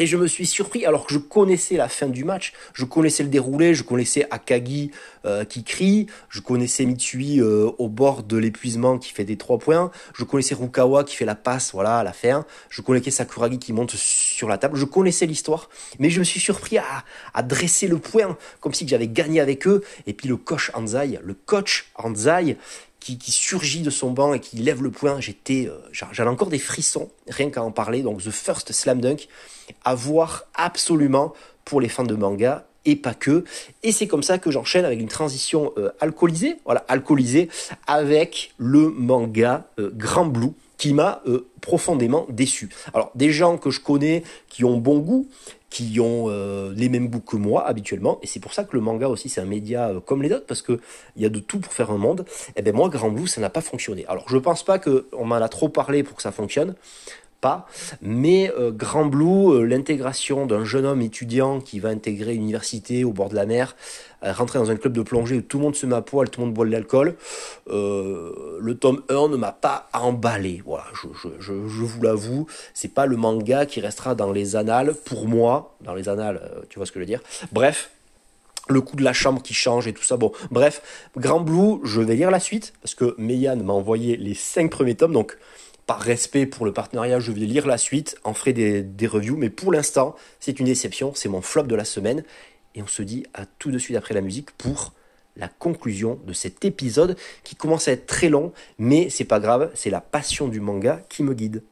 et 0.00 0.06
je 0.06 0.16
me 0.16 0.26
suis 0.26 0.46
surpris, 0.46 0.86
alors 0.86 1.04
que 1.04 1.12
je 1.12 1.18
connaissais 1.18 1.76
la 1.76 1.86
fin 1.86 2.06
du 2.06 2.24
match, 2.24 2.54
je 2.72 2.86
connaissais 2.86 3.22
le 3.22 3.28
déroulé, 3.28 3.74
je 3.74 3.82
connaissais 3.82 4.26
Akagi 4.30 4.92
euh, 5.26 5.44
qui 5.44 5.62
crie, 5.62 6.06
je 6.30 6.40
connaissais 6.40 6.86
Mitsui 6.86 7.38
euh, 7.38 7.70
au 7.76 7.88
bord 7.88 8.22
de 8.22 8.38
l'épuisement 8.38 8.96
qui 8.96 9.12
fait 9.12 9.24
des 9.24 9.36
trois 9.36 9.58
points, 9.58 9.90
je 10.14 10.24
connaissais 10.24 10.54
Rukawa 10.54 11.04
qui 11.04 11.16
fait 11.16 11.26
la 11.26 11.34
passe, 11.34 11.72
voilà, 11.74 11.98
à 11.98 12.02
la 12.02 12.14
fin, 12.14 12.46
je 12.70 12.80
connaissais 12.80 13.10
Sakuragi 13.10 13.58
qui 13.58 13.74
monte 13.74 13.90
sur 13.94 14.48
la 14.48 14.56
table, 14.56 14.78
je 14.78 14.86
connaissais 14.86 15.26
l'histoire, 15.26 15.68
mais 15.98 16.08
je 16.08 16.20
me 16.20 16.24
suis 16.24 16.40
surpris 16.40 16.78
à, 16.78 17.04
à 17.34 17.42
dresser 17.42 17.86
le 17.86 17.98
point, 17.98 18.38
comme 18.60 18.72
si 18.72 18.88
j'avais 18.88 19.08
gagné 19.08 19.38
avec 19.38 19.66
eux, 19.66 19.84
et 20.06 20.14
puis 20.14 20.28
le 20.28 20.38
coach 20.38 20.70
Anzai, 20.72 21.20
le 21.22 21.34
coach 21.34 21.90
Anzai, 21.96 22.56
qui, 23.00 23.30
surgit 23.30 23.80
de 23.80 23.90
son 23.90 24.10
banc 24.10 24.34
et 24.34 24.40
qui 24.40 24.56
lève 24.56 24.82
le 24.82 24.90
poing, 24.90 25.20
j'étais, 25.20 25.68
euh, 25.68 25.78
j'avais 26.12 26.30
encore 26.30 26.48
des 26.48 26.58
frissons, 26.58 27.10
rien 27.28 27.50
qu'à 27.50 27.62
en 27.62 27.72
parler. 27.72 28.02
Donc 28.02 28.22
The 28.22 28.30
First 28.30 28.72
Slam 28.72 29.00
Dunk, 29.00 29.28
à 29.84 29.94
voir 29.94 30.44
absolument 30.54 31.32
pour 31.64 31.80
les 31.80 31.88
fans 31.88 32.04
de 32.04 32.14
manga 32.14 32.66
et 32.84 32.96
pas 32.96 33.14
que. 33.14 33.44
Et 33.82 33.92
c'est 33.92 34.06
comme 34.06 34.22
ça 34.22 34.38
que 34.38 34.50
j'enchaîne 34.50 34.84
avec 34.84 35.00
une 35.00 35.08
transition 35.08 35.72
euh, 35.76 35.90
alcoolisée, 36.00 36.56
voilà, 36.64 36.84
alcoolisée 36.88 37.48
avec 37.86 38.52
le 38.58 38.90
manga 38.90 39.66
euh, 39.78 39.90
Grand 39.94 40.26
Blue 40.26 40.52
qui 40.80 40.94
m'a 40.94 41.22
profondément 41.60 42.24
déçu. 42.30 42.70
Alors 42.94 43.12
des 43.14 43.32
gens 43.32 43.58
que 43.58 43.68
je 43.68 43.80
connais 43.80 44.22
qui 44.48 44.64
ont 44.64 44.78
bon 44.78 44.98
goût, 44.98 45.28
qui 45.68 46.00
ont 46.00 46.24
euh, 46.28 46.72
les 46.74 46.88
mêmes 46.88 47.10
goûts 47.10 47.20
que 47.20 47.36
moi 47.36 47.66
habituellement, 47.66 48.18
et 48.22 48.26
c'est 48.26 48.40
pour 48.40 48.54
ça 48.54 48.64
que 48.64 48.74
le 48.74 48.80
manga 48.80 49.06
aussi 49.06 49.28
c'est 49.28 49.42
un 49.42 49.46
média 49.46 49.90
euh, 49.90 50.00
comme 50.00 50.22
les 50.22 50.32
autres, 50.32 50.46
parce 50.46 50.62
que 50.62 50.80
il 51.16 51.22
y 51.22 51.26
a 51.26 51.28
de 51.28 51.38
tout 51.38 51.60
pour 51.60 51.74
faire 51.74 51.90
un 51.90 51.98
monde. 51.98 52.24
Et 52.48 52.52
eh 52.56 52.62
ben 52.62 52.74
moi, 52.74 52.88
Grand 52.88 53.10
Blue, 53.10 53.28
ça 53.28 53.42
n'a 53.42 53.50
pas 53.50 53.60
fonctionné. 53.60 54.06
Alors 54.06 54.24
je 54.26 54.38
pense 54.38 54.64
pas 54.64 54.78
que 54.78 55.06
on 55.12 55.26
m'en 55.26 55.36
a 55.36 55.48
trop 55.50 55.68
parlé 55.68 56.02
pour 56.02 56.16
que 56.16 56.22
ça 56.22 56.32
fonctionne, 56.32 56.74
pas. 57.40 57.66
Mais 58.02 58.52
euh, 58.58 58.70
Grand 58.70 59.06
Blue, 59.06 59.52
euh, 59.52 59.64
l'intégration 59.64 60.46
d'un 60.46 60.64
jeune 60.64 60.86
homme 60.86 61.02
étudiant 61.02 61.60
qui 61.60 61.80
va 61.80 61.88
intégrer 61.88 62.34
une 62.34 62.42
université 62.42 63.04
au 63.04 63.12
bord 63.12 63.28
de 63.28 63.34
la 63.34 63.46
mer, 63.46 63.76
euh, 64.22 64.32
rentrer 64.32 64.58
dans 64.58 64.70
un 64.70 64.76
club 64.76 64.92
de 64.92 65.02
plongée 65.02 65.36
où 65.36 65.42
tout 65.42 65.58
le 65.58 65.64
monde 65.64 65.76
se 65.76 65.86
met 65.86 65.96
à 65.96 66.02
poil, 66.02 66.28
tout 66.28 66.40
le 66.40 66.46
monde 66.46 66.54
boit 66.54 66.66
de 66.66 66.70
l'alcool, 66.70 67.16
le 67.66 68.72
tome 68.74 69.02
1 69.08 69.28
ne 69.28 69.36
m'a 69.36 69.52
pas 69.52 69.88
emballé. 69.92 70.62
Voilà, 70.64 70.84
je, 70.94 71.08
je, 71.22 71.28
je, 71.38 71.52
je 71.68 71.84
vous 71.84 72.02
l'avoue, 72.02 72.46
c'est 72.74 72.92
pas 72.92 73.06
le 73.06 73.16
manga 73.16 73.66
qui 73.66 73.80
restera 73.80 74.14
dans 74.14 74.32
les 74.32 74.56
annales, 74.56 74.94
pour 75.04 75.26
moi, 75.26 75.74
dans 75.80 75.94
les 75.94 76.08
annales, 76.08 76.40
tu 76.68 76.78
vois 76.78 76.86
ce 76.86 76.92
que 76.92 77.00
je 77.00 77.02
veux 77.02 77.06
dire. 77.06 77.22
Bref, 77.52 77.90
le 78.68 78.80
coup 78.80 78.96
de 78.96 79.02
la 79.02 79.12
chambre 79.12 79.42
qui 79.42 79.54
change 79.54 79.86
et 79.86 79.92
tout 79.92 80.04
ça. 80.04 80.16
Bon, 80.16 80.32
bref, 80.50 81.08
Grand 81.16 81.40
Blue, 81.40 81.80
je 81.84 82.00
vais 82.00 82.14
lire 82.14 82.30
la 82.30 82.40
suite 82.40 82.72
parce 82.82 82.94
que 82.94 83.14
Meian 83.18 83.56
m'a 83.56 83.72
envoyé 83.72 84.16
les 84.16 84.34
5 84.34 84.70
premiers 84.70 84.94
tomes, 84.94 85.12
donc 85.12 85.36
par 85.90 85.98
respect 85.98 86.46
pour 86.46 86.64
le 86.64 86.72
partenariat, 86.72 87.18
je 87.18 87.32
vais 87.32 87.40
lire 87.40 87.66
la 87.66 87.76
suite, 87.76 88.16
en 88.22 88.32
ferai 88.32 88.52
des, 88.52 88.80
des 88.84 89.08
reviews, 89.08 89.36
mais 89.36 89.50
pour 89.50 89.72
l'instant, 89.72 90.14
c'est 90.38 90.60
une 90.60 90.66
déception, 90.66 91.14
c'est 91.16 91.28
mon 91.28 91.42
flop 91.42 91.64
de 91.64 91.74
la 91.74 91.84
semaine, 91.84 92.22
et 92.76 92.82
on 92.84 92.86
se 92.86 93.02
dit 93.02 93.26
à 93.34 93.44
tout 93.44 93.72
de 93.72 93.78
suite 93.78 93.96
après 93.96 94.14
la 94.14 94.20
musique 94.20 94.52
pour 94.52 94.92
la 95.34 95.48
conclusion 95.48 96.20
de 96.24 96.32
cet 96.32 96.64
épisode 96.64 97.16
qui 97.42 97.56
commence 97.56 97.88
à 97.88 97.90
être 97.90 98.06
très 98.06 98.28
long, 98.28 98.52
mais 98.78 99.10
c'est 99.10 99.24
pas 99.24 99.40
grave, 99.40 99.68
c'est 99.74 99.90
la 99.90 100.00
passion 100.00 100.46
du 100.46 100.60
manga 100.60 101.02
qui 101.08 101.24
me 101.24 101.34
guide. 101.34 101.64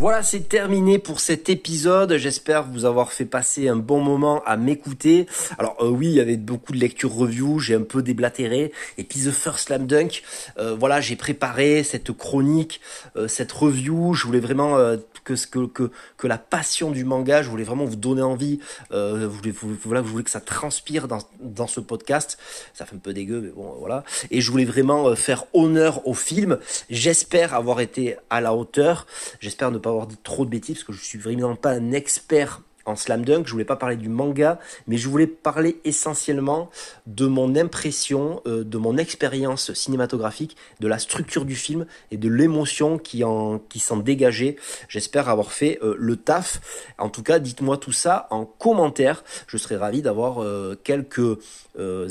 Voilà, 0.00 0.22
c'est 0.22 0.48
terminé 0.48 0.98
pour 0.98 1.20
cet 1.20 1.50
épisode. 1.50 2.16
J'espère 2.16 2.64
vous 2.64 2.86
avoir 2.86 3.12
fait 3.12 3.26
passer 3.26 3.68
un 3.68 3.76
bon 3.76 4.00
moment 4.00 4.42
à 4.46 4.56
m'écouter. 4.56 5.26
Alors 5.58 5.76
euh, 5.80 5.90
oui, 5.90 6.06
il 6.06 6.14
y 6.14 6.20
avait 6.20 6.38
beaucoup 6.38 6.72
de 6.72 6.78
lectures 6.78 7.12
review, 7.12 7.58
j'ai 7.58 7.74
un 7.74 7.82
peu 7.82 8.00
déblatéré. 8.00 8.72
Et 8.96 9.04
puis 9.04 9.20
The 9.20 9.30
First 9.30 9.66
Slam 9.66 9.86
Dunk, 9.86 10.22
euh, 10.56 10.74
voilà, 10.74 11.02
j'ai 11.02 11.16
préparé 11.16 11.82
cette 11.82 12.12
chronique, 12.12 12.80
euh, 13.16 13.28
cette 13.28 13.52
review. 13.52 14.14
Je 14.14 14.24
voulais 14.24 14.40
vraiment 14.40 14.78
que, 15.22 15.34
que, 15.34 15.66
que, 15.66 15.90
que 16.16 16.26
la 16.26 16.38
passion 16.38 16.90
du 16.90 17.04
manga, 17.04 17.42
je 17.42 17.50
voulais 17.50 17.64
vraiment 17.64 17.84
vous 17.84 17.96
donner 17.96 18.22
envie. 18.22 18.58
je 18.90 19.26
voulais, 19.26 19.52
voilà, 19.84 20.02
je 20.02 20.08
voulais 20.08 20.24
que 20.24 20.30
ça 20.30 20.40
transpire 20.40 21.08
dans, 21.08 21.18
dans 21.42 21.66
ce 21.66 21.78
podcast. 21.80 22.38
Ça 22.72 22.86
fait 22.86 22.96
un 22.96 23.00
peu 23.00 23.12
dégueu, 23.12 23.42
mais 23.42 23.50
bon, 23.50 23.74
voilà. 23.78 24.04
Et 24.30 24.40
je 24.40 24.50
voulais 24.50 24.64
vraiment 24.64 25.14
faire 25.14 25.44
honneur 25.52 26.08
au 26.08 26.14
film. 26.14 26.58
J'espère 26.88 27.52
avoir 27.52 27.82
été 27.82 28.16
à 28.30 28.40
la 28.40 28.54
hauteur. 28.54 29.06
J'espère 29.40 29.70
ne 29.70 29.76
pas 29.76 29.89
avoir 29.90 30.06
dit 30.06 30.18
trop 30.22 30.44
de 30.44 30.50
bêtises 30.50 30.76
parce 30.76 30.84
que 30.84 30.92
je 30.92 31.04
suis 31.04 31.18
vraiment 31.18 31.56
pas 31.56 31.72
un 31.72 31.92
expert 31.92 32.62
en 32.86 32.96
slam 32.96 33.24
dunk, 33.24 33.46
je 33.46 33.52
voulais 33.52 33.64
pas 33.64 33.76
parler 33.76 33.96
du 33.96 34.08
manga, 34.08 34.58
mais 34.86 34.96
je 34.96 35.08
voulais 35.08 35.26
parler 35.26 35.80
essentiellement 35.84 36.70
de 37.06 37.26
mon 37.26 37.56
impression, 37.56 38.42
euh, 38.46 38.64
de 38.64 38.78
mon 38.78 38.96
expérience 38.96 39.72
cinématographique, 39.72 40.56
de 40.80 40.88
la 40.88 40.98
structure 40.98 41.44
du 41.44 41.54
film 41.54 41.86
et 42.10 42.16
de 42.16 42.28
l'émotion 42.28 42.98
qui 42.98 43.24
en 43.24 43.58
qui 43.58 43.78
s'en 43.78 43.98
dégageait. 43.98 44.56
J'espère 44.88 45.28
avoir 45.28 45.52
fait 45.52 45.78
euh, 45.82 45.94
le 45.98 46.16
taf. 46.16 46.60
En 46.98 47.08
tout 47.08 47.22
cas, 47.22 47.38
dites-moi 47.38 47.76
tout 47.76 47.92
ça 47.92 48.26
en 48.30 48.44
commentaire. 48.44 49.24
Je 49.46 49.56
serais 49.56 49.76
ravi 49.76 50.02
d'avoir 50.02 50.42
euh, 50.42 50.78
quelques 50.82 51.20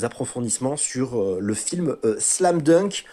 approfondissements 0.01 0.77
sur 0.77 1.39
le 1.39 1.53
film 1.53 1.95
Slam 2.17 2.63
Dunk. 2.63 3.05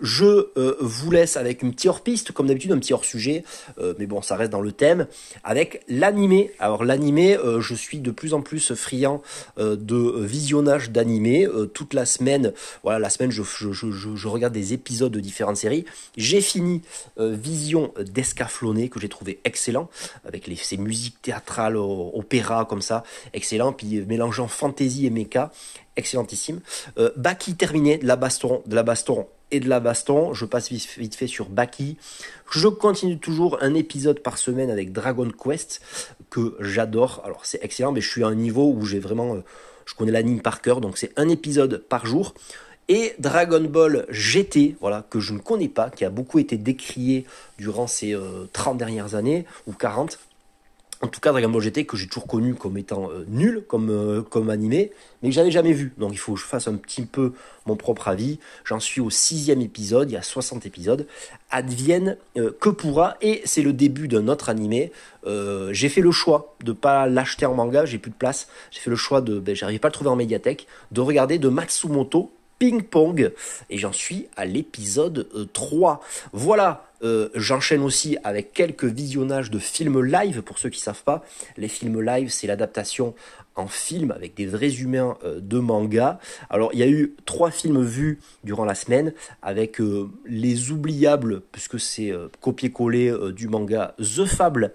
Je 0.00 0.48
euh, 0.56 0.76
vous 0.80 1.10
laisse 1.10 1.36
avec 1.36 1.62
une 1.62 1.72
petite 1.72 1.88
hors-piste, 1.88 2.32
comme 2.32 2.46
d'habitude, 2.46 2.72
un 2.72 2.78
petit 2.78 2.92
hors-sujet, 2.92 3.44
euh, 3.78 3.94
mais 3.98 4.06
bon, 4.06 4.22
ça 4.22 4.36
reste 4.36 4.50
dans 4.50 4.60
le 4.60 4.72
thème, 4.72 5.06
avec 5.42 5.82
l'animé. 5.88 6.52
Alors 6.58 6.84
l'animé, 6.84 7.36
euh, 7.36 7.60
je 7.60 7.74
suis 7.74 7.98
de 7.98 8.10
plus 8.10 8.34
en 8.34 8.40
plus 8.40 8.74
friand 8.74 9.22
de 9.56 10.20
visionnage 10.20 10.90
d'animé. 10.90 11.46
toute 11.74 11.94
la 11.94 12.06
semaine, 12.06 12.52
voilà, 12.82 12.98
la 12.98 13.10
semaine, 13.10 13.30
je, 13.30 14.28
regarde 14.28 14.52
des 14.52 14.72
épisodes 14.72 15.12
de 15.12 15.20
différentes 15.20 15.56
séries. 15.56 15.84
J'ai 16.16 16.40
fini 16.40 16.82
Vision 17.18 17.92
d'Escaflonné, 17.98 18.88
que 18.88 19.00
j'ai 19.00 19.08
trouvé 19.08 19.40
excellent, 19.44 19.88
avec 20.24 20.46
les, 20.46 20.56
ces 20.56 20.76
musiques 20.76 21.20
théâtrales, 21.22 21.76
opéra, 21.76 22.64
comme 22.64 22.82
ça, 22.82 23.02
excellent, 23.32 23.72
puis 23.72 24.00
mélangeant 24.06 24.48
fantasy 24.48 25.06
et 25.06 25.10
mecha 25.10 25.50
excellentissime. 25.96 26.60
Baki 27.16 27.54
terminé, 27.54 27.98
de 27.98 28.06
la 28.06 28.16
baston, 28.16 28.62
de 28.66 28.74
la 28.74 28.82
baston 28.82 29.26
et 29.50 29.60
de 29.60 29.68
la 29.68 29.80
baston. 29.80 30.34
Je 30.34 30.44
passe 30.44 30.70
vite, 30.70 31.14
fait 31.14 31.26
sur 31.26 31.48
Baki. 31.48 31.96
Je 32.50 32.68
continue 32.68 33.18
toujours 33.18 33.58
un 33.62 33.74
épisode 33.74 34.20
par 34.20 34.38
semaine 34.38 34.70
avec 34.70 34.92
Dragon 34.92 35.30
Quest 35.30 35.80
que 36.30 36.56
j'adore. 36.60 37.22
Alors 37.24 37.44
c'est 37.44 37.62
excellent, 37.62 37.92
mais 37.92 38.00
je 38.00 38.08
suis 38.08 38.24
à 38.24 38.28
un 38.28 38.34
niveau 38.34 38.72
où 38.72 38.84
j'ai 38.84 38.98
vraiment, 38.98 39.36
euh, 39.36 39.44
je 39.86 39.94
connais 39.94 40.12
l'anime 40.12 40.40
par 40.40 40.60
cœur, 40.60 40.80
donc 40.80 40.98
c'est 40.98 41.12
un 41.18 41.28
épisode 41.28 41.84
par 41.88 42.06
jour. 42.06 42.34
Et 42.90 43.12
Dragon 43.18 43.60
Ball 43.60 44.06
GT, 44.08 44.76
voilà, 44.80 45.04
que 45.10 45.20
je 45.20 45.34
ne 45.34 45.38
connais 45.38 45.68
pas, 45.68 45.90
qui 45.90 46.06
a 46.06 46.10
beaucoup 46.10 46.38
été 46.38 46.56
décrié 46.56 47.26
durant 47.58 47.86
ces 47.86 48.16
30 48.54 48.74
euh, 48.74 48.78
dernières 48.78 49.14
années, 49.14 49.44
ou 49.66 49.74
40, 49.74 50.18
en 51.00 51.06
tout 51.06 51.20
cas 51.20 51.30
Dragon 51.30 51.48
Ball 51.48 51.62
GT 51.62 51.86
que 51.86 51.96
j'ai 51.96 52.08
toujours 52.08 52.26
connu 52.26 52.54
comme 52.54 52.76
étant 52.76 53.10
euh, 53.10 53.24
nul 53.28 53.62
comme 53.68 53.90
euh, 53.90 54.22
comme 54.22 54.50
animé 54.50 54.90
mais 55.22 55.28
que 55.28 55.34
j'avais 55.34 55.50
jamais 55.50 55.72
vu. 55.72 55.92
Donc 55.98 56.12
il 56.12 56.18
faut 56.18 56.34
que 56.34 56.40
je 56.40 56.44
fasse 56.44 56.68
un 56.68 56.74
petit 56.74 57.04
peu 57.04 57.32
mon 57.66 57.76
propre 57.76 58.08
avis. 58.08 58.38
J'en 58.64 58.80
suis 58.80 59.00
au 59.00 59.10
sixième 59.10 59.60
épisode. 59.60 60.10
Il 60.10 60.14
y 60.14 60.16
a 60.16 60.22
60 60.22 60.64
épisodes. 60.66 61.06
Advienne 61.50 62.16
euh, 62.36 62.56
que 62.60 62.68
pourra. 62.68 63.16
Et 63.20 63.42
c'est 63.44 63.62
le 63.62 63.72
début 63.72 64.08
d'un 64.08 64.28
autre 64.28 64.48
animé. 64.48 64.92
J'ai 65.70 65.90
fait 65.90 66.00
le 66.00 66.10
choix 66.10 66.56
de 66.64 66.72
pas 66.72 67.06
l'acheter 67.06 67.44
en 67.44 67.54
manga. 67.54 67.84
J'ai 67.84 67.98
plus 67.98 68.10
de 68.10 68.16
place. 68.16 68.48
J'ai 68.70 68.80
fait 68.80 68.90
le 68.90 68.96
choix 68.96 69.20
de 69.20 69.38
ben, 69.38 69.54
j'arrive 69.54 69.80
pas 69.80 69.88
à 69.88 69.90
le 69.90 69.92
trouver 69.92 70.08
en 70.08 70.16
médiathèque 70.16 70.66
de 70.90 71.02
regarder 71.02 71.38
de 71.38 71.48
Matsumoto 71.48 72.30
Ping 72.58 72.82
Pong. 72.82 73.32
Et 73.68 73.76
j'en 73.76 73.92
suis 73.92 74.28
à 74.36 74.46
l'épisode 74.46 75.28
3 75.52 76.00
voilà 76.32 76.87
euh, 77.02 77.28
j'enchaîne 77.34 77.82
aussi 77.82 78.16
avec 78.24 78.52
quelques 78.52 78.84
visionnages 78.84 79.50
de 79.50 79.58
films 79.58 80.02
live, 80.04 80.42
pour 80.42 80.58
ceux 80.58 80.68
qui 80.68 80.80
savent 80.80 81.02
pas. 81.04 81.24
Les 81.56 81.68
films 81.68 82.00
live, 82.00 82.30
c'est 82.30 82.46
l'adaptation 82.46 83.14
en 83.54 83.66
film 83.66 84.12
avec 84.12 84.34
des 84.34 84.46
vrais 84.46 84.72
humains 84.72 85.16
euh, 85.24 85.40
de 85.40 85.58
manga. 85.58 86.18
Alors 86.50 86.70
il 86.72 86.78
y 86.78 86.82
a 86.82 86.88
eu 86.88 87.14
trois 87.24 87.50
films 87.50 87.82
vus 87.82 88.20
durant 88.44 88.64
la 88.64 88.74
semaine 88.74 89.12
avec 89.42 89.80
euh, 89.80 90.08
les 90.26 90.70
oubliables, 90.70 91.42
puisque 91.52 91.78
c'est 91.78 92.12
copier-coller 92.40 93.32
du 93.32 93.48
manga 93.48 93.94
The 93.98 94.24
Fable 94.24 94.72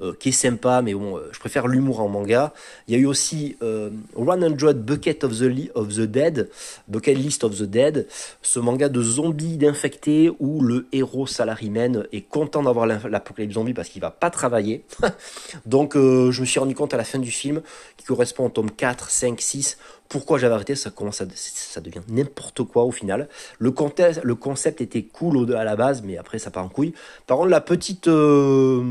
euh, 0.00 0.14
qui 0.18 0.30
est 0.30 0.32
sympa, 0.32 0.82
mais 0.82 0.94
bon, 0.94 1.16
euh, 1.16 1.28
je 1.32 1.38
préfère 1.38 1.66
l'humour 1.66 2.00
en 2.00 2.08
manga. 2.08 2.52
Il 2.88 2.94
y 2.94 2.96
a 2.96 3.00
eu 3.00 3.06
aussi 3.06 3.56
100 3.60 3.66
euh, 3.66 4.72
Bucket 4.74 5.24
of 5.24 5.38
the, 5.38 5.70
of 5.74 5.88
the 5.88 6.00
Dead, 6.02 6.48
Bucket 6.88 7.16
List 7.16 7.44
of 7.44 7.56
the 7.58 7.64
Dead, 7.64 8.06
ce 8.42 8.60
manga 8.60 8.88
de 8.88 9.02
zombies 9.02 9.56
d'infectés 9.56 10.30
où 10.38 10.62
le 10.62 10.86
héros 10.92 11.26
salaryman 11.26 12.06
est 12.12 12.22
content 12.22 12.62
d'avoir 12.62 12.86
l'apocalypse 12.86 13.54
zombie 13.54 13.74
parce 13.74 13.88
qu'il 13.88 14.00
va 14.00 14.10
pas 14.10 14.30
travailler. 14.30 14.84
Donc 15.66 15.94
je 15.96 16.40
me 16.40 16.46
suis 16.46 16.60
rendu 16.60 16.74
compte 16.74 16.94
à 16.94 16.96
la 16.96 17.04
fin 17.04 17.18
du 17.18 17.30
film, 17.30 17.60
qui 17.96 18.06
correspond 18.06 18.46
au 18.46 18.48
tome 18.48 18.70
4, 18.70 19.10
5, 19.10 19.40
6, 19.40 19.78
pourquoi 20.10 20.38
j'avais 20.38 20.54
arrêté, 20.54 20.74
ça 20.74 20.90
commence 20.90 21.20
à, 21.20 21.26
ça 21.36 21.80
devient 21.80 22.00
n'importe 22.08 22.64
quoi 22.64 22.82
au 22.82 22.90
final. 22.90 23.28
Le, 23.60 23.70
concept, 23.70 24.20
le 24.24 24.34
concept 24.34 24.80
était 24.80 25.04
cool 25.04 25.54
à 25.54 25.62
la 25.62 25.76
base, 25.76 26.02
mais 26.02 26.18
après 26.18 26.40
ça 26.40 26.50
part 26.50 26.64
en 26.64 26.68
couille. 26.68 26.94
Par 27.28 27.38
contre, 27.38 27.48
la 27.48 27.60
petite, 27.60 28.08
euh, 28.08 28.82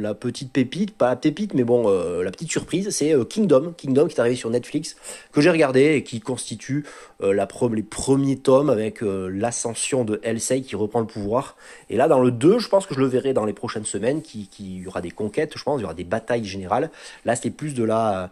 la 0.00 0.14
petite 0.14 0.50
pépite, 0.50 0.96
pas 0.96 1.10
la 1.10 1.16
pépite, 1.16 1.52
mais 1.52 1.64
bon, 1.64 1.90
euh, 1.90 2.24
la 2.24 2.30
petite 2.30 2.50
surprise, 2.50 2.88
c'est 2.88 3.12
euh, 3.12 3.26
Kingdom, 3.26 3.74
Kingdom 3.76 4.08
qui 4.08 4.16
est 4.16 4.20
arrivé 4.20 4.34
sur 4.34 4.48
Netflix, 4.48 4.96
que 5.30 5.42
j'ai 5.42 5.50
regardé 5.50 5.94
et 5.94 6.04
qui 6.04 6.20
constitue 6.20 6.86
la 7.20 7.46
les 7.74 7.82
premiers 7.82 8.38
tomes 8.38 8.70
avec 8.70 9.02
l'ascension 9.02 10.04
de 10.04 10.18
Elsei 10.24 10.62
qui 10.62 10.74
reprend 10.74 11.00
le 11.00 11.06
pouvoir. 11.06 11.56
Et 11.90 11.96
là, 11.96 12.08
dans 12.08 12.18
le 12.18 12.30
2, 12.30 12.58
je 12.58 12.68
pense 12.68 12.86
que 12.86 12.94
je 12.94 13.00
le 13.00 13.06
verrai 13.06 13.34
dans 13.34 13.44
les 13.44 13.52
prochaines 13.52 13.84
semaines, 13.84 14.22
qui, 14.22 14.48
qui 14.48 14.78
y 14.78 14.86
aura 14.86 15.02
des 15.02 15.10
conquêtes, 15.10 15.52
je 15.56 15.62
pense, 15.62 15.78
il 15.78 15.82
y 15.82 15.84
aura 15.84 15.94
des 15.94 16.02
batailles 16.02 16.44
générales. 16.44 16.90
Là, 17.24 17.36
c'est 17.36 17.50
plus 17.50 17.74
de 17.74 17.84
la 17.84 18.30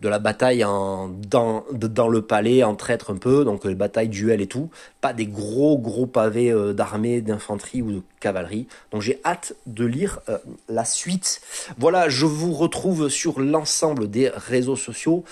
de 0.00 0.08
la 0.08 0.18
bataille 0.18 0.64
en, 0.64 1.08
dans, 1.08 1.64
dans 1.72 2.08
le 2.08 2.22
palais, 2.22 2.62
en 2.62 2.74
traître 2.74 3.10
un 3.10 3.16
peu, 3.16 3.44
donc 3.44 3.66
euh, 3.66 3.74
batailles, 3.74 4.08
duels 4.08 4.40
et 4.40 4.46
tout. 4.46 4.70
Pas 5.00 5.12
des 5.12 5.26
gros 5.26 5.78
gros 5.78 6.06
pavés 6.06 6.50
euh, 6.50 6.72
d'armée, 6.72 7.20
d'infanterie 7.20 7.82
ou 7.82 7.92
de 7.92 8.02
cavalerie. 8.20 8.66
Donc 8.92 9.02
j'ai 9.02 9.20
hâte 9.24 9.54
de 9.66 9.84
lire 9.84 10.20
euh, 10.28 10.38
la 10.68 10.84
suite. 10.84 11.40
Voilà, 11.78 12.08
je 12.08 12.26
vous 12.26 12.52
retrouve 12.52 13.08
sur 13.08 13.40
l'ensemble 13.40 14.10
des 14.10 14.28
réseaux 14.28 14.76
sociaux, 14.76 15.24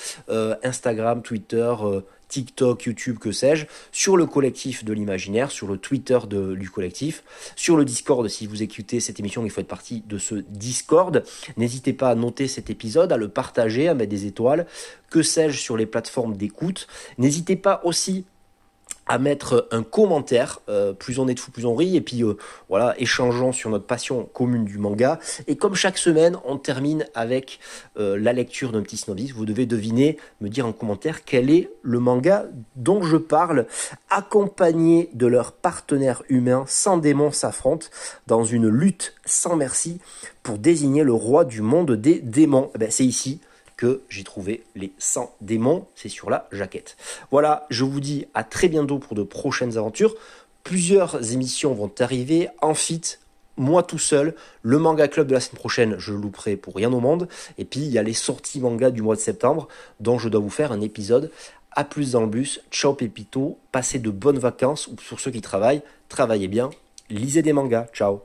Instagram, 0.63 1.23
Twitter, 1.23 1.75
TikTok, 2.33 2.85
YouTube, 2.85 3.19
que 3.19 3.31
sais-je, 3.31 3.67
sur 3.93 4.17
le 4.17 4.25
collectif 4.25 4.85
de 4.85 4.95
l'imaginaire, 4.95 5.51
sur 5.51 5.69
le 5.69 5.77
Twitter 5.77 6.19
de, 6.27 6.55
du 6.55 6.71
collectif, 6.71 7.23
sur 7.57 7.77
le 7.77 7.85
Discord. 7.85 8.27
Si 8.27 8.47
vous 8.47 8.63
écoutez 8.63 9.01
cette 9.01 9.21
émission, 9.21 9.45
il 9.45 9.51
faut 9.51 9.61
être 9.61 9.69
partie 9.69 10.03
de 10.07 10.17
ce 10.17 10.37
Discord. 10.49 11.23
N'hésitez 11.59 11.93
pas 11.93 12.09
à 12.09 12.15
noter 12.15 12.49
cet 12.49 12.71
épisode, 12.71 13.13
à 13.13 13.19
le 13.19 13.29
partager, 13.29 13.87
à 13.87 13.93
mettre 13.93 14.09
des 14.09 14.25
étoiles, 14.25 14.67
que 15.11 15.23
sais-je, 15.23 15.59
sur 15.59 15.77
les 15.77 15.85
plateformes 15.85 16.35
d'écoute. 16.35 16.87
N'hésitez 17.19 17.57
pas 17.57 17.83
aussi 17.85 18.25
à 19.07 19.19
mettre 19.19 19.69
un 19.71 19.83
commentaire, 19.83 20.61
euh, 20.69 20.93
plus 20.93 21.19
on 21.19 21.29
est 21.29 21.35
de 21.35 21.41
fou, 21.41 21.51
plus 21.51 21.67
on 21.67 21.75
rit, 21.75 21.97
et 21.97 22.01
puis 22.01 22.23
euh, 22.23 22.37
voilà, 22.69 22.95
échangeons 22.99 23.53
sur 23.53 23.71
notre 23.71 23.87
passion 23.87 24.29
commune 24.33 24.65
du 24.65 24.79
manga. 24.79 25.19
Et 25.49 25.57
comme 25.57 25.75
chaque 25.75 25.99
semaine, 25.99 26.39
on 26.45 26.57
termine 26.57 27.07
avec 27.15 27.59
euh, 27.99 28.17
la 28.19 28.33
lecture 28.33 28.73
d'un 28.73 28.83
petit 28.83 28.97
snobis. 28.97 29.33
Vous 29.33 29.45
devez 29.45 29.67
deviner, 29.67 30.19
me 30.41 30.49
dire 30.49 30.67
en 30.67 30.73
commentaire 30.73 31.25
quel 31.25 31.51
est 31.51 31.71
le 31.83 31.99
manga 31.99 32.47
dont 32.77 33.03
je 33.03 33.17
parle, 33.17 33.67
accompagné 34.09 35.11
de 35.15 35.27
leurs 35.27 35.53
partenaires 35.53 36.23
humains, 36.29 36.65
sans 36.69 36.97
démons 36.97 37.33
s'affrontent 37.33 37.89
dans 38.27 38.45
une 38.45 38.69
lutte 38.69 39.15
sans 39.25 39.57
merci 39.57 39.99
pour 40.43 40.59
désigner 40.59 41.03
le 41.03 41.13
roi 41.13 41.45
du 41.45 41.61
monde 41.61 41.93
des 41.93 42.21
démons. 42.21 42.71
Eh 42.75 42.79
ben, 42.79 42.91
c'est 42.91 43.05
ici 43.05 43.41
que 43.77 44.03
j'ai 44.09 44.25
trouvé 44.25 44.65
les 44.75 44.93
100 44.99 45.35
démons, 45.41 45.87
c'est 45.95 46.09
sur 46.09 46.31
la 46.31 46.49
jaquette. 46.53 46.97
Voilà, 47.31 47.67
je 47.71 47.85
vous 47.85 48.01
dis 48.01 48.27
à 48.35 48.45
très 48.45 48.69
bientôt 48.69 48.99
pour 48.99 49.15
de 49.15 49.23
prochaines 49.23 49.77
aventures. 49.77 50.15
Plusieurs 50.65 51.33
émissions 51.33 51.75
vont 51.75 51.91
arriver, 51.99 52.49
en 52.61 52.75
fit, 52.75 53.03
moi 53.57 53.83
tout 53.83 53.99
seul, 53.99 54.35
le 54.63 54.79
manga 54.79 55.09
club 55.09 55.27
de 55.27 55.35
la 55.35 55.41
semaine 55.41 55.59
prochaine, 55.59 55.97
je 55.99 56.13
le 56.13 56.19
louperai 56.19 56.57
pour 56.57 56.75
rien 56.75 56.93
au 56.93 57.01
monde. 57.01 57.29
Et 57.59 57.65
puis 57.65 57.81
il 57.81 57.91
y 57.91 57.99
a 57.99 58.03
les 58.03 58.13
sorties 58.13 58.61
manga 58.61 58.91
du 58.91 59.03
mois 59.03 59.17
de 59.17 59.21
septembre, 59.21 59.69
dont 60.01 60.19
je 60.19 60.29
dois 60.29 60.41
vous 60.41 60.51
faire 60.51 60.73
un 60.73 60.81
épisode. 60.81 61.31
À 61.73 61.85
plus 61.85 62.13
dans 62.13 62.21
le 62.21 62.27
bus, 62.27 62.61
ciao 62.71 62.93
pépito, 62.93 63.59
passez 63.73 63.99
de 63.99 64.11
bonnes 64.11 64.39
vacances, 64.39 64.89
ou 64.89 64.95
pour 64.95 65.21
ceux 65.21 65.31
qui 65.31 65.41
travaillent, 65.41 65.83
travaillez 66.09 66.49
bien, 66.49 66.71
lisez 67.09 67.43
des 67.43 67.53
mangas, 67.53 67.87
ciao 67.95 68.21